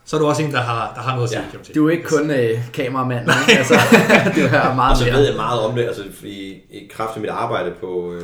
[0.05, 1.43] så er du også en, der har, der har noget at sige.
[1.67, 1.73] Ja.
[1.75, 3.73] Du er ikke kun øh, kameramand, altså,
[4.35, 7.21] du er meget Og så ved jeg meget om det, altså i, i kraft af
[7.21, 8.21] mit arbejde på øh,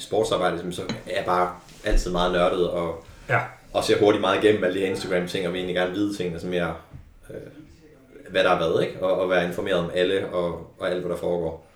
[0.00, 1.50] sportsarbejde, så er jeg bare
[1.84, 3.38] altid meget nørdet og Ja
[3.74, 6.40] og ser hurtigt meget igennem alle de her Instagram-ting, og vil egentlig gerne vide ting,
[6.40, 6.74] som mere,
[7.30, 7.36] øh,
[8.30, 9.02] hvad der har været, ikke?
[9.02, 11.66] Og, og være informeret om alle og, og alt, hvad der foregår.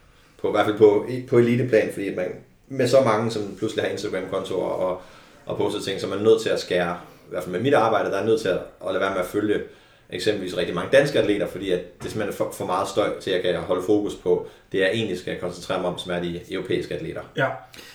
[0.40, 2.26] På, I hvert fald på, på eliteplan, fordi man
[2.68, 5.01] med så mange, som pludselig har Instagram-kontorer og,
[5.46, 6.96] og poster ting, så er man nødt til at skære,
[7.26, 9.20] i hvert fald med mit arbejde, der er nødt til at, at lade være med
[9.20, 9.62] at følge
[10.11, 13.31] eksempelvis rigtig mange danske atleter, fordi at det simpelthen er for, for meget støj til,
[13.31, 16.21] at jeg kan holde fokus på det, jeg egentlig skal koncentrere mig om, som er
[16.21, 17.21] de europæiske atleter.
[17.37, 17.47] Ja.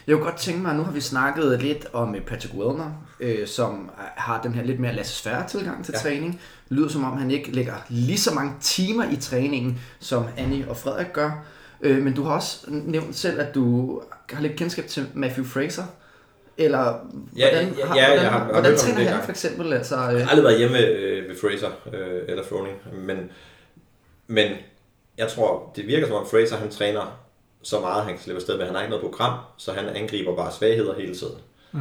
[0.07, 3.47] Jeg kunne godt tænke mig, nu har vi snakket lidt om øh, Patrick Wellner, øh,
[3.47, 5.99] som har den her lidt mere laissez tilgang til ja.
[5.99, 6.41] træning.
[6.69, 10.69] Det lyder som om, han ikke lægger lige så mange timer i træningen, som Annie
[10.69, 11.45] og Frederik gør.
[11.81, 15.83] Øh, men du har også nævnt selv, at du har lidt kendskab til Matthew Fraser.
[16.57, 16.79] Eller
[17.37, 19.29] Ja, hvordan, ja, har- ja, hvordan, jeg har- har hvordan om træner det han for
[19.31, 19.73] eksempel?
[19.73, 23.31] Altså, øh, Jeg har aldrig været hjemme øh, ved Fraser øh, eller Froning, men,
[24.27, 24.51] men
[25.17, 27.19] jeg tror, det virker som om Fraser han træner
[27.63, 28.65] så meget, han kan slippe afsted med.
[28.65, 31.35] Han har ikke noget program, så han angriber bare svagheder hele tiden.
[31.71, 31.79] Mm.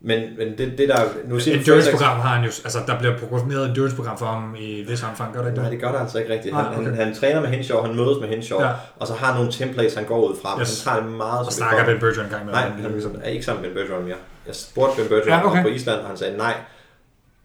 [0.00, 1.00] Men, men det, det der...
[1.24, 5.02] Nu siger Endurance-program har han jo, altså der bliver programmeret endurance-program for ham i vis
[5.02, 5.80] omfang, gør det ikke Nej, det?
[5.80, 6.54] gør det altså ikke rigtigt.
[6.54, 6.84] Han, okay.
[6.84, 8.70] han, han træner med Henshaw, han mødes med Henshaw, Ja.
[8.98, 10.84] og så har han nogle templates, han går ud fra, Yes.
[10.84, 11.84] han tager det meget Og snakker.
[11.84, 12.52] Ben Bergeron en gang med.
[12.52, 13.10] Nej, ligesom.
[13.14, 14.16] han er ikke sammen med Ben Bergeron mere.
[14.46, 15.62] Jeg spurgte Ben Bergeron Ja, okay.
[15.62, 16.54] på Island, og han sagde nej.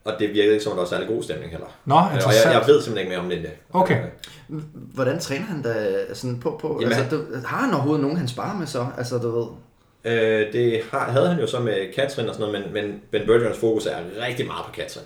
[0.04, 1.66] Og det virkede ikke som, at der var særlig god stemning heller.
[1.84, 2.54] Nå, Øh, og jeg, interessant.
[2.54, 3.52] jeg ved simpelthen ikke mere om det end det.
[3.72, 3.98] Okay.
[4.94, 5.74] Hvordan træner han da
[6.14, 6.58] sådan på?
[6.60, 8.86] på Jamen, altså, du, har han overhovedet nogen, han sparer med så?
[8.98, 9.46] Altså, du ved...
[10.04, 13.26] Øh, det har, havde han jo så med Katrin og sådan noget, men, men Ben
[13.26, 15.04] Bergerons fokus er rigtig meget på Katrin.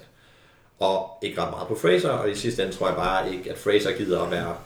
[0.78, 3.58] Og ikke ret meget på Fraser, og i sidste ende tror jeg bare ikke, at
[3.58, 4.56] Fraser gider at være,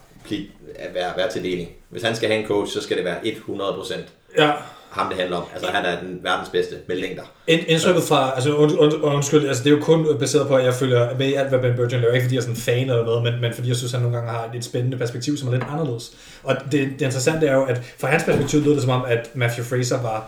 [0.75, 1.69] at være, være til deling.
[1.89, 3.99] Hvis han skal have en coach, så skal det være 100%
[4.37, 4.51] Ja
[4.93, 5.43] ham, det handler om.
[5.53, 7.23] Altså, han er den verdens bedste med længder.
[7.47, 10.65] Ind- Indtrykket fra, altså und, und, undskyld, altså det er jo kun baseret på, at
[10.65, 12.13] jeg følger med i alt, hvad Ben Bergeron laver.
[12.13, 14.17] Ikke fordi jeg er sådan fan eller noget, men, men fordi jeg synes, han nogle
[14.17, 16.11] gange har et spændende perspektiv, som er lidt anderledes.
[16.43, 19.29] Og det, det interessante er jo, at fra hans perspektiv lød det som om, at
[19.33, 20.25] Matthew Fraser var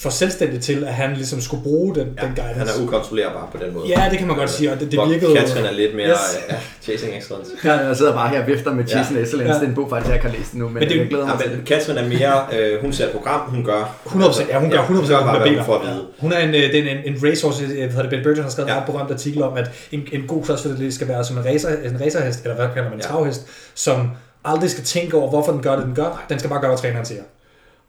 [0.00, 2.58] for selvstændig til, at han ligesom skulle bruge den, Ja, den guidance.
[2.58, 3.86] han er ukontrollerbar på den måde.
[3.88, 5.36] Ja, det kan man godt sige, og det, det Hvor virkede jo...
[5.36, 6.16] Katrin er lidt mere Yes.
[6.36, 6.44] yes.
[6.50, 7.50] ja, chasing excellence.
[7.64, 9.22] Jeg sidder bare her og vifter med Chasing ja.
[9.24, 9.52] Excellence.
[9.52, 9.58] Ja.
[9.58, 11.26] Det er en bog, faktisk, jeg ikke har læst endnu, men, Men det- jeg glæder
[11.26, 11.68] mig Ja, til men det.
[11.68, 13.96] Katrin er mere, øh, hun ser et program, hun gør.
[14.06, 15.92] 100%, ja, hun gør 100% hun gør bare, hvad hun får at Ja.
[15.92, 16.04] vide.
[16.18, 18.42] Hun er en, øh, det er en, en racehorse, øh, hvad hedder det, Ben Bergeron
[18.44, 18.72] har skrevet ja.
[18.74, 18.78] Ja.
[18.80, 21.68] en ret berømt artikel om, at en, en god crossfit skal være som en, racer,
[21.68, 23.08] en racerhest, eller hvad kalder man, en Ja.
[23.08, 24.10] travhest, som
[24.44, 26.24] aldrig skal tænke over, hvorfor den gør det, den gør.
[26.28, 27.22] Den skal bare gøre, hvad træneren siger.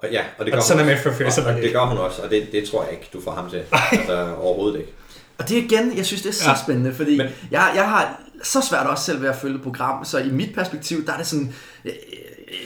[0.04, 1.80] Og ja, og det Og gør sådan hun er Matthew Fraser og, og det gør
[1.86, 3.62] hun også, og det, det tror jeg ikke, du får ham til.
[3.92, 4.92] Altså, overhovedet ikke.
[5.38, 6.56] Og det igen, jeg synes, det er så Ja.
[6.64, 10.06] spændende, fordi Men- jeg, jeg har så svært også selv ved at følge et program,
[10.06, 11.54] så i mit perspektiv, der er det sådan,
[11.86, 11.94] jeg,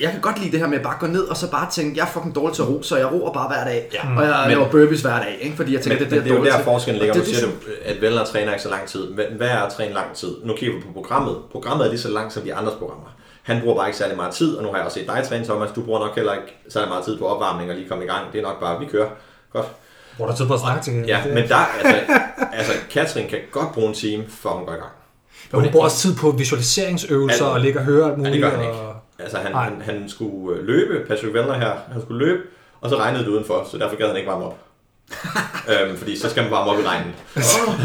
[0.02, 1.98] jeg kan godt lide det her med at bare gå ned og så bare tænke,
[1.98, 4.00] jeg er fucking dårlig til at ro, så jeg roer bare hver dag, Ja.
[4.18, 5.56] og jeg Men- laver burpees hver dag, ikke?
[5.56, 6.64] fordi jeg tænker, men det, det, det er jo der til.
[6.64, 7.14] forskellen ligger.
[7.22, 9.08] Og det- siger det- du, at Vellner træner ikke så lang tid.
[9.14, 10.36] Hvad er at træne lang tid?
[10.44, 11.38] Nu kigger vi på programmet.
[11.52, 13.08] Programmet er lige så langt som de andres programmer.
[13.44, 15.46] Han bruger bare ikke særlig meget tid, og nu har jeg også set dig træne,
[15.46, 15.72] Thomas.
[15.72, 18.32] Du bruger nok heller ikke særlig meget tid på opvarmning og lige komme i gang.
[18.34, 19.10] Det er nok bare, vi kører.
[19.54, 19.66] Godt.
[20.18, 21.34] Hvor der tid på at snakke til Ja, det.
[21.34, 21.96] men der, altså,
[22.54, 24.92] altså Katrin kan godt bruge en time, før hun går i gang.
[25.52, 28.34] Men hun bruger også tid på visualiseringsøvelser Altså, og ligge og høre alt Ja, muligt.
[28.34, 28.66] det gør han og...
[28.66, 28.78] ikke.
[29.20, 29.64] Altså, han, Nej.
[29.64, 32.40] han, han skulle øh, løbe, Patrick Vellner her, han skulle løbe,
[32.82, 34.58] og så regnede det udenfor, så derfor gad han ikke varme op.
[35.72, 37.16] øhm, fordi så skal man varme op i regnen.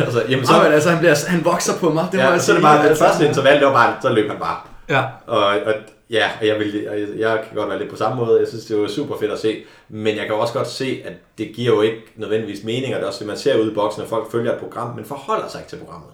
[0.04, 2.52] altså, jamen, så, men altså, han, bliver, han vokser på mig, det må ja, så
[2.52, 3.04] er det bare, det altså.
[3.04, 4.56] første interval, det var bare, så løb han bare.
[4.88, 5.04] Ja.
[5.26, 5.74] Og, og
[6.10, 8.40] ja, og jeg, vil, og jeg, jeg kan godt være lidt på samme måde.
[8.40, 9.62] Jeg synes, det var super fedt at se.
[9.88, 12.94] Men jeg kan også godt se, at det giver jo ikke nødvendigvis mening.
[12.94, 14.96] Og det er også det, man ser ude i boksen, at folk følger et program,
[14.96, 16.10] men forholder sig ikke til programmet.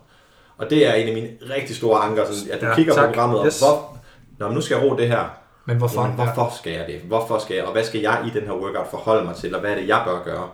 [0.59, 3.05] Og det er en af mine rigtig store anker, sådan, at du Ja, kigger tak.
[3.05, 3.59] på programmet, og Yes.
[3.61, 3.97] hvor,
[4.39, 5.25] Nå, men nu skal jeg ro det her.
[5.65, 6.01] Men hvorfor?
[6.03, 7.01] Jamen, hvorfor skal jeg det?
[7.01, 9.61] Hvorfor skal jeg, og hvad skal jeg i den her workout forholde mig til, og
[9.61, 10.49] hvad er det, jeg bør gøre?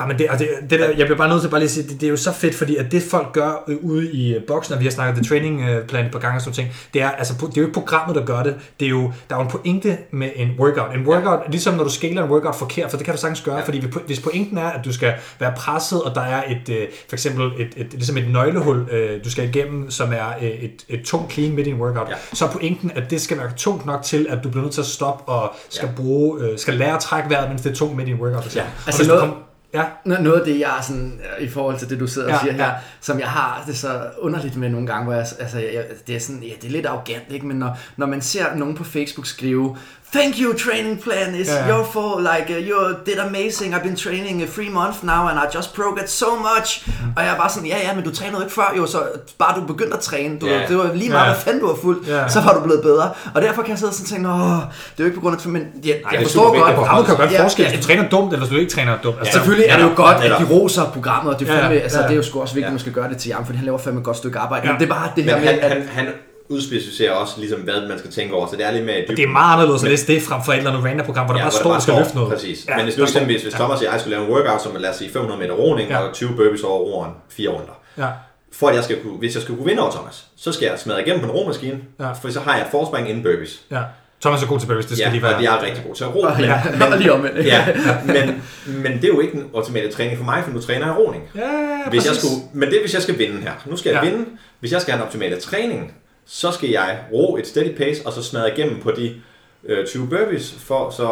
[0.00, 1.70] Ja, men det, og det, det der, jeg bliver bare nødt til bare lige at
[1.70, 4.34] sige, det, det er jo så fedt, fordi at det folk gør øh, ude i
[4.34, 6.54] øh, boksen, og vi har snakket The Training øh, Plan et par gange og sådan
[6.54, 8.54] ting, det er, altså, det er jo ikke programmet, der gør det.
[8.80, 10.94] det er jo, der er jo en pointe med en workout.
[10.94, 11.50] En workout, ja.
[11.50, 13.62] ligesom når du skaler en workout forkert, for det kan du sagtens gøre, ja.
[13.62, 17.46] fordi hvis pointen er, at du skal være presset, og der er et, for eksempel
[17.58, 18.86] et, et, ligesom et nøglehul,
[19.24, 22.14] du skal igennem, som er øh, et, et tungt clean midt i en workout, ja.
[22.32, 24.80] Så er pointen, at det skal være tungt nok til, at du bliver nødt til
[24.80, 26.02] at stoppe og skal Ja.
[26.02, 28.56] bruge, skal lære at trække vejret, mens det er tungt midt i en workout.
[28.56, 28.62] Ja.
[28.86, 29.32] Altså noget-
[29.74, 32.32] Ja, Noget af det, jeg er sådan, øh, i forhold til det, du sidder og
[32.32, 32.72] Ja, siger her, ja.
[33.00, 36.20] som jeg har det så underligt med nogle gange, hvor jeg, altså, jeg, det er
[36.20, 37.46] sådan, ja, det er lidt arrogant, ikke?
[37.46, 39.76] Men når, når man ser nogen på Facebook skrive,
[40.18, 41.68] Thank you, training plan is Ja, ja.
[41.76, 45.38] your fault, like, uh, you did amazing, I've been training a free month now, and
[45.38, 46.68] I just progressed so much.
[46.86, 46.92] Mm.
[47.16, 48.98] Og jeg bare sådan, ja, ja, men du trænede ikke før, jo, så
[49.38, 50.60] bare du begyndte at træne, du, Ja.
[50.68, 51.32] det var lige meget, Ja.
[51.32, 52.28] hvad fanden du har fulgt, Ja.
[52.28, 53.10] så var du blevet bedre.
[53.34, 54.60] Og derfor kan jeg sidde og sådan tænke, Nå, det er
[54.98, 57.18] jo ikke på grund af, men jeg, det jeg forstår godt, at Programmet kan jo
[57.20, 57.68] gøre Ja, en forskel, ja.
[57.70, 59.16] hvis du træner dumt, eller hvis du ikke træner dumt.
[59.18, 60.40] Altså, Selvfølgelig er det jo Ja, godt, at netop.
[60.40, 62.04] de roser programmet, og det, er Ja, fandme, ja, altså, ja.
[62.04, 62.68] det er jo sgu også vigtigt, Ja.
[62.68, 64.66] at man skal gøre det til ham, for han laver fandme et godt stykke arbejde.
[64.66, 64.72] Ja.
[64.72, 65.70] Men det er bare det her Men med, han, at...
[65.72, 66.06] han, han,
[66.50, 68.46] udspecificerer også, ligesom, hvad man skal tænke over.
[68.46, 70.56] Så det er lidt mere Det er meget anderledes at læse det frem for et
[70.58, 72.32] eller andet random program, hvor der bare står, at du skal løfte noget.
[72.32, 72.66] Præcis.
[72.68, 74.76] Ja, Men hvis står- eksempelvis, hvis Thomas siger, at jeg skal lave en workout, som
[74.78, 75.98] lad os sige 500 meter roning Ja.
[75.98, 77.80] og 20 burpees over roeren, fire runder.
[77.98, 78.06] Ja.
[78.52, 80.78] For at jeg skal kunne, hvis jeg skal kunne vinde over Thomas, så skal jeg
[80.78, 82.12] smadre igennem på en romaskine, Ja.
[82.12, 83.60] for så har jeg et forspring inden burpees.
[83.70, 83.80] ja.
[84.22, 85.34] Thomas er god til burpees, det skal ja, lige være.
[85.36, 86.20] og jeg er rigtig god til at ro.
[86.20, 87.46] Og, ja, og lige omvendt.
[87.46, 87.66] ja,
[88.04, 90.96] men, men det er jo ikke den ultimate træning for mig, for nu træner jeg
[90.98, 91.24] roning.
[91.34, 91.40] Ja,
[91.90, 92.22] Hvis jeg præcis.
[92.30, 93.50] skulle, men det er, hvis jeg skal vinde her.
[93.66, 94.10] Nu skal jeg Ja.
[94.10, 94.24] vinde.
[94.60, 95.94] Hvis jeg skal have en optimal træning,
[96.24, 99.14] så skal jeg ro et steady pace, og så smadre igennem på de
[99.68, 101.04] øh, 20 burpees, for så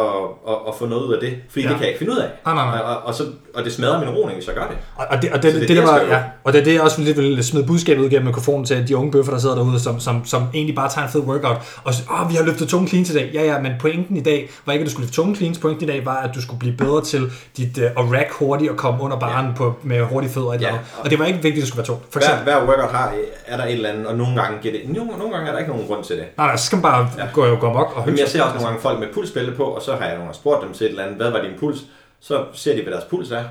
[0.47, 1.33] at, at få noget ud af det.
[1.49, 1.67] Fordi Ja.
[1.69, 2.27] det kan jeg ikke finde ud af.
[2.45, 2.79] Nej, nej, nej.
[2.79, 3.23] Og, og, så,
[3.55, 4.77] og det smadrer min roning, hvis jeg gør det.
[4.95, 6.63] Og, og det, og det, Så det, det det, der var, ja, og det er
[6.63, 9.39] det, jeg også lidt vil smide budskabet ud gennem mikrofonen til de unge bøffer, der
[9.39, 12.35] sidder derude, som, som, som egentlig bare tager en fed workout, og så, åh, vi
[12.35, 13.31] har løftet tunge cleans i dag.
[13.33, 15.57] Ja, ja, men pointen i dag var ikke, at du skulle løfte tunge cleans.
[15.57, 18.71] Pointen i dag var, at du skulle blive bedre til dit uh, at rack hurtigt
[18.71, 19.51] og komme under baren ja.
[19.55, 20.53] på, med hurtige fødder.
[20.61, 20.73] Ja.
[21.03, 22.03] og det var ikke vigtigt, at det skulle være tungt.
[22.13, 23.13] For Hver, eksempel, hver workout har,
[23.47, 25.59] er der et eller andet, og nogle gange, giver det, nogle, nogle gange er der
[25.59, 26.25] ikke nogen grund til det.
[26.37, 27.23] nej, nej, så skal man bare ja.
[27.33, 28.17] gå, gå amok og hygge.
[28.39, 30.63] Ser også nogle gange folk med pulsbælte på, og så har jeg nogle gange spurgt
[30.63, 31.79] dem til et eller andet, hvad var din puls?
[32.19, 33.43] Så ser de, hvad deres puls er.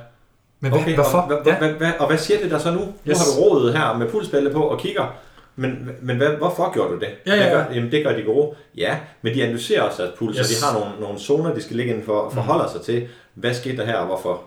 [0.60, 1.18] Men hvad, Okay, hvorfor?
[1.18, 1.58] Og, hvad, ja.
[1.58, 2.78] hvad, hvad, og hvad siger det der så nu?
[2.80, 3.18] Nu Yes.
[3.18, 5.14] har du roet her med pulsbælte på og kigger.
[5.56, 7.08] Men, men hvad, hvorfor gjorde du det?
[7.26, 7.50] Ja, ja, ja.
[7.54, 8.54] Gør, jamen det gør de gode.
[8.76, 10.44] Ja, men de analyserer også deres puls, yes.
[10.44, 13.08] Og de har nogle, nogle zoner, de skal ligge inden for og forholde sig til.
[13.34, 14.40] Hvad skete der her, og hvorfor?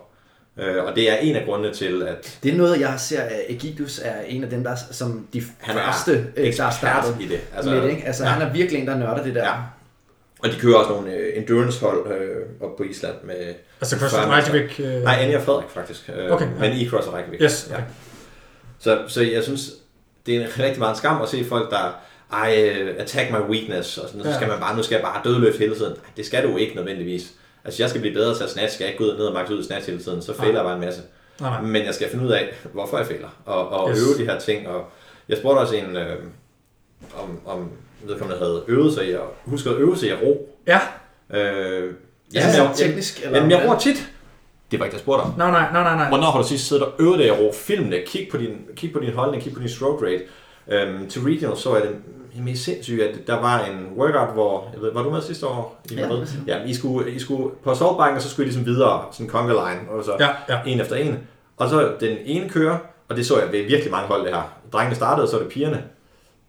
[0.58, 3.40] Øh, og det er en af grundene til, at Det er noget, jeg ser, at
[3.48, 6.74] Egidus er en af dem, der som de han er første, øh, der er ekspert
[6.74, 7.40] startet i det.
[7.56, 7.90] altså, med det.
[7.90, 8.06] Ikke?
[8.06, 8.30] Altså, ja.
[8.30, 9.44] han er virkelig en, der nørder det der.
[9.44, 9.54] Ja.
[10.42, 13.54] Og de kører også nogle øh, endurance-hold øh, op på Island med...
[13.80, 14.36] Altså, CrossFit 40 meter.
[14.52, 14.80] Reykjavik...
[14.96, 16.10] Øh, Nej, Anja Frederik faktisk.
[16.16, 16.50] Øh, Okay, ja.
[16.60, 17.42] Men i CrossFit Reykjavik.
[17.42, 17.74] Yes, Ja.
[17.74, 17.84] okay.
[18.78, 19.70] Så, så jeg synes,
[20.26, 22.00] det er en rigtig meget skam at se folk, der
[22.32, 24.26] ej, øh, attack my weakness, og sådan, ja.
[24.28, 24.32] Ja.
[24.34, 25.92] så skal man bare, nu skal jeg bare dødløfte hele tiden.
[25.92, 27.32] Nej, det skal du ikke nødvendigvis.
[27.64, 29.26] Altså, jeg skal blive bedre til at snatch, skal jeg ikke gå ud og ned
[29.26, 31.00] og max ud i snatch hele tiden, så fejler jeg bare en masse.
[31.40, 31.60] Nej, nej.
[31.60, 33.98] Men jeg skal finde ud af, hvorfor jeg fejler, og, og yes.
[33.98, 34.68] øve de her ting.
[34.68, 34.84] Og
[35.28, 36.16] jeg spurgte også en, øh,
[37.22, 37.70] om, om
[38.04, 40.48] vedkommende havde øvet sig i at, huske at øve sig i at ro.
[40.66, 40.80] Ja.
[41.34, 41.94] Øh,
[42.34, 44.10] Ja, men så jeg, teknisk, eller Jamen, jeg roer tit.
[44.70, 45.32] Det var ikke jeg spurgte om.
[45.38, 46.08] Nej, nej, nej, nej, nej.
[46.08, 47.52] Hvornår har du sidst siddet og øvet dig i at ro?
[47.54, 50.22] Film det, kig på din, kig på din holdning, kig på din stroke rate.
[50.68, 51.90] Øhm, til regional så er det
[52.44, 55.82] mest sygt, at der var en workout, hvor, jeg ved, var du med sidste år?
[55.90, 58.66] I Ja, det ja, I skulle, I skulle på assaultbanken, og så skulle I ligesom
[58.66, 60.58] videre, sådan conga line, og så Ja, ja.
[60.66, 61.18] en efter en.
[61.56, 62.78] Og så den ene kører,
[63.08, 64.52] og det så jeg ved virkelig mange hold det her.
[64.72, 65.82] Drengene startede, og så er det pigerne.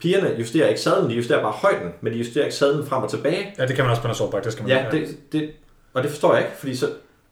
[0.03, 3.09] Pigerne justerer ikke sadlen, de justerer bare højden, men de justerer ikke sadlen frem og
[3.09, 3.55] tilbage.
[3.57, 5.51] Ja, det kan man også på en assault det skal man Ja, det, det,
[5.93, 6.85] og det forstår jeg ikke, fordi så,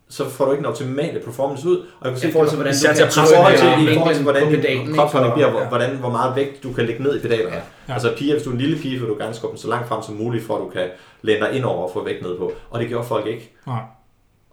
[0.09, 1.77] så får du ikke en optimale performance ud.
[1.77, 4.15] Og jeg kan se, I forhold til, hvordan du kan forhold til, Ja, i forhold
[4.15, 5.67] til hvordan din kropsholdning bliver, Ja.
[5.67, 7.55] hvordan, hvor meget vægt du kan lægge ned i pedalerne.
[7.55, 7.61] Ja.
[7.87, 7.93] Ja.
[7.93, 9.87] Altså piger, hvis du er en lille pige, vil du gerne skubbe den så langt
[9.87, 10.87] frem som muligt, for at du kan
[11.21, 12.51] læne dig ind over og få vægt ned på.
[12.69, 13.51] Og det gjorde folk ikke.
[13.67, 13.81] Nej.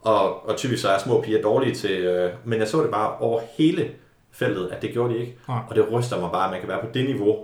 [0.03, 3.17] Og, og typisk så er små piger dårlige til, øh, men jeg så det bare
[3.21, 3.91] over hele
[4.33, 5.37] feltet, at det gjorde de ikke.
[5.49, 5.59] Nej.
[5.69, 7.37] Og det ryster mig bare, at man kan være på det niveau,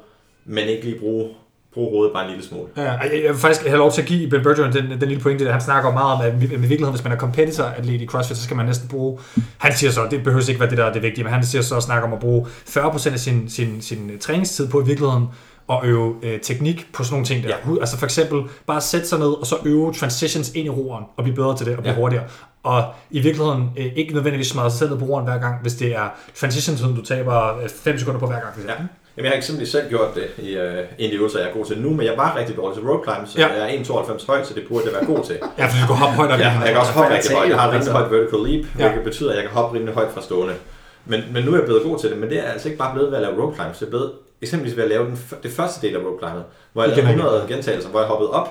[0.47, 1.29] men ikke lige bruge,
[1.75, 2.65] bruge hovedet bare en lille smule.
[2.77, 5.21] Ja, jeg, jeg vil faktisk have lov til at give Ben Bergeron den, den lille
[5.23, 8.37] pointe, der han snakker meget om, at i virkeligheden, hvis man er competitor-atlet i CrossFit,
[8.37, 9.19] så skal man næsten bruge,
[9.59, 11.63] han siger så, det behøver ikke være det, der er det vigtige, men han siger
[11.63, 15.27] så at snakke om at bruge 40% af sin, sin, sin træningstid på i virkeligheden
[15.71, 17.49] at øve øh, teknik på sådan nogle ting der.
[17.49, 17.81] Ja.
[17.81, 21.25] Altså for eksempel bare sætte sig ned og så øve transitions ind i roeren og
[21.25, 22.01] blive bedre til det og blive Ja.
[22.01, 22.25] hurtigere.
[22.63, 25.75] Og i virkeligheden øh, ikke nødvendigvis smadre sig selv ned på roeren hver gang, hvis
[25.75, 28.55] det er transitions, du taber 5 sekunder på hver gang.
[28.69, 28.73] Ja.
[29.17, 31.53] Jamen, jeg har eksempelvis selv gjort det i uh, en af de øvelser, jeg er
[31.53, 33.47] god til nu, men jeg var rigtig dårlig til rope climb, så Ja.
[33.49, 35.37] jeg er 1,92 høj, så det burde jeg være god til.
[35.59, 36.39] Ja, for du kan hoppe højt op.
[36.39, 37.49] Ja, jeg kan også hoppe jeg rigtig højt.
[37.49, 37.93] Jeg har et rimelig altså.
[37.93, 38.83] højt vertical leap, Ja.
[38.85, 40.55] hvilket betyder, at jeg kan hoppe rimelig højt fra stående.
[41.07, 42.93] Men, men nu er jeg blevet god til det, men det er altså ikke bare
[42.95, 43.79] blevet ved at lave rope climbs.
[43.79, 44.11] Det er blevet
[44.43, 47.11] eksempelvis ved at lave den, det første del af rope climbet, hvor jeg lavede og
[47.13, 47.21] igen.
[47.21, 48.49] 100 gentagelser, hvor jeg hoppede op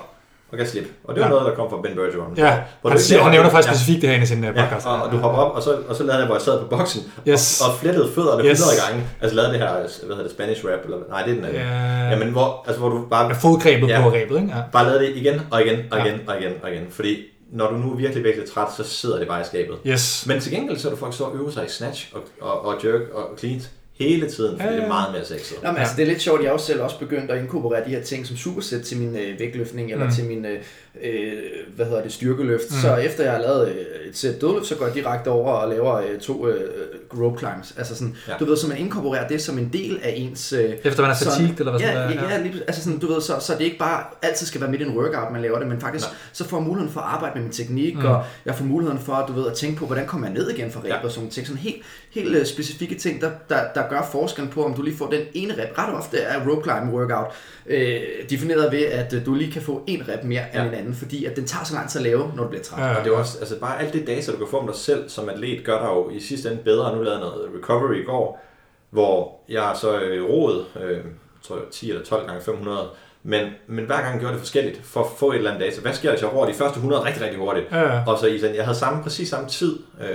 [0.54, 0.86] og gav slip.
[1.04, 1.32] Og det var Ja.
[1.34, 2.32] noget, der kom fra Ben Bergeron.
[2.36, 3.74] Ja, Hvor han, du siger, han nævner faktisk Ja.
[3.74, 4.86] specifikt det her i sin Ja, podcast.
[4.86, 6.66] og, og du hopper op, og så, og så lavede jeg, hvor jeg sad på
[6.76, 7.60] boksen, Yes.
[7.60, 8.58] og, og flettede fødderne Yes.
[8.60, 8.98] 100 gange.
[9.22, 9.70] Altså lavede det her,
[10.06, 11.60] hvad hedder det, Spanish rap, eller nej, det er den anden.
[11.60, 12.10] Ja.
[12.12, 14.00] Jamen, hvor, altså, hvor du bare Med fodgrebet Ja.
[14.02, 14.48] på rebet, ikke?
[14.56, 14.60] Ja.
[14.72, 16.04] Bare lad det igen og igen og Ja.
[16.04, 16.84] igen og igen og igen.
[16.90, 17.16] Fordi
[17.52, 19.76] når du nu er virkelig, virkelig træt, så sidder det bare i skabet.
[19.86, 20.24] Yes.
[20.28, 22.74] Men til gengæld så er du folk så øve sig i snatch og, og, og
[22.84, 24.76] jerk og cleans hele tiden, fordi Ja, ja.
[24.76, 25.56] det er meget mere sexet.
[25.62, 27.84] Nå, men altså, det er lidt sjovt, jeg har også selv også begyndt at inkorporere
[27.84, 30.10] de her ting som supersæt til min øh, vægtløftning, eller Mm.
[30.12, 30.58] til min, øh,
[31.02, 31.32] øh,
[31.76, 32.70] hvad hedder det, styrkeløft.
[32.70, 32.76] Mm.
[32.82, 33.74] Så efter jeg har lavet øh,
[34.08, 36.70] et sæt dødløft, så går jeg direkte over og laver øh, to øh,
[37.20, 37.74] rope climbs.
[37.78, 38.32] Altså sådan, Ja.
[38.40, 40.52] du ved, så man inkorporerer det som en del af ens...
[40.52, 43.06] Øh, Efter man er fatigued, eller hvad ja, sådan ja, ja, lige, altså sådan, du
[43.12, 45.58] ved, så, så det ikke bare altid skal være midt i en workout, man laver
[45.58, 46.14] det, men faktisk Nej.
[46.32, 48.04] så får jeg muligheden for at arbejde med min teknik, Mm.
[48.04, 50.70] og jeg får muligheden for, du ved, at tænke på, hvordan kommer jeg ned igen
[50.70, 51.04] fra rep Ja.
[51.04, 51.46] og sådan ting.
[51.46, 54.96] Sådan helt, helt øh, specifikke ting, der, der, der gør forskellen på, om du lige
[54.96, 55.78] får den ene rep.
[55.78, 57.26] Ret ofte er rope climb workout
[57.66, 60.60] øh, defineret ved, at øh, du lige kan få en rep mere Ja.
[60.60, 62.64] end en anden, fordi at den tager så lang tid at lave, når du bliver
[62.64, 62.82] træt.
[62.90, 62.98] Ja.
[62.98, 65.08] Og det er også, altså bare alt det data, du kan få om dig selv
[65.08, 66.96] som atlet, gør dig jo i sidste ende bedre.
[66.96, 68.44] Nu lavede jeg noget recovery i går,
[68.90, 71.02] hvor jeg så øh, roet, øh, jeg
[71.42, 72.88] tror jeg, 10 eller 12 gange 500,
[73.22, 75.80] Men, men hver gang gjorde det forskelligt for at få et eller andet data.
[75.80, 77.66] Hvad sker der, hvis jeg over de første 100 rigtig, rigtig hurtigt?
[77.72, 78.02] Ja, ja.
[78.06, 80.08] Og så i sådan, jeg havde samme, præcis samme tid, øh,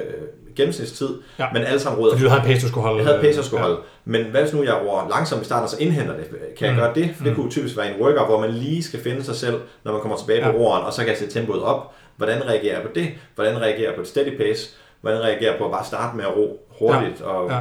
[0.60, 1.44] gennemsnitstid, Ja.
[1.44, 1.50] ja.
[1.54, 2.12] men alle sammen råd.
[2.12, 2.98] Fordi du havde pace, du skulle holde.
[3.00, 3.68] Jeg havde pace, jeg skulle Ja.
[3.70, 3.82] holde.
[4.06, 6.26] Men hvad hvis nu jeg roer langsomt i starten, og så indhenter det?
[6.58, 6.80] Kan jeg Mm.
[6.82, 7.14] gøre det?
[7.18, 7.40] For det Mm.
[7.42, 10.18] kunne typisk være en workout, hvor man lige skal finde sig selv, når man kommer
[10.18, 10.52] tilbage Ja.
[10.52, 11.94] på roeren, og så kan jeg sætte tempoet op.
[12.18, 13.10] Hvordan reagerer jeg på det?
[13.36, 14.70] Hvordan reagerer jeg på et steady pace?
[15.02, 17.22] Hvordan reagerer jeg på at bare starte med at ro hurtigt?
[17.22, 17.60] Og, Ja.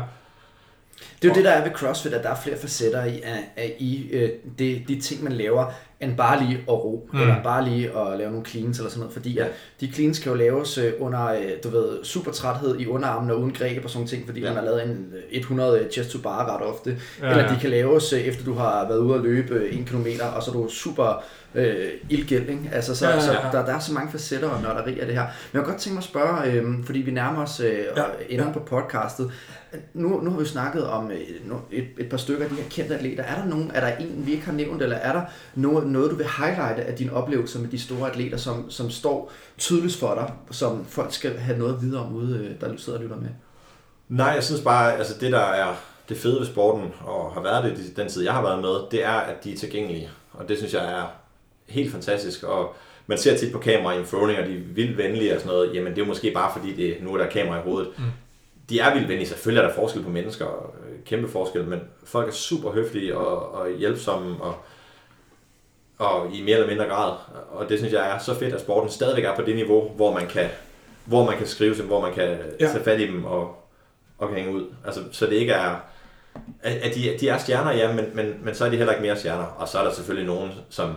[1.23, 3.39] Det er jo det, der er ved CrossFit, at der er flere facetter i, af,
[3.57, 4.29] af, i øh,
[4.59, 5.67] det, de ting, man laver,
[6.01, 7.21] end bare lige at ro, Mm.
[7.21, 9.13] eller bare lige at lave nogle cleans eller sådan noget.
[9.13, 9.47] Fordi Ja.
[9.81, 13.41] de cleans kan jo laves øh, under, øh, du ved, super træthed i underarmen og
[13.41, 14.47] uden greb og sådan ting, fordi Ja.
[14.47, 16.97] man har lavet en øh, 100 chest to bar ret ofte.
[17.23, 19.85] Ja, eller de kan laves, øh, efter du har været ude at løbe øh, en
[19.85, 21.23] kilometer, og så er du super
[21.55, 21.75] øh,
[22.11, 22.71] ildgæld, ikke?
[22.73, 23.23] Altså, så, Ja, ja, ja.
[23.23, 25.23] Så der, der er så mange facetter og nørderi af det her.
[25.23, 28.03] Men jeg kunne godt tænke mig at spørge, øh, fordi vi nærmer os øh, Ja,
[28.29, 28.53] enden ja.
[28.53, 29.31] på podcastet.
[29.95, 31.17] Nu, nu har vi snakket om øh,
[31.73, 33.23] et, et par stykker af de her kendte atleter.
[33.23, 35.23] Er der nogen, er der en, vi ikke har nævnt, eller er der
[35.55, 39.33] noget, noget du vil highlighte af dine oplevelser med de store atleter, som, som står
[39.59, 43.03] tydeligt for dig, som folk skal have noget videre om ude, øh, der sidder og
[43.05, 43.29] lytter med?
[44.09, 45.75] Nej, jeg synes bare, altså det der er
[46.09, 49.05] det fede ved sporten, og har været det den tid, jeg har været med, det
[49.05, 50.11] er, at de er tilgængelige.
[50.33, 51.07] Og det synes jeg er
[51.69, 52.43] helt fantastisk.
[52.43, 52.75] Og
[53.07, 55.53] man ser tit på kamera i en throwing, og de er vildt venlige og sådan
[55.55, 55.75] noget.
[55.75, 57.91] Jamen det er måske bare fordi, det, nu er der kamera i hovedet.
[57.99, 58.05] Mm.
[58.69, 59.29] De er vildt venlige.
[59.29, 63.17] Selvfølgelig er der forskel på mennesker, og øh, kæmpe forskel, men folk er super høflige
[63.17, 64.55] og, og hjælpsomme, og,
[65.99, 67.13] og i mere eller mindre grad.
[67.51, 70.13] Og det synes jeg er så fedt, at sporten stadigvæk er på det niveau, hvor
[70.15, 70.49] man kan,
[71.05, 72.67] hvor man kan skrive dem, hvor man kan Ja.
[72.67, 73.57] tage fat i dem og,
[74.19, 74.67] og kan hænge ud.
[74.87, 75.77] Altså, så det ikke er...
[76.63, 79.03] At, at de, de er stjerner, ja, men, men, men så er de heller ikke
[79.07, 79.45] mere stjerner.
[79.45, 80.95] Og så er der selvfølgelig nogen, som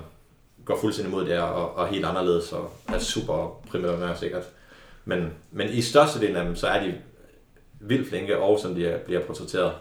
[0.65, 4.43] går fuldstændig imod det og, og helt anderledes, og er super primære sikkert.
[5.05, 6.93] Men, men i størstedelen af dem, så er de
[7.79, 9.71] vildt flinke, og som de er, bliver portrætteret.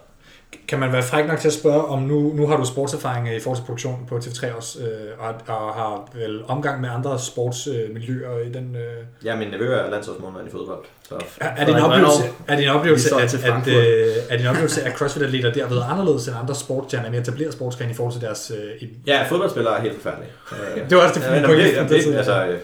[0.68, 3.40] Kan man være fræk nok til at spørge, om nu, nu har du sportserfaring i
[3.40, 8.38] forhold til produktion på TV3 også, øh, og, og har vel omgang med andre sportsmiljøer
[8.38, 8.76] i den...
[8.76, 10.84] Øh, Ja, min nevø er landsholdsmålmand i fodbold.
[11.08, 14.40] Så er, er, det en oplevelse, er det en oplevelse, at, at, øh, er det
[14.40, 17.94] en oplevelse, at CrossFit-atleter der har været anderledes end andre sportsstjerner, mere etableret sportsgren i
[17.94, 18.52] forhold til deres...
[18.56, 20.30] Øh, i, ja, fodboldspillere er helt forfærdelige.
[20.52, 21.64] Øh, det var også det, Ja, men pointe.
[21.64, 22.12] det, det, den side.
[22.12, 22.58] det, altså, øh,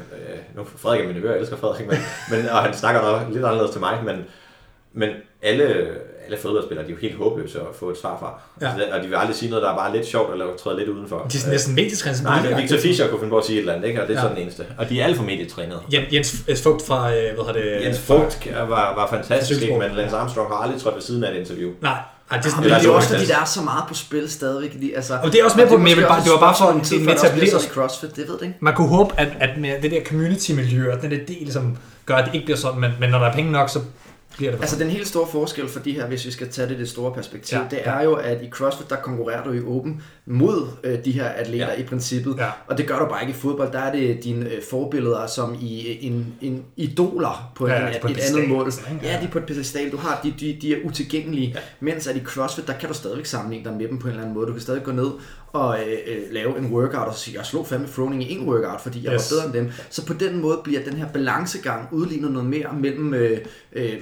[0.56, 1.98] nu Frederik er min nevø, jeg elsker Frederik, men,
[2.30, 4.24] men, og han snakker nok lidt anderledes til mig, men,
[4.92, 5.10] men
[5.42, 5.86] alle,
[6.26, 8.30] alle fodboldspillere, de er jo helt håbløse at få et svar fra.
[8.60, 8.66] Ja.
[8.72, 10.88] Altså, og de vil aldrig sige noget, der er bare lidt sjovt, eller træde lidt
[10.88, 11.16] udenfor.
[11.32, 12.22] De er næsten medietrænet.
[12.22, 14.02] Nej, men Victor Fischer kunne finde på at sige et eller andet, ikke?
[14.02, 14.22] og det er Ja.
[14.22, 14.64] sådan den eneste.
[14.78, 15.80] Og de er alt for medietrænet.
[15.92, 17.84] Jens, Jens Fugt fra, øh, hvad hedder det?
[17.84, 19.78] Jens Vogt var, var fantastisk, ikke?
[19.78, 21.70] men Lance Armstrong har aldrig trådt ved siden af et interview.
[21.82, 21.92] Nej,
[22.30, 24.30] ej, det er Eller det er jo også, fordi der er så meget på spil
[24.30, 24.76] stadigvæk.
[24.80, 26.96] Lige, altså, Og det er også med på, men det var bare for en tid,
[27.08, 28.54] etableret- sådan CrossFit, det ved det ikke.
[28.60, 32.14] Man kunne håbe, at, at med det der community-miljø, og den der del, som gør,
[32.14, 33.78] at det ikke bliver sådan, men, men når der er penge nok, så
[34.36, 36.74] bliver det Altså den helt store forskel for de her, hvis vi skal tage det
[36.76, 39.52] i det store perspektiv, Ja, ja, det er jo, at i CrossFit, der konkurrerer du
[39.52, 41.72] i åben mod øh, de her atleter Ja.
[41.72, 41.80] ja.
[41.80, 42.34] i princippet.
[42.38, 42.48] Ja.
[42.66, 43.72] Og det gør du bare ikke i fodbold.
[43.72, 47.94] Der er det dine øh, forbilleder som i øh, en, en idoler på, Ja, en,
[47.94, 48.66] et, på et et andet mål.
[48.66, 49.06] ikke?
[49.06, 49.90] Ja, de er på et pedestal.
[49.92, 51.48] Du har, de, de, de er utilgængelige.
[51.48, 51.54] Ja.
[51.54, 51.60] Ja.
[51.80, 54.22] Mens at i CrossFit, der kan du stadigvæk sammenligne dig med dem på en eller
[54.22, 54.46] anden måde.
[54.46, 55.10] Du kan stadig gå ned
[55.56, 58.80] og øh, øh, lave en workout og sige, jeg slog fandme throwing i en workout,
[58.80, 59.32] fordi jeg Yes.
[59.32, 59.72] var bedre end dem.
[59.90, 63.38] Så på den måde bliver den her balancegang udlignet noget mere mellem øh,
[63.72, 63.92] øh,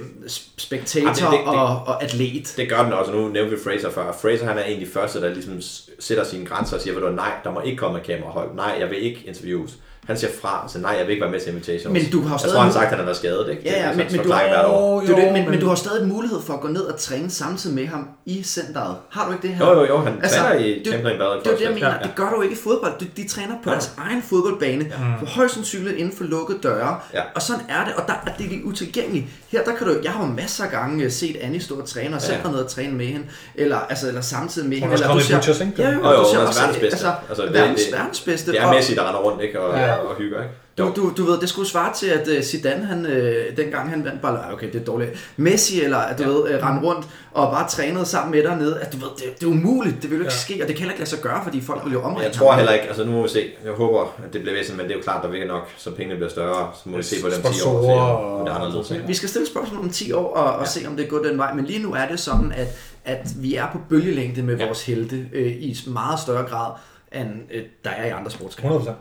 [0.57, 2.53] spektator Jamen, det- det- det- og, og atlet.
[2.57, 4.11] Det gør den også, og nu nævnte vi Fraser før.
[4.21, 5.61] Fraser han er de første, der ligesom
[5.99, 8.55] sætter sine grænser og siger, nej, der må ikke komme et kamerahold.
[8.55, 9.71] Nej, jeg vil ikke interviews.
[10.07, 11.93] Han siger fra, så nej, jeg vil ikke være med til invitations.
[11.93, 13.49] Men du har jo Jeg stadig tror, han har sagt, at han har været skadet,
[13.49, 13.61] ikke?
[13.65, 16.07] Ja, ja, er men- men du- er jo det, men, men- men du har stadig
[16.07, 18.95] mulighed for at gå ned og træne samtidig med ham i centret.
[19.09, 19.65] Har du ikke det her?
[19.65, 21.27] Jo, jo, jo, han Altså, træner i Chamberlain Bad.
[21.39, 21.87] Det er jo det, jeg mener.
[21.93, 21.97] Ja.
[22.03, 22.93] Det gør du ikke i fodbold.
[22.99, 23.73] De, de træner på Nej.
[23.73, 24.83] deres egen fodboldbane.
[24.83, 25.19] Mm.
[25.19, 26.99] For højst sandsynligt inden for lukkede døre.
[27.13, 27.21] Ja.
[27.35, 27.93] Og sådan er det.
[27.95, 29.25] Og der er det lige utilgængeligt.
[29.51, 29.93] Her, der kan du...
[30.03, 32.49] Jeg har jo masser af gange øh, set Annie stå og træne, og selv Ja.
[32.49, 33.25] nede og træne med hende.
[33.55, 34.87] Eller, altså, eller samtidig med Hun hende.
[34.89, 35.73] er også Eller kommet i ser- Butchers, ikke?
[35.83, 37.07] Ja, jo, Jo, og jo, hun er også, verdens bedste.
[37.07, 38.51] Altså, Altså, det- verdens, bedste.
[38.51, 39.59] Det er Og- Messi, der render rundt, ikke?
[39.97, 40.53] Og, hygger, ikke?
[40.77, 44.03] du, du, du ved, det skulle svare til, at uh, Zidane, han, uh, dengang han
[44.05, 46.29] vandt bare, okay, det er dårligt, Messi, eller at du ja.
[46.29, 49.45] ved, uh, rende rundt og bare trænede sammen med dernede, at du ved, det, det
[49.45, 50.37] er umuligt, det vil jo ikke Ja.
[50.39, 52.31] ske, og det kan heller ikke lade sig gøre, fordi folk vil jo omringe Jeg
[52.33, 54.85] tror heller ikke, altså nu må vi se, jeg håber, at det bliver væsentligt, men
[54.85, 57.15] det er jo klart, der vil nok, så pengene bliver større, så må vi se
[57.21, 59.07] på dem 10 år, og se, det er anderledes.
[59.07, 60.65] Vi skal stille spørgsmål om 10 år og, og Ja.
[60.69, 61.53] se, om det går den vej.
[61.53, 62.67] Men lige nu er det sådan, at,
[63.05, 64.65] at vi er på bølgelængde med Ja.
[64.65, 66.71] vores helte øh, i meget større grad,
[67.15, 68.75] end øh, der er i andre sportsgrene.
[68.75, 68.91] 100%.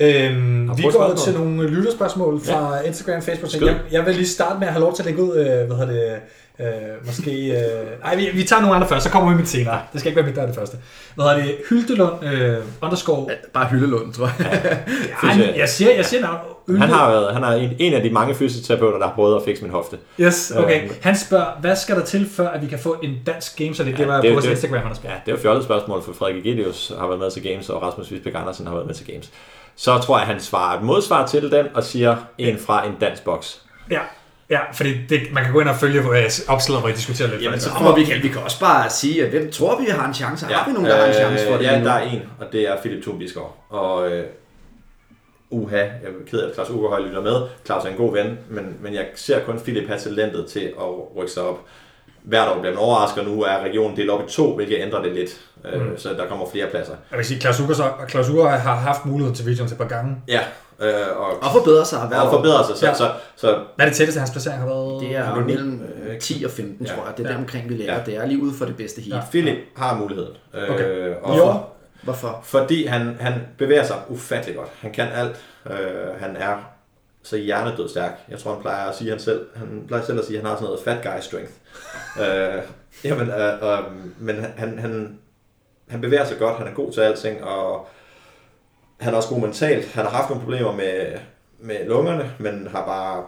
[0.00, 2.82] Øhm, vi går til nogle lytterspørgsmål fra ja.
[2.82, 3.62] Instagram, Facebook.
[3.62, 5.76] Jeg, jeg vil lige starte med at have lov til at lægge ud, øh, hvad
[5.76, 6.20] hedder det,
[6.60, 7.46] Øh, måske...
[7.50, 9.80] Øh, nej, vi, vi tager nogle andre først, så kommer vi med det senere.
[9.92, 10.76] Det skal ikke være mit, der er det første.
[11.14, 11.54] Hvad hedder det?
[11.70, 13.26] Hyldelund øh, underscore...
[13.54, 14.78] Bare Hyllelund, tror jeg.
[15.22, 16.38] Ja, han, jeg siger, jeg siger navn.
[16.68, 16.80] Ylde.
[16.80, 19.42] Han har været han er en, en af de mange fysioterapeuter, der har prøvet at
[19.44, 19.96] fikse min hofte.
[20.20, 20.84] Yes, okay.
[20.84, 23.74] Øh, Han spørger, hvad skal der til, før at vi kan få en dansk game,
[23.74, 24.50] så det, det Ja, var det på det.
[24.50, 25.12] Instagram, han har spurgt.
[25.12, 27.82] Ja, det er jo fjollet spørgsmål, for Frederik Egelius har været med til Games, og
[27.82, 29.30] Rasmus Visbæk Andersen har været med til Games.
[29.78, 33.24] Så tror jeg, han svarer et modsvar til den, og siger en fra en dansk
[33.24, 33.62] boks.
[33.90, 34.00] Ja,
[34.50, 36.06] ja fordi det, man kan gå ind og følge uh,
[36.48, 37.42] opslaget, hvor I diskuterer lidt.
[37.42, 40.08] Jamen, så må vi, kan, vi kan også bare sige, at hvem tror vi har
[40.08, 40.46] en chance?
[40.46, 41.60] Har vi nogen, der har en chance for det?
[41.60, 43.22] Øh, Ja, der er en, og det er Philip Thun.
[43.68, 44.24] Og øh,
[45.50, 47.42] uha, jeg er ked af, at Claus Ugerhøj lytter med.
[47.66, 51.16] Claus er en god ven, men, men jeg ser kun Philip have talentet til at
[51.16, 51.58] rykke sig op.
[52.28, 55.12] Hvert år bliver man overrasket, nu er regionen delt op i to, hvilket ændrer det
[55.12, 55.40] lidt.
[55.64, 55.98] Mm.
[55.98, 56.92] Så der kommer flere pladser.
[57.10, 59.88] Jeg vil sige, Klaus Uger, så, Klaus Uger har haft muligheden til Visions et par
[59.88, 60.16] gange.
[60.28, 60.40] Ja,
[60.80, 62.76] øh, og, Og forbedre sig hver og forbedrer sig.
[62.76, 62.90] Så, Ja.
[62.90, 62.96] ja.
[62.96, 65.00] så, så Hvad er det tætteste, hans placering har været?
[65.00, 66.92] Det er mellem Øh, 10 og 15, ja.
[66.92, 67.16] tror jeg.
[67.16, 67.34] Det er Ja.
[67.34, 67.94] der omkring, vi ligger.
[67.94, 68.00] Ja.
[68.06, 69.16] Det er lige ude for det bedste heat.
[69.16, 69.22] Ja.
[69.30, 70.32] Philip har muligheden.
[70.54, 71.14] Øh, Okay.
[71.22, 71.78] og år?
[72.02, 72.40] Hvorfor?
[72.44, 74.68] Fordi han, han bevæger sig ufattelig godt.
[74.80, 75.36] Han kan alt.
[75.70, 75.76] Øh,
[76.20, 76.54] han er
[77.22, 78.10] så hjernedød stærk.
[78.30, 79.40] Jeg tror, han plejer at sige han selv.
[79.56, 81.52] Han plejer selv at sige, at han har sådan noget fat guy strength.
[82.20, 82.62] Øh,
[83.04, 83.84] jamen, øh, øh,
[84.18, 85.18] men han, han,
[85.88, 86.56] han bevæger sig godt.
[86.56, 87.88] Han er god til alting, og
[89.00, 89.92] han er også god mentalt.
[89.92, 91.18] Han har haft nogle problemer med,
[91.58, 93.24] med lungerne, men har bare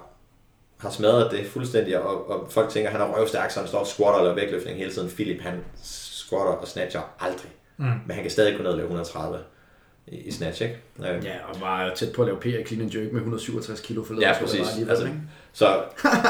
[0.81, 3.79] har smadret det fuldstændig, og, og folk tænker, at han er røvstærk, så han står
[3.79, 5.11] og squatter eller vægtløftning hele tiden.
[5.11, 7.51] Philip, han squatter og snatcher aldrig.
[7.77, 7.85] Mm.
[7.85, 9.39] Men han kan stadig gå ned og lave 130
[10.11, 10.77] i, i snatch, ikke?
[11.01, 14.05] Øh, Ja, og var tæt på at lave PR clean and jerk med 167 kilo
[14.05, 14.29] forleden.
[14.29, 14.61] Ja, præcis.
[14.61, 15.17] var Altså, ikke?
[15.53, 15.83] Så,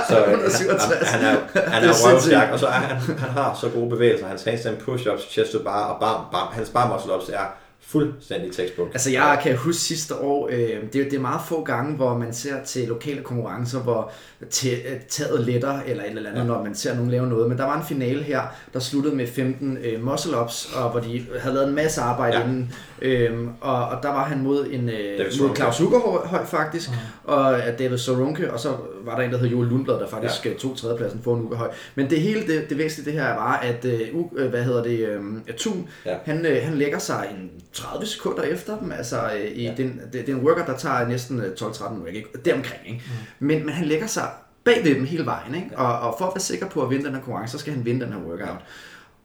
[0.09, 1.09] så han, 167.
[1.11, 4.27] han, er, han er er røvstærk, og så er han, han har så gode bevægelser.
[4.27, 6.53] Hans handstand push-ups, chest to bar og bam, bam.
[6.53, 7.55] Hans bar muscle ups er
[7.91, 8.89] fuldstændig textbook.
[8.93, 10.59] Altså jeg kan huske sidste år, øh,
[10.93, 15.01] det, er, det er meget få gange, hvor man ser til lokale konkurrencer, hvor øh,
[15.09, 16.47] taget letter eller et eller andet, ja.
[16.47, 17.49] når man ser nogen lave noget.
[17.49, 18.41] Men der var en finale her,
[18.73, 22.45] der sluttede med 15 øh, muscle-ups, og hvor de havde lavet en masse arbejde ja.
[22.45, 22.75] Inden.
[23.03, 25.57] Øh, og, og der var han mod, en, øh, mod.
[25.57, 26.97] Claus Ugerhøj faktisk, mm.
[27.25, 30.47] og øh, David Soronke, og så var der en, der hed Joel Lundblad, der faktisk
[30.47, 30.53] ja.
[30.59, 31.71] tog tredjepladsen foran Ugerhøj.
[31.95, 34.01] Men det hele, det, det væsentlige det her var, at øh,
[34.37, 35.21] øh, hvad hedder det, øh,
[35.59, 35.89] Thun.
[36.07, 36.17] Ja.
[36.25, 37.51] han, øh, han lægger sig en
[37.81, 39.71] 30 sekunder efter dem, altså øh, i ja.
[39.71, 39.75] Ja.
[39.77, 42.29] den, det, det er en workout, der tager næsten øh, 12-13 minutter, ikke?
[42.45, 43.03] deromkring, ikke?
[43.41, 43.47] Mm.
[43.47, 44.29] Men, men han lægger sig
[44.65, 45.69] bag ved dem hele vejen, ikke?
[45.79, 47.85] Og, og for at være sikker på at vinde den her konkurrence, så skal han
[47.85, 48.57] vinde den her workout.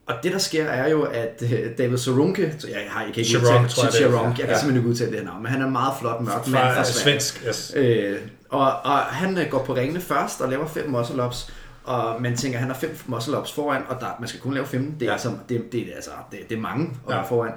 [0.07, 3.23] Og det der sker er jo, at øh, David Sorunke, så jeg, har, jeg kan
[3.23, 3.95] ikke Chiron, udtale, tror jeg, er.
[4.09, 4.59] Chiron, jeg kan Ja.
[4.59, 6.83] simpelthen ikke udtale det her navn, men han er en meget flot mørk mand fra
[6.83, 7.19] Sverige.
[7.19, 7.73] svensk, yes.
[7.75, 8.17] Øh,
[8.49, 11.51] og, og han øh, går på ringene først og laver fem muscle-ups,
[11.83, 14.65] og man tænker, at han har fem muscle-ups foran, og der, man skal kun lave
[14.65, 14.93] 15.
[14.93, 15.09] Det er, ja.
[15.09, 15.13] Ja.
[15.13, 17.21] altså, det, det, er, altså, det, det er mange Ja.
[17.21, 17.51] foran.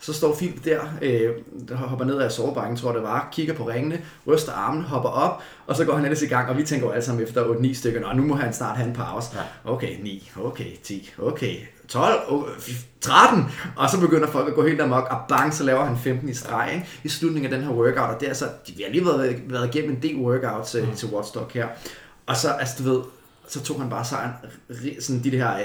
[0.00, 1.30] Så står Philip der, øh,
[1.70, 5.42] hopper ned af sovebakken, tror jeg det var, kigger på ringene, ryster armen, hopper op,
[5.66, 7.74] og så går han ellers i gang, og vi tænker jo alle sammen efter 8-9
[7.74, 9.30] stykker, nå, nu må han snart have en pause.
[9.34, 9.72] Ja.
[9.72, 11.56] Okay, 9, okay, 10, okay,
[11.88, 12.44] 12, oh,
[13.00, 13.44] 13,
[13.76, 16.34] og så begynder folk at gå helt amok, og bang, så laver han 15 i
[16.34, 16.86] streg, ikke?
[17.04, 19.74] i slutningen af den her workout, og det er altså, vi har lige været, været
[19.74, 20.96] igennem en del workouts mm.
[20.96, 21.68] til Watchdog her,
[22.26, 23.02] og så, altså du ved,
[23.48, 24.30] så tog han bare sejren
[25.00, 25.56] sådan de der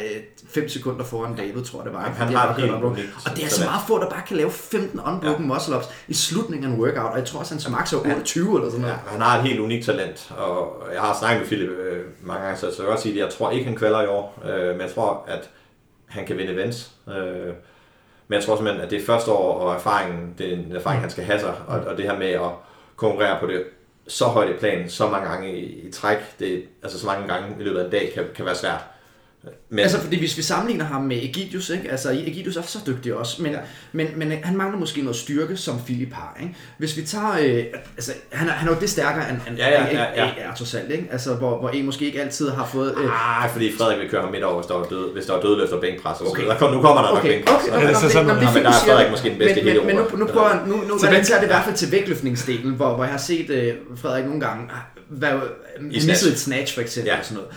[0.50, 2.00] 5 sekunder foran David, tror jeg det var.
[2.00, 4.38] Han har han et helt unikt Og det er så meget få, der bare kan
[4.38, 5.54] lave 15 unbroken ja.
[5.54, 8.58] muscle ups i slutningen af en workout, og jeg tror også, hans max er 28
[8.58, 8.94] eller sådan noget.
[9.06, 12.44] Ja, han har et helt unikt talent, og jeg har snakket med Philip øh, mange
[12.44, 14.68] gange, så jeg vil godt sige, at jeg tror ikke, han kvalder i år, øh,
[14.68, 15.50] men jeg tror, at
[16.06, 16.92] han kan vinde events.
[17.08, 17.54] Øh,
[18.28, 21.02] men jeg tror simpelthen, at det er første år, og erfaringen, det er en erfaring,
[21.02, 22.52] han skal have sig, og, og det her med at
[22.96, 23.64] konkurrere på det
[24.12, 27.56] så højt et plan, så mange gange i, i træk, det, altså så mange gange
[27.60, 28.84] i løbet af en dag, kan, kan være svært.
[29.70, 31.92] Men, Altså, fordi hvis vi sammenligner ham med Egidius, ikke?
[31.92, 33.58] altså Egidius er så dygtig også, men, ja.
[33.92, 36.38] Men, men han mangler måske noget styrke, som Philip har.
[36.42, 36.56] Ikke?
[36.78, 37.64] Hvis vi tager, øh,
[37.98, 40.30] altså han er, han er jo det stærkere end, end Ja, ja, ja, ja.
[40.38, 41.08] Er trods alt, ikke?
[41.12, 42.96] Altså, hvor, hvor E måske ikke altid har fået...
[42.98, 45.34] Øh, Ah, fordi Frederik vil køre ham midt over, hvis der var, død, hvis der
[45.34, 46.18] var dødløft og bænkpres.
[46.18, 46.44] så Okay.
[46.60, 47.56] kom, nu kommer der nok Okay, bænkpres.
[47.64, 49.78] okay, okay, er okay, sådan, nå, men er der er Frederik måske den bedste men,
[49.78, 52.74] men, men nu, nu prøver nu, nu Så relaterer det i hvert fald til vægtløftningsdelen,
[52.74, 54.70] hvor, hvor jeg har set øh, Frederik nogle gange
[55.10, 55.30] hvad,
[55.80, 56.08] snatch.
[56.08, 57.20] misset et snatch for eksempel, Ja.
[57.20, 57.50] og sådan noget.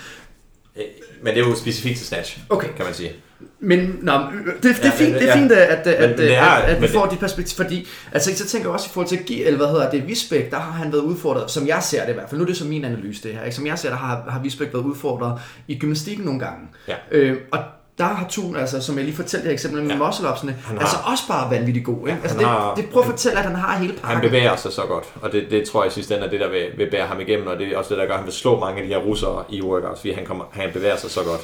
[0.76, 0.84] Øh,
[1.22, 2.68] Men det er jo specifikt til snatch, Okay.
[2.76, 3.12] kan man sige.
[3.60, 5.40] Men nå, det, det, er Ja, fint, men- det er ja.
[5.40, 8.36] fint, at, at, Men at, er- at, at vi får det- dit perspektiv, fordi altså,
[8.36, 10.92] så tænker jeg også i forhold til eller hvad hedder det, Visbæk, der har han
[10.92, 13.22] været udfordret, som jeg ser det i hvert fald, nu er det så min analyse
[13.22, 13.56] det her, ikke?
[13.56, 16.68] som jeg ser det, har, har Visbæk været udfordret i gymnastikken nogle gange.
[16.88, 16.94] Ja.
[17.10, 17.58] Øh, og
[17.98, 19.96] der har Thun, altså, som jeg lige fortalte her eksempel med ja.
[19.96, 20.06] Ja.
[20.06, 21.98] muscle-upsene, Han altså har- også bare vanvittigt god.
[22.08, 22.12] Ikke?
[22.22, 24.10] Altså, han det, har- det prøver at fortælle, at han har hele pakken.
[24.10, 26.40] Han bevæger sig så godt, og det, det tror jeg i sidste ende er det,
[26.40, 28.26] der vil, vil bære ham igennem, og det er også det, der gør, at han
[28.26, 31.10] vil slå mange af de her russere i workouts, fordi han, kommer, han bevæger sig
[31.10, 31.40] så godt.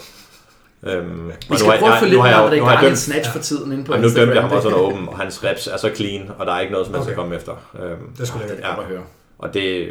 [0.82, 2.64] Øhm, Vi skal nu har- prøve at nu lidt har jeg mere, jo- hvad der
[2.64, 4.68] nu er har en snatch for tiden inde på Og nu dømte jeg ham også
[4.68, 6.94] Det- under åben, og hans reps er så clean, og der er ikke noget, som
[6.94, 7.52] man skal komme efter.
[7.82, 9.02] Øhm, Det skulle jeg Det er godt at høre.
[9.38, 9.88] og det,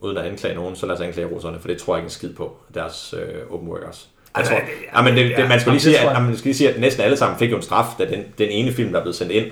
[0.00, 2.10] uden at anklage nogen, så lad os anklage russerne, for det tror jeg ikke en
[2.10, 4.08] skid på, deres øh, open workouts.
[4.34, 6.56] Altså, Altså, ja, men det, det, man skal ja, lige sige, at, man skal lige
[6.56, 8.98] sige, at næsten alle sammen fik jo en straf, da den, den ene film, der
[8.98, 9.46] er blevet sendt ind.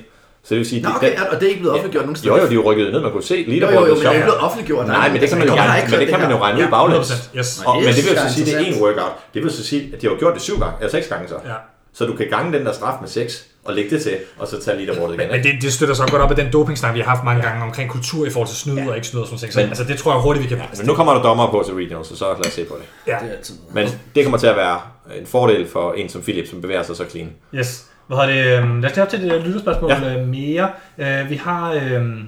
[0.45, 2.05] Så det vil sige, Nå, det- okay, den, ja, og det er ikke blevet offentliggjort
[2.05, 2.35] nogen steder.
[2.37, 3.89] jo, jo, de er jo rykket ned, man kunne se jo, jo, leaderboardet.
[3.89, 4.87] jo, men det er ikke blevet offentliggjort.
[4.87, 6.63] Nej, men det kan man jo, regne, ikke men det kan man jo regne ud
[6.65, 7.11] Ja, baglæns.
[7.11, 7.63] 100%, yes.
[7.67, 9.13] Og, men det vil jo så sige, at det er en workout.
[9.35, 11.29] Det vil så sige, at de har jo gjort det syv gange, eller seks gange
[11.29, 11.35] så.
[11.47, 11.55] Ja.
[11.95, 14.61] Så du kan gange den der straf med seks, og lægge det til, og så
[14.63, 15.27] tage leaderboardet igen.
[15.31, 15.53] Men ikke?
[15.53, 17.91] det, det støtter så godt op af den dopingsnak, vi har haft mange gange omkring
[17.91, 19.53] kultur i forhold til snyd og ikke snyd og sådan noget.
[19.55, 20.59] Så, Men- altså, det tror jeg hurtigt, vi kan...
[20.79, 22.85] Men nu kommer der dommer på til regional, så, så lad os se på det.
[23.13, 23.55] Ja, Det er altid.
[23.73, 24.81] Men det kommer til at være
[25.21, 27.29] en fordel for en som Philip, som bevæger sig så clean.
[27.55, 27.87] yes.
[28.07, 28.59] Hvad hedder det?
[28.63, 30.11] øhm, Lad os lige op til et øh, lytterspørgsmål Ja.
[30.13, 30.25] ja.
[30.25, 30.71] mere.
[30.99, 32.23] Øh, Vi har øhm,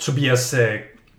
[0.00, 0.68] Tobias øh,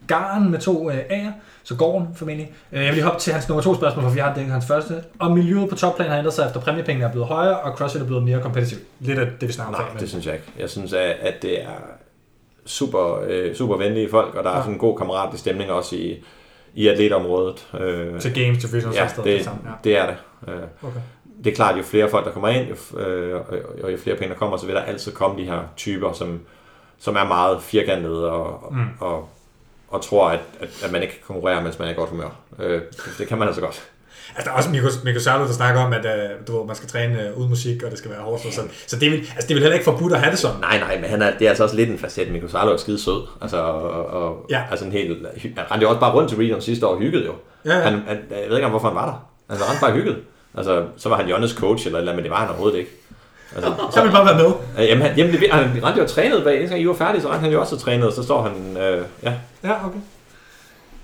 [0.08, 1.32] Garn med to øh, A'er,
[1.68, 2.52] så går den formentlig.
[2.72, 4.66] Øh, Jeg vil lige hoppe til hans nummer to spørgsmål, for vi har dækket hans
[4.68, 5.04] første.
[5.20, 8.06] Og miljøet på topplan har ændret sig efter præmiepengene er blevet højere, og CrossFit er
[8.06, 8.82] blevet mere kompetitivt.
[9.00, 9.80] Lidt af det, vi snakker om.
[9.82, 10.46] Nej, før, men- det synes jeg ikke.
[10.60, 11.68] Jeg synes, at, det er
[12.66, 14.62] super, øh, super venlige folk, og der er Ja.
[14.62, 16.24] sådan en god kammeratlig stemning også i,
[16.74, 17.68] i atletområdet.
[17.80, 19.60] Øh, Til games, til fitness ja, og sådan det, det samme.
[19.66, 19.72] Ja.
[19.84, 20.16] det er det.
[20.48, 21.00] Øh, Okay.
[21.44, 23.46] det er klart, at jo flere folk, der kommer ind, jo, øh, og,
[23.84, 26.40] og jo flere penge, der kommer, så vil der altid komme de her typer, som,
[27.00, 28.78] som er meget firkantede og, Mm.
[28.78, 28.86] mm.
[29.00, 29.30] og,
[29.88, 32.30] og tror, at, at, at man ikke kan konkurrere, mens man er i godt humør.
[32.60, 32.82] Øh,
[33.18, 33.84] det, kan man altså godt.
[34.36, 36.76] Altså, der er også Mikko, Mikko Særlo, der snakker om, at uh, du ved, man
[36.76, 38.72] skal træne uh, uden musik, og det skal være hårdt sådan.
[38.88, 40.60] Så det vil, altså, det vil heller ikke forbudt at have det sådan.
[40.60, 42.32] Nej, nej, men han er, det er altså også lidt en facet.
[42.32, 43.28] Mikko Sarlo er skide sød.
[43.42, 44.64] Altså, og, og Ja.
[44.72, 47.26] altså en helt, han rendte jo også bare rundt til Region sidste år og hyggede
[47.26, 47.34] jo.
[47.66, 47.84] Ja, ja.
[47.84, 49.30] Han, han, jeg ved ikke hvorfor han var der.
[49.50, 50.18] Altså, han bare hyggede.
[50.58, 52.92] Altså, så var han Jonnes coach eller eller men det var han overhovedet ikke.
[53.56, 54.52] Altså, Så vil bare være med.
[54.80, 56.62] øh, jamen, han, jamen, det, han rendte jo og trænede bag.
[56.62, 58.78] Indtil I var færdige, så rendte han jo også og trænede, og så står han,
[58.78, 59.34] øh, ja.
[59.64, 60.00] Ja, okay.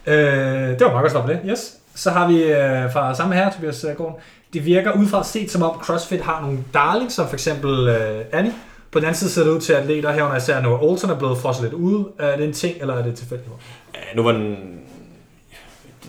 [0.08, 1.40] Øh, det var meget godt det.
[1.46, 1.74] Yes.
[1.96, 4.16] Så har vi øh, fra samme her, Tobias øh, Gården.
[4.54, 8.54] Det virker udefra set som om CrossFit har nogle darlings, som for eksempel øh, Annie.
[8.92, 11.16] På den anden side ser det ud til, at atleter herunder især Noah Olsen er
[11.16, 12.06] blevet frosset lidt ude.
[12.20, 13.50] Er det en ting, eller er det tilfældigt?
[13.94, 14.58] Ja, nu var den...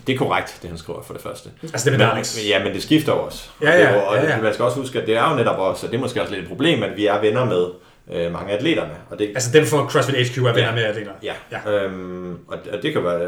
[0.06, 1.48] Det er korrekt, det han skriver for det første.
[1.62, 2.06] Altså det med.
[2.14, 3.48] Men, ja, men det skifter også.
[3.62, 4.42] Ja, Og det ja, og ja, ja.
[4.42, 6.32] man skal også huske, at det er jo netop også, og det er måske også
[6.32, 7.66] lidt et problem, at vi er venner med
[8.12, 8.92] øh, mange af atleterne.
[9.10, 10.74] Og det, Altså dem fra CrossFit HQ er venner Ja.
[10.74, 11.10] med atleter.
[11.22, 11.58] Ja, Ja.
[11.72, 11.84] ja.
[11.84, 13.18] Øhm, og, og det kan være,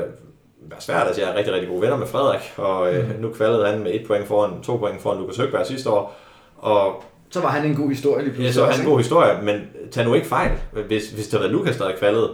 [0.71, 1.07] være svært.
[1.07, 3.21] Altså, jeg er rigtig, rigtig gode venner med Frederik, og øh, Mm.
[3.23, 6.17] nu kvalede han med et point foran, to point foran Lukas Høgberg sidste år.
[6.59, 8.55] Og Så var han en god historie lige ja, pludselig.
[8.55, 9.61] så er også, han en god historie, men
[9.93, 10.51] tag nu ikke fejl.
[10.73, 12.31] Hvis, hvis det havde været Lukas, der havde kvalet,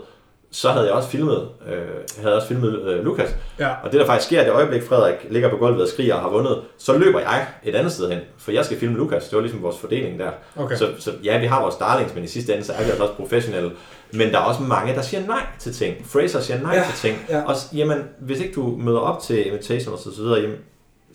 [0.52, 3.36] så havde jeg også filmet, øh, havde også filmet øh, Lukas.
[3.59, 3.68] Ja.
[3.85, 6.28] Og det der faktisk sker, det øjeblik Frederik ligger på gulvet og skriger og har
[6.28, 9.24] vundet, så løber jeg et andet sted hen, for jeg skal filme Lukas.
[9.28, 10.31] Det var ligesom vores fordeling der.
[10.56, 10.77] Okay.
[10.77, 13.02] Så, så ja, vi har vores darlings, men i sidste ende, så er vi altså
[13.02, 13.70] også professionelle.
[14.12, 16.06] Men der er også mange, der siger nej til ting.
[16.06, 17.27] Fraser siger nej Ja, til ting.
[17.28, 17.43] ja.
[17.47, 20.56] Og jamen, hvis ikke du møder op til invitations og så videre, jamen,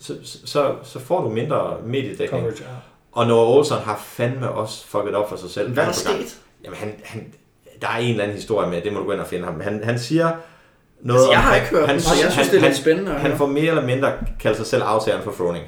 [0.00, 0.14] så,
[0.44, 2.42] så, så får du mindre mediedækning.
[2.42, 2.68] Coverage, ja.
[3.12, 5.72] Og Noah Olsen har fandme også fucket op for sig selv.
[5.72, 6.38] Hvad er der sket?
[6.64, 7.32] Jamen, han, han,
[7.82, 9.60] der er en eller anden historie med, det må du gå ind og finde ham.
[9.60, 10.30] Han, han siger
[11.00, 13.10] noget Altså, jeg har ikke hørt han, den, så jeg synes, det er lidt spændende
[13.12, 13.38] Han høre.
[13.38, 15.64] får mere eller mindre kaldt sig selv aftageren for Froning.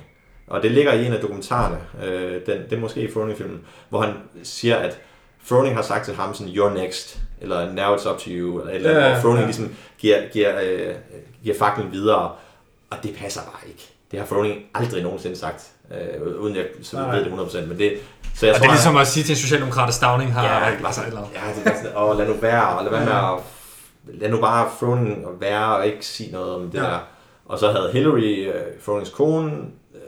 [0.47, 4.01] Og det ligger i en af dokumentarerne, øh, den, det er måske i Froning-filmen, hvor
[4.01, 4.99] han siger, at
[5.45, 8.73] Froning har sagt til ham sådan, you're next, eller now it's up to you, eller
[8.75, 9.47] eller andet, Ja, hvor Froning ja.
[9.47, 10.95] ligesom giver, giver, øh,
[11.43, 12.31] giver faklen videre,
[12.91, 13.89] og det passer bare ikke.
[14.11, 17.93] Det har Froning aldrig nogensinde sagt, øh, uden jeg så ved det 100%, men det,
[18.39, 20.45] så jeg Og tror, det er ligesom at sige til en socialdemokrat, at Stavning har
[20.45, 23.13] Ja, altså, eller, Ja, det er sådan, og lad nu være, og lad være med
[23.13, 26.83] at, lad nu bare Froning være og ikke sige noget om det Ja.
[26.85, 26.99] der.
[27.47, 28.55] Og så havde Hillary, uh,
[28.85, 29.53] Fronings kone,
[29.95, 29.99] uh,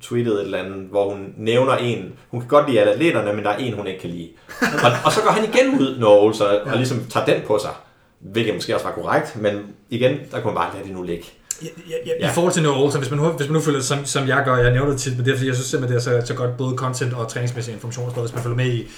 [0.00, 3.44] tweetet et eller andet, hvor hun nævner en, hun kan godt lide alle atleterne, men
[3.44, 4.28] der er en, hun ikke kan lide.
[4.60, 6.74] og, og så går han igen ud, når Olsen, og, Ja.
[6.76, 7.70] ligesom tager den på sig.
[8.20, 11.24] Hvilket måske også var korrekt, men igen, der kunne man bare lade det nu ligge.
[11.62, 12.30] Ja, ja, ja, I Ja.
[12.30, 14.56] forhold til Noah Olsen, hvis man nu, hvis man nu følger, som, som jeg gør,
[14.56, 16.34] jeg nævner det tit, men det er fordi, jeg synes simpelthen, det er så, så
[16.34, 18.30] godt både content og træningsmæssig information og sådan noget.
[18.30, 18.88] Hvis man følger med i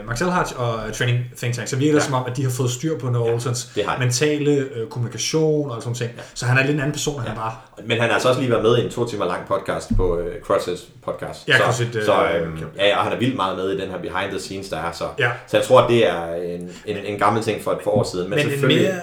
[0.00, 2.04] øh, Max Elhart og øh, Training Think Tank, så virker det Ja.
[2.04, 3.82] som om, at de har fået styr på Noah Olsens de.
[3.98, 6.10] mentale øh, kommunikation og sådan ting.
[6.16, 6.22] Ja.
[6.34, 7.34] Så han er lidt en anden person, han Ja.
[7.34, 7.52] bare.
[7.84, 10.18] Men han har altså også lige været med i en to timer lang podcast på
[10.18, 11.48] uh, CrossFit podcast.
[11.48, 12.40] Ja, så, CrossFit, øh, så okay.
[12.78, 14.76] ja, ja, og han er vildt meget med i den her behind the scenes, der
[14.76, 14.92] er.
[14.92, 15.30] Så, Ja.
[15.46, 18.02] så jeg tror, at det er en, en, en gammel ting for et par år
[18.12, 18.30] siden.
[18.30, 18.94] Men, Men en selvfølgelig, mere,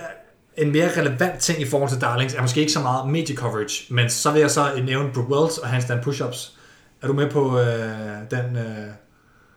[0.57, 3.84] en mere relevant ting i forhold til Darlings er måske ikke så meget media coverage,
[3.93, 6.51] men så vil jeg så nævne Brooke Wells og handstand push-ups.
[7.01, 7.65] Er du med på øh,
[8.31, 8.55] den...
[8.57, 8.63] Øh,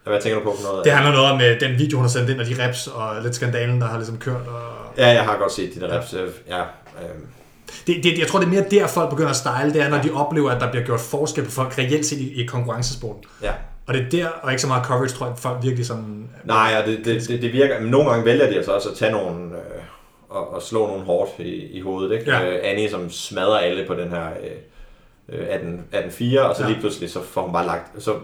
[0.05, 0.85] hvad tænker du på for noget?
[0.85, 3.23] det handler noget om øh, den video, hun har sendt ind, og de reps, og
[3.23, 4.47] lidt skandalen, der har ligesom kørt.
[4.49, 4.63] Og...
[4.99, 6.15] Ja, jeg har godt set de der reps.
[6.15, 7.27] øh, Ja, øhm,
[7.87, 10.03] Det, det, jeg tror, det er mere der, folk begynder at style, det er, når
[10.03, 13.25] de oplever, at der bliver gjort forskel på folk reelt set i, i konkurrencesporten.
[13.43, 13.53] ja.
[13.87, 16.29] Og det er der, og ikke så meget coverage, tror jeg, folk virkelig sådan...
[16.45, 17.81] Nej, og det, det, det, det virker...
[17.81, 19.45] Men nogle gange vælger de altså også at tage nogle...
[19.45, 19.83] Øh,
[20.29, 22.19] og, og slå nogle hårdt i, i hovedet.
[22.19, 22.31] Ikke?
[22.31, 22.51] Ja.
[22.51, 24.27] Øh, Annie, som smadrer alle på den her
[25.31, 25.99] øh, øh, 18 18-4,
[26.41, 26.69] og så Ja.
[26.69, 28.03] lige pludselig så får hun bare lagt...
[28.03, 28.15] Så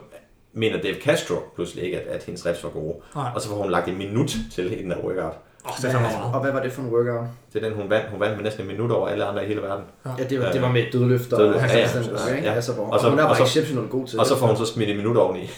[0.53, 2.95] mener Dave Castro pludselig ikke, at, at hendes reps var gode.
[3.15, 3.31] Nej.
[3.35, 5.33] Og så får hun lagt en minut til i den her workout.
[5.67, 6.35] Det er fandme meget.
[6.35, 7.27] Og hvad var det for en workout?
[7.53, 8.11] Det er den, hun vandt.
[8.11, 9.85] Hun vandt med næsten en minut over alle andre i hele verden.
[10.19, 12.41] Ja, det var, det var med dødløfter Dødløft, og ja, ja.
[12.43, 12.53] Ja.
[12.55, 14.27] Altså, hvor, Og og så- så, hun er og bare så- exceptionelt god til Og
[14.27, 14.41] så det.
[14.41, 15.51] får hun så smidt en minut oveni.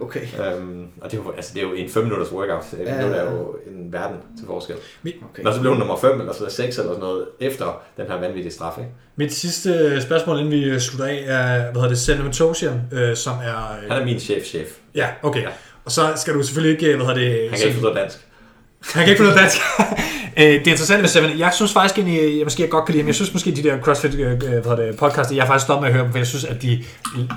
[0.00, 0.20] Okay.
[0.56, 2.64] Øhm, og det er, jo, altså, det er jo en 5 minutters workout.
[2.72, 3.30] En Ja, ja, er ja.
[3.30, 4.76] jo en verden til forskel.
[5.04, 5.42] okay.
[5.44, 8.20] Men så blev hun nummer 5 eller så 6 eller sådan noget efter den her
[8.20, 8.78] vanvittige straf.
[8.78, 8.90] Ikke?
[9.16, 13.34] Mit sidste spørgsmål, inden vi slutter af, er, hvad hedder det, Selma Tosian, øh, som
[13.34, 13.78] er...
[13.82, 14.68] Øh, Han er min chef-chef.
[14.94, 15.42] ja, okay.
[15.42, 15.48] Ja.
[15.84, 17.50] Og så skal du selvfølgelig ikke, hvad hedder det...
[17.50, 18.26] Han kan ikke forstå dansk.
[18.94, 19.56] Han kan ikke noget dansk.
[20.36, 21.38] Øh, det er interessant med Seven.
[21.38, 23.06] Jeg synes faktisk egentlig, jeg måske godt kan lide ham.
[23.06, 25.82] Jeg synes måske, de der CrossFit øh, hvad hedder det, podcast, jeg er faktisk stoppet
[25.82, 26.84] med at høre dem, for jeg synes, at de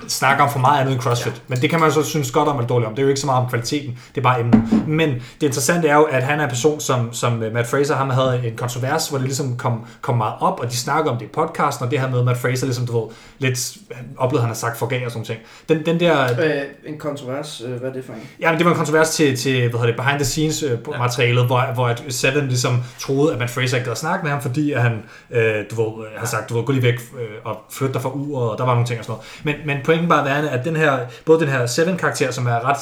[0.08, 1.34] snakker om for meget andet end CrossFit.
[1.34, 1.40] Ja.
[1.48, 2.96] Men det kan man så synes godt om eller dårligt om.
[2.96, 4.88] Det er jo ikke så meget om kvaliteten, det er bare emnet.
[4.88, 7.96] Men det interessante er jo, at han er en person, som, som øh, Matt Fraser,
[7.96, 11.18] ham havde en kontrovers, hvor det ligesom kom, kom meget op, og de snakker om
[11.18, 13.10] det i podcasten, og det her med Matt Fraser, ligesom du ved,
[13.40, 13.78] lidt
[14.18, 15.40] oplevede, han har sagt forgav og sådan ting.
[15.70, 18.20] Den, den der, Øh, en kontrovers, øh, hvad er det for en?
[18.42, 20.78] Ja, men det var en kontrovers til, til hvad hedder det, behind the scenes øh,
[21.00, 24.42] materialet, hvor, hvor at Seven ligesom troede, at Matt Fraser ikke gad snakke med ham,
[24.42, 27.28] fordi at han, øh, du ved, øh, har sagt, du ved, gå lige væk øh,
[27.44, 29.58] og flytte dig fra uret, og der var nogle ting og sådan noget.
[29.60, 32.78] Men, men pointen bare værende, at den her, både den her Seven-karakter, som er ret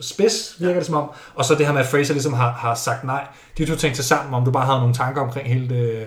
[0.00, 2.74] spids, virker det som om, og så det her med, at Fraser ligesom har, har
[2.74, 3.24] sagt nej,
[3.58, 6.06] de to ting til sammen, om du bare havde nogle tanker omkring hele det...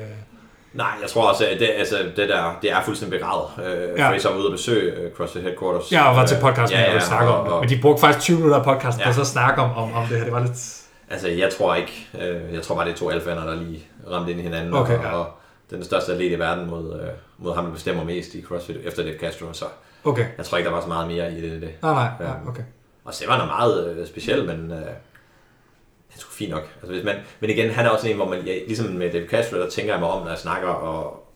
[0.73, 3.45] Nej, jeg tror også, at det, altså, det der, det er fuldstændig begravet.
[3.65, 3.65] Øh,
[3.97, 4.03] Ja.
[4.03, 4.09] ja.
[4.11, 5.91] Fraser var ude at besøge øh, CrossFit Headquarters.
[5.91, 8.19] Jeg var til Øh, podcasten, ja, ja, og snakke om det, men de brugte faktisk
[8.23, 9.07] 20 minutter af podcasten Ja.
[9.07, 10.23] på så snakke om, om, om det her.
[10.23, 10.75] Det var lidt...
[11.09, 14.31] Altså, jeg tror ikke, øh, jeg tror bare, det er to alfaner, der lige ramte
[14.31, 14.73] ind i hinanden.
[14.73, 15.11] Okay, og, ja.
[15.11, 15.27] og
[15.69, 17.07] den største atlet i verden mod, øh,
[17.37, 19.45] mod ham, der bestemmer mest i CrossFit efter det Castro.
[19.53, 19.65] Så
[20.03, 20.25] Okay.
[20.37, 21.61] jeg tror ikke, der var så meget mere i det.
[21.61, 21.69] det.
[21.81, 22.33] Nej, nej, ja, Ja.
[22.47, 22.63] okay.
[23.05, 24.85] Og Sevan er meget øh, speciel, men øh, han
[26.15, 26.63] er sgu fint nok.
[26.81, 29.27] Altså, hvis man, men igen, han er også en, hvor man, ja, ligesom med David
[29.27, 31.27] Castro, der tænker jeg mig om, når jeg snakker, og,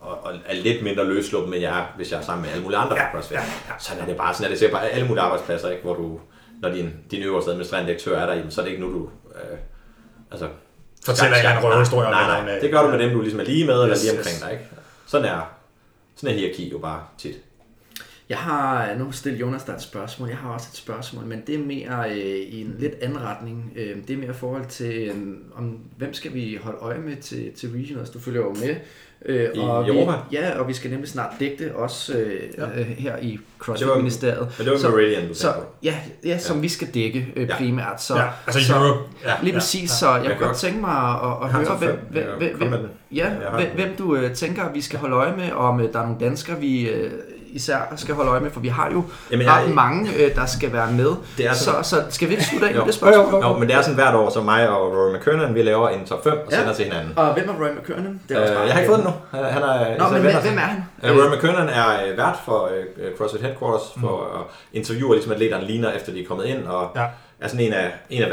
[0.00, 2.62] og, og er lidt mindre løsluppen, end jeg er, hvis jeg er sammen med alle
[2.62, 3.36] mulige andre Ja, CrossFit.
[3.36, 3.72] ja, ja.
[3.78, 4.34] Sådan er det bare.
[4.34, 5.82] Sådan er det sikkert bare alle mulige arbejdspladser, ikke?
[5.82, 6.20] hvor du,
[6.62, 9.08] når din, din øverste administrerende direktør er der, jamen, så er det ikke nu, du...
[9.34, 9.58] Øh,
[10.30, 10.48] altså,
[11.06, 13.20] Fortæller en eller anden røverhistorie om, Nej, nej, øh, det gør du med dem, du
[13.20, 14.18] ligesom er lige med, eller Yes, lige yes.
[14.18, 14.52] omkring dig.
[14.52, 14.64] Ikke?
[15.06, 15.40] Sådan er,
[16.16, 17.34] sådan er hierarki jo bare tit.
[18.28, 21.54] Jeg har, nu stille Jonas der et spørgsmål, jeg har også et spørgsmål, men det
[21.54, 23.72] er mere øh, i en lidt anden retning.
[23.76, 25.14] Øh, det er mere i forhold til, øh,
[25.56, 28.10] om hvem skal vi holde øje med til, til Regionals?
[28.10, 28.76] Du følger jo med.
[29.26, 30.12] Øh, I og Europa?
[30.30, 32.80] Vi, ja, og vi skal nemlig snart dække det også øh, Ja.
[32.80, 34.48] øh, her i det var- CrossFit-ministeriet.
[34.58, 35.94] Det var Så- Meridian, du Så, ja,
[36.24, 36.60] ja, som ja.
[36.62, 37.56] vi skal dække øh, Ja.
[37.56, 38.02] primært.
[38.02, 39.00] Så, ja, altså så, Europe.
[39.24, 39.86] Ja, Lige ja, præcis, ja.
[39.86, 42.72] så jeg Jeg kunne godt tænke mig at, at, høre, hvem, hvem, hvem,
[43.14, 46.02] ja, hvem, hvem du øh, tænker, vi skal holde øje med, om øh, der er
[46.06, 47.10] nogle danskere, vi øh,
[47.56, 50.46] især skal holde øje med, for vi har jo Jamen, ret jeg- mange, øh, der
[50.46, 51.10] skal være med.
[51.38, 53.24] Det er så, sådan- så skal vi ikke slutte af med det spørgsmål?
[53.24, 53.52] Jo, jo, jo.
[53.52, 56.06] Jo, men det er sådan hvert år, så mig og Rory McKernan, vi laver en
[56.06, 56.56] top 5 og Ja.
[56.58, 57.12] sender til hinanden.
[57.16, 58.20] Og hvem er Roy McKernan?
[58.30, 59.38] Øh, jeg har ikke fået den nu.
[59.48, 60.84] Han, er, Nå, så men venner hvem, hvem er han?
[61.04, 64.40] Øh, Rory McKernan er øh, vært for øh, CrossFit Headquarters for Mm.
[64.40, 67.04] at interviewe ligesom atleterne ligner, efter de er kommet ind, og Ja.
[67.40, 68.30] er sådan en af, en af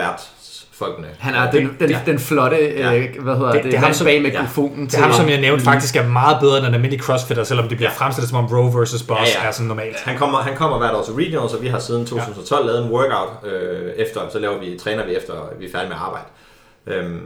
[0.80, 1.08] værtsfolkene.
[1.20, 2.00] Han er den, den, Ja.
[2.06, 2.90] den flotte, øh, Ja.
[3.20, 4.22] hvad hedder Det- det, det er mand som- bag ja.
[4.22, 7.44] mikrofonen Det er ham, som jeg nævnte, faktisk er meget bedre end en almindelig crossfitter,
[7.44, 7.96] selvom det bliver Ja.
[8.06, 9.48] fremstillet som om Row versus Boss Ja, ja.
[9.48, 9.96] er sådan normalt.
[10.00, 12.92] Han kommer, han kommer hvert år til Regionals, og vi har siden 2012 lavet en
[12.92, 16.26] workout øh, efter, så laver vi, træner vi efter, vi er færdige med arbejde.
[16.88, 17.20] Øhm,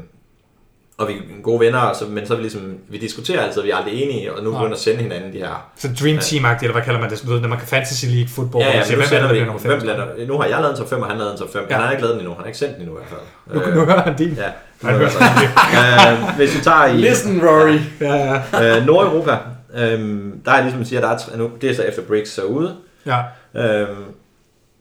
[0.97, 3.65] og vi er gode venner, så, men så er vi ligesom, vi diskuterer altid, og
[3.65, 6.61] vi er aldrig enige, og nu begynder at sende hinanden de her Så Dream Team-agtigt,
[6.63, 7.21] eller hvad kalder man det?
[7.25, 9.27] Du ved, Når man kan Fantasy League football, Ja, ja, og siger, nu hvem er
[9.27, 9.81] sender der, hvem 5?
[9.81, 11.69] blander, nu har jeg lavet en top 5, og han lavet en top 5, men
[11.69, 11.75] Ja.
[11.75, 13.71] han har ikke lavet den endnu, han har ikke sendt den endnu i hvert fald.
[13.73, 14.33] Nu, nu hører han din.
[14.33, 14.49] Ja,
[14.87, 15.09] Han hører
[16.29, 17.79] øh, hvis vi tager i Listen, Rory.
[18.01, 18.15] Ja,
[18.53, 18.77] ja.
[18.77, 19.37] øh, Nordeuropa,
[19.75, 22.75] øh, der er ligesom siger, der er, nu, det er så efter Briggs så ude,
[23.05, 23.19] ja.
[23.55, 23.87] øh,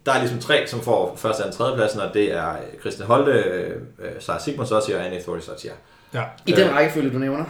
[0.06, 2.46] der er ligesom tre, som får første, anden, tredje pladsen, og det er
[2.80, 3.70] Christian Holte, øh,
[4.20, 5.70] Sarah Sigmund Sotia og Annie Thordy Sotia.
[5.70, 5.76] ja.
[6.46, 7.44] I den rækkefølge, du nævner.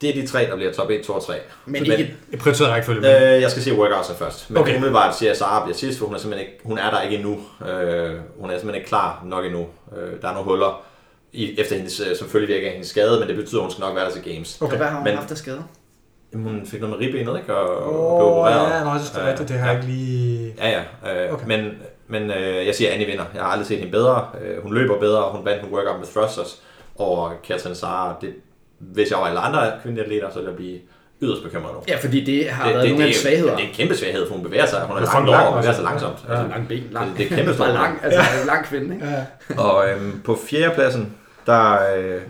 [0.00, 1.34] Det er de tre, der bliver top 1, 2 og 3.
[1.66, 2.14] Men Men- ikke...
[2.32, 3.34] Jeg prioriterer rækkefølge med.
[3.36, 4.50] Øh, jeg skal sige workoutsene først.
[4.50, 4.76] Men Okay.
[4.76, 7.30] umiddelbart siger Sara bliver sidst, for hun er simpelthen ikke, hun er der ikke endnu.
[7.30, 8.10] Øh,
[8.40, 9.66] hun er simpelthen ikke klar nok endnu.
[9.96, 10.82] Øh, der er nogle huller
[11.32, 13.82] i, efter hendes, øh, som følge af hendes skade, men det betyder, at hun skal
[13.82, 14.58] nok være der til games.
[14.62, 14.76] Okay.
[14.76, 15.62] Hvad har hun Men- haft af skade?
[16.32, 17.54] Jamen, hun fik noget med ribbenet, ikke?
[17.56, 18.78] Og, og blev opereret.
[18.78, 20.54] ja, nå, det er Øh, rigtigt, det har jeg ikke lige...
[20.58, 20.80] Ja, ja.
[20.80, 21.44] Øh, Okay.
[21.44, 21.46] okay.
[21.46, 21.70] Men,
[22.08, 23.24] men øh, jeg siger, at Annie vinder.
[23.34, 24.26] Jeg har aldrig set hende bedre.
[24.42, 26.62] Øh, hun løber bedre, og hun vandt en workout med thrusters
[27.00, 28.14] over Katrin Sara.
[28.20, 28.34] Det,
[28.78, 30.78] hvis jeg var alle andre kvindelige atleter, så ville jeg blive
[31.22, 31.80] yderst bekymret nu.
[31.88, 33.56] Ja, fordi det har det, været det, nogle af det, er- svagheder.
[33.56, 34.80] Det er en kæmpe svaghed, for hun bevæger sig.
[34.82, 36.18] Hun er er lang over og bevæger sig langsomt.
[36.28, 36.32] Ja.
[36.34, 37.08] Altså, lang ben, lang.
[37.10, 37.66] Det- det er kæmpe stor.
[37.66, 39.06] lang, altså en lang kvinde, ikke?
[39.08, 39.24] Ja.
[39.64, 41.16] Og øhm, på fjerdepladsen,
[41.46, 42.20] der øh,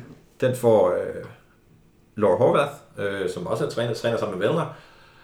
[0.40, 1.24] den får øh,
[2.16, 4.74] Laura Horvath, øh, som også er træner, træner sammen med Vellner.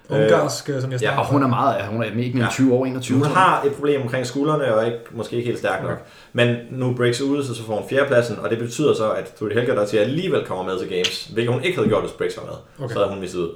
[0.08, 2.38] Ungarsk, øh, som jeg ja, snakker Og hun er meget, hun er ikke mere end
[2.38, 2.48] Ja.
[2.50, 5.82] 20 år, 21 Hun har et problem omkring skuldrene, og ikke, måske ikke helt stærk
[5.82, 6.02] nok.
[6.32, 9.52] Men nu breaks ud, så, så får hun fjerdepladsen, og det betyder så, at Trudy
[9.52, 12.36] Helger der til alligevel kommer med til Games, hvilket hun ikke havde gjort, hvis Breaks
[12.36, 12.84] var med.
[12.84, 12.94] Okay.
[12.94, 13.50] Så havde hun misset ud.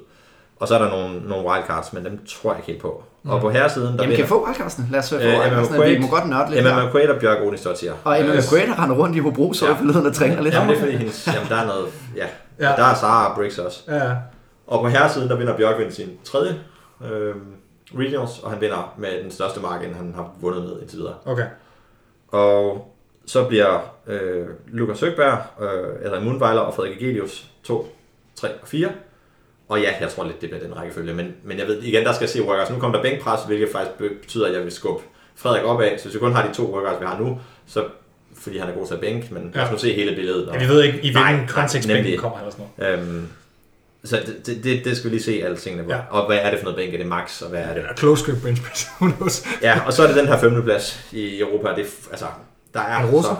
[0.61, 3.03] Og så er der nogle, nogle wildcards, men dem tror jeg ikke helt på.
[3.29, 4.87] Og på herresiden, der Jamen, kan vinder jeg få wildcardsene?
[4.91, 5.85] Lad os få Øh, wildcardsene.
[5.87, 6.87] Vi må godt nørde lidt Emma.
[6.87, 7.93] McQuaid og Bjørk Onisdottir.
[8.05, 9.71] Og Emma McQuaid der render rundt i Hobro, så Ja.
[9.71, 10.55] jeg forleden og træner lidt.
[10.55, 11.87] Jamen, det er fordi, hendes, jamen, der er noget...
[12.17, 12.27] Ja,
[12.61, 12.71] Ja.
[12.71, 12.77] ja.
[12.77, 13.81] der er Sara og Briggs også.
[13.89, 14.03] Ja,
[14.71, 16.61] Og på herresiden, der vinder Bjørk ved sin tredje
[17.11, 17.35] øh,
[17.99, 21.15] regionals, og han vinder med den største margin, han har vundet med indtil videre.
[21.27, 21.47] okay.
[22.29, 22.95] Og
[23.27, 27.97] så bliver øh, Lukas Søgberg, øh, Adrian Mundweiler og Frederik Egelius 2,
[28.35, 28.89] 3 og 4.
[29.69, 31.15] Og ja, jeg tror lidt, det bliver den rækkefølge.
[31.15, 32.71] Men, men jeg ved igen, der skal jeg se workouts.
[32.71, 35.03] Nu kommer der bænkpres, hvilket faktisk be- betyder, at jeg vil skubbe
[35.35, 35.99] Frederik opad.
[35.99, 37.85] Så hvis vi kun har de to workouts, vi har nu, så
[38.37, 39.73] fordi han er god til at bænke, men lad os Ja.
[39.73, 40.51] nu se hele billedet.
[40.55, 42.99] Ja, vi ved ikke, i hvilken kontekst bænken kommer eller sådan noget.
[42.99, 43.29] Øhm,
[44.05, 45.91] så det, det, det, skal vi lige se alle tingene på.
[45.91, 45.99] Ja.
[46.11, 46.95] Og hvad er det for noget bænk?
[46.95, 47.81] Er det max, og hvad er det?
[47.83, 49.47] Ja, close grip bench press, who knows.
[49.63, 51.69] Ja, og så er det den her femteplads i Europa.
[51.69, 52.27] Det, er altså,
[52.75, 53.35] der er Er det så...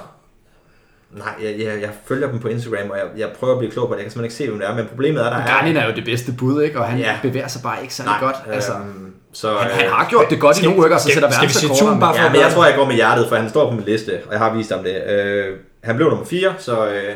[1.11, 3.89] Nej, jeg, jeg, jeg, følger dem på Instagram, og jeg, jeg prøver at blive klog
[3.89, 3.99] på det.
[3.99, 5.47] Jeg kan simpelthen ikke se, hvem det er, men problemet er, der er...
[5.47, 6.79] Garnin er jo det bedste bud, ikke?
[6.79, 7.19] Og han Ja.
[7.23, 8.37] bevæger sig bare ikke særlig Nej, godt.
[8.55, 11.11] Altså, øhm, så, han, øh, han har gjort det godt i skal- nogle workouts, og
[11.11, 13.51] skal- sætter tune bare for- Ja, men jeg tror, jeg går med hjertet, for han
[13.51, 15.03] står på min liste, og jeg har vist ham det.
[15.05, 17.15] Øh, han blev nummer 4, så øh,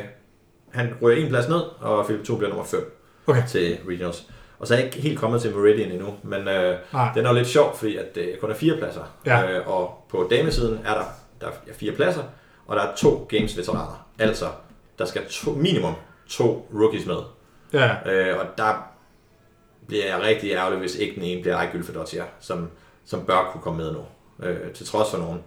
[0.72, 3.42] han ryger en plads ned, og Philip 2 bliver nummer 5 Okay.
[3.48, 4.26] til Regionals.
[4.58, 7.10] Og så er jeg ikke helt kommet til Meridian endnu, men øh, Nej.
[7.14, 9.00] den er jo lidt sjov, fordi at det kun er fire pladser.
[9.26, 9.50] Ja.
[9.52, 11.04] Øh, og på damesiden er der,
[11.40, 12.22] der er fire pladser,
[12.66, 14.06] og der er to games-veteraner.
[14.18, 14.46] Altså,
[14.98, 15.94] der skal to, minimum
[16.28, 17.16] to rookies med.
[17.72, 18.86] Ja, Øh, og der
[19.86, 22.70] bliver jeg rigtig ærgerlig, hvis ikke den ene bliver Ejgylfe Dottier, som,
[23.04, 24.00] som bør kunne komme med nu.
[24.46, 25.42] Øh, til trods for nogen.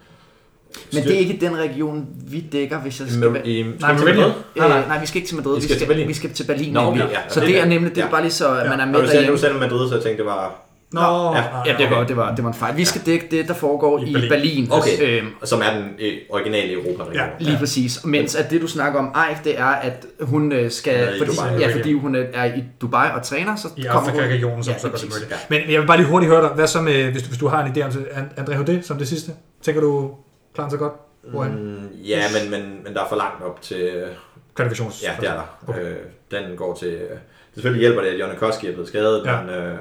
[0.93, 3.41] Men det er ikke den region, vi dækker, hvis jeg skal.
[3.45, 4.29] I, Nej, men Meridian.
[4.55, 5.57] Øh, nej, vi skal ikke til Madrid.
[5.57, 6.07] I skal vi, til Berlin.
[6.07, 6.73] vi skal til Berlin.
[6.73, 7.05] Nå, okay, ja.
[7.29, 7.69] Så Det det er det.
[7.69, 8.11] nemlig, det er Ja.
[8.11, 9.37] bare lige så, at man er Og med du sagde, du derhjemme.
[9.39, 10.63] sagde Madrid, så jeg tænkte, det var...
[10.91, 11.37] Nå, ja.
[11.37, 12.77] ja, Ja, det var, det var, det var en fejl.
[12.77, 14.29] Vi skal dække det, der foregår I i Berlin.
[14.29, 14.67] Berlin.
[14.71, 14.91] Okay.
[15.21, 17.13] Øhm, Som er den øh, originale Europa-region.
[17.15, 17.25] Ja.
[17.39, 18.05] Lige præcis.
[18.05, 21.31] Mens at det, du snakker om Eif, det er, at hun øh, skal, i fordi,
[21.31, 21.59] Dubai.
[21.61, 24.19] ja, fordi hun er i Dubai og træner, så i kommer hun...
[24.19, 25.09] Afrika-regionen, som Ja, så til præcis.
[25.09, 25.39] Meridian.
[25.49, 26.49] Men jeg vil bare lige hurtigt høre dig.
[26.49, 27.91] Hvad så med, hvis du, hvis du har en idé om
[28.39, 29.31] André Houdet som det sidste?
[29.61, 30.11] Tænker du,
[30.57, 30.93] klarer sig godt?
[31.23, 33.81] Mm, ja, men, men, men der er for langt op til...
[33.81, 34.07] øh,
[34.55, 35.03] Kvalifikations.
[35.03, 35.57] Ja, det er der.
[35.67, 35.81] Okay.
[35.81, 35.95] Øh,
[36.31, 36.87] den går til...
[36.87, 37.19] Øh, det
[37.53, 39.41] selvfølgelig hjælper det, at Jonne Koski er blevet skadet, Ja.
[39.41, 39.77] men, øh,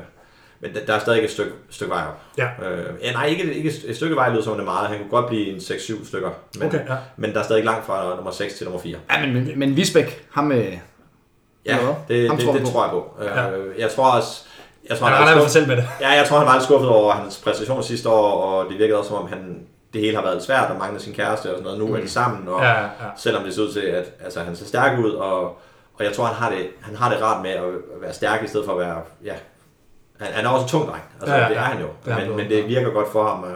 [0.60, 2.20] men der, er stadig et stykke, stykke vej op.
[2.38, 2.68] Ja.
[2.70, 4.88] Øh, ja, nej, ikke, ikke et stykke vej lyder som det er meget.
[4.88, 6.30] Han kunne godt blive en 6-7 stykker.
[6.58, 6.96] Men, Okay, ja.
[7.16, 8.96] men der er stadig langt fra nummer 6 til nummer 4.
[9.12, 10.72] Ja, men, men, men Visbæk, ham med...
[11.66, 11.78] Ja,
[12.08, 13.14] det, Ham det, tror det, det tror jeg på.
[13.22, 13.50] Ja.
[13.50, 14.42] Øh, jeg tror også...
[14.88, 15.88] Jeg tror, Han han, er hvert fald skuffet, selv med det.
[16.00, 18.98] ja, jeg tror, han var lidt skuffet over hans præstation sidste år, og det virkede
[18.98, 21.62] også som om, han, det hele har været svært, og manglede sin kæreste og sådan
[21.62, 21.78] noget.
[21.78, 22.86] Nu er de sammen, og Ja, ja.
[23.16, 25.40] selvom det ser ud til, at altså, han ser stærk ud, og,
[25.94, 27.62] og jeg tror, han har, det, han har det rart med at
[28.00, 29.34] være stærk, i stedet for at være, ja,
[30.20, 32.28] han, han er også en tung dreng, altså Ja, ja, det er han jo, han
[32.28, 33.42] men, men det virker godt for ham.
[33.42, 33.50] Og,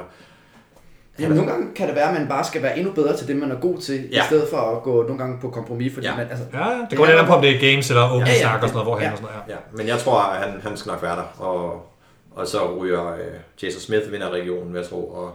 [1.18, 3.36] Jamen, nogle gange kan det være, at man bare skal være endnu bedre til det,
[3.36, 4.22] man er god til, ja.
[4.22, 6.16] i stedet for at gå nogle gange på kompromis, fordi Ja.
[6.16, 8.32] man, altså, Ja, det går lidt an på, om det er games eller åbne Ja,
[8.32, 8.38] ja.
[8.40, 9.12] snak og sådan noget, hvorhen Ja.
[9.12, 9.48] og sådan noget.
[9.48, 9.52] Ja.
[9.54, 11.86] ja, men jeg tror, at han, han skal nok være der, og,
[12.30, 13.18] og så ryger øh,
[13.62, 15.34] Jason Smith vinder regionen, vil jeg tro, og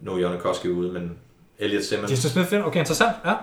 [0.00, 1.12] nu er Jonne Koski ude, men
[1.58, 2.66] Elliot Simmons, Jason Smith.
[2.66, 3.12] Okay, interessant.
[3.26, 3.34] Ja.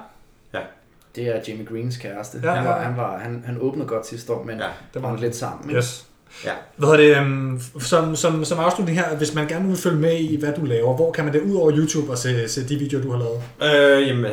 [1.16, 2.40] det er Jamie Greens kæreste.
[2.44, 2.84] Ja, Ja, han, ja, var, ja.
[2.88, 5.20] han, var, han, han åbnede godt sidste år, men Ja, ja, det var han.
[5.20, 5.70] lidt sammen.
[5.70, 5.78] ikke?
[5.78, 6.06] Yes.
[6.46, 9.98] ja, Hvad hedder det, um, som, som, som afslutning her, hvis man gerne vil følge
[9.98, 12.70] med i, hvad du laver, hvor kan man det ud over YouTube og se, se
[12.70, 14.02] de videoer, du har lavet?
[14.02, 14.26] Øh, jamen,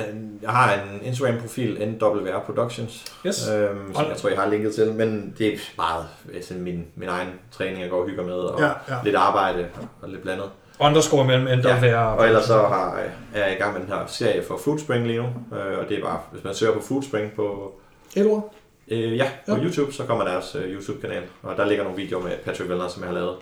[0.42, 3.48] jeg har en Instagram-profil, NWR Productions, Yes.
[3.48, 6.04] øhm, som jeg tror, jeg har linket til, men det er meget
[6.34, 8.94] altså, min, min egen træning, jeg går og hygger med, og Ja, ja, ja.
[8.94, 9.00] ja.
[9.04, 9.66] lidt arbejde
[10.02, 10.46] og lidt blandet.
[10.86, 12.16] Underscore mellem NWR Ja, og...
[12.18, 12.98] og ellers så har,
[13.34, 15.98] er jeg i gang med den her serie for Foodspring lige nu, øh, og det
[15.98, 17.74] er bare, hvis man søger på Foodspring på,
[18.16, 18.54] Et ord?
[18.88, 19.62] øh, ja, på Ja.
[19.64, 23.02] YouTube, så kommer deres øh, YouTube-kanal, og der ligger nogle videoer med Patrick Vellner, som
[23.02, 23.36] jeg har lavet,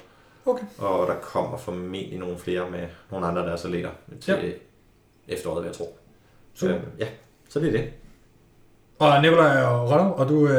[0.46, 0.64] Okay.
[0.78, 3.90] og der kommer formentlig nogle flere med nogle andre, der er så ligger
[4.20, 4.46] til Ja.
[4.46, 4.52] ja.
[5.28, 5.98] efteråret, vil jeg tro.
[6.54, 6.74] Super.
[6.74, 7.06] Øh, ja,
[7.48, 7.90] så det er det.
[9.00, 10.52] Og Nikolaj og Rollo, og du, øh,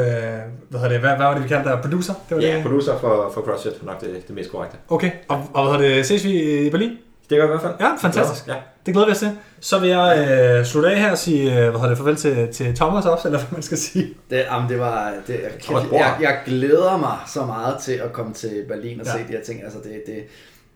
[0.70, 1.80] hvad, hedder det, hvad, hvad var det, vi kaldte dig?
[1.82, 2.14] Producer?
[2.30, 2.64] Det var Ja, det?
[2.64, 4.78] producer for, for CrossFit, nok det, det mest korrekte.
[4.90, 6.90] Okay, og, og hvad hedder det, ses vi i Berlin?
[6.90, 6.98] Det
[7.30, 7.74] gør jeg i hvert fald.
[7.80, 8.48] Ja, fantastisk.
[8.48, 8.54] Ja.
[8.86, 9.32] Det glæder vi os til.
[9.60, 10.28] Så vil jeg
[10.60, 13.28] øh, slutte af her og sige, øh, hvad hedder det, farvel til, til Thomas også,
[13.28, 14.14] eller hvad man skal sige.
[14.30, 15.40] Det, jamen, det var, det,
[15.70, 19.12] jeg, jeg, jeg, glæder mig så meget til at komme til Berlin og Ja.
[19.12, 19.64] se de her ting.
[19.64, 20.24] Altså, det, det,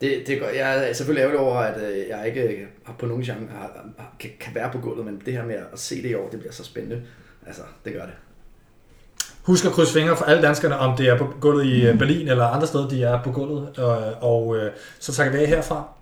[0.01, 3.23] det, det, går- jeg er selvfølgelig ærgerlig over, at øh, jeg ikke har på nogen
[3.23, 3.85] chance har,
[4.19, 6.39] kan, kan være på gulvet, men det her med at se det i år, det
[6.39, 7.01] bliver så spændende.
[7.47, 8.13] Altså, det gør det.
[9.43, 11.97] Husk at krydse fingre for alle danskerne, om det er på gulvet i mm.
[11.97, 13.69] Berlin eller andre steder, de er på gulvet.
[13.77, 14.57] Øh, og, og
[14.99, 15.94] så takker vi af herfra.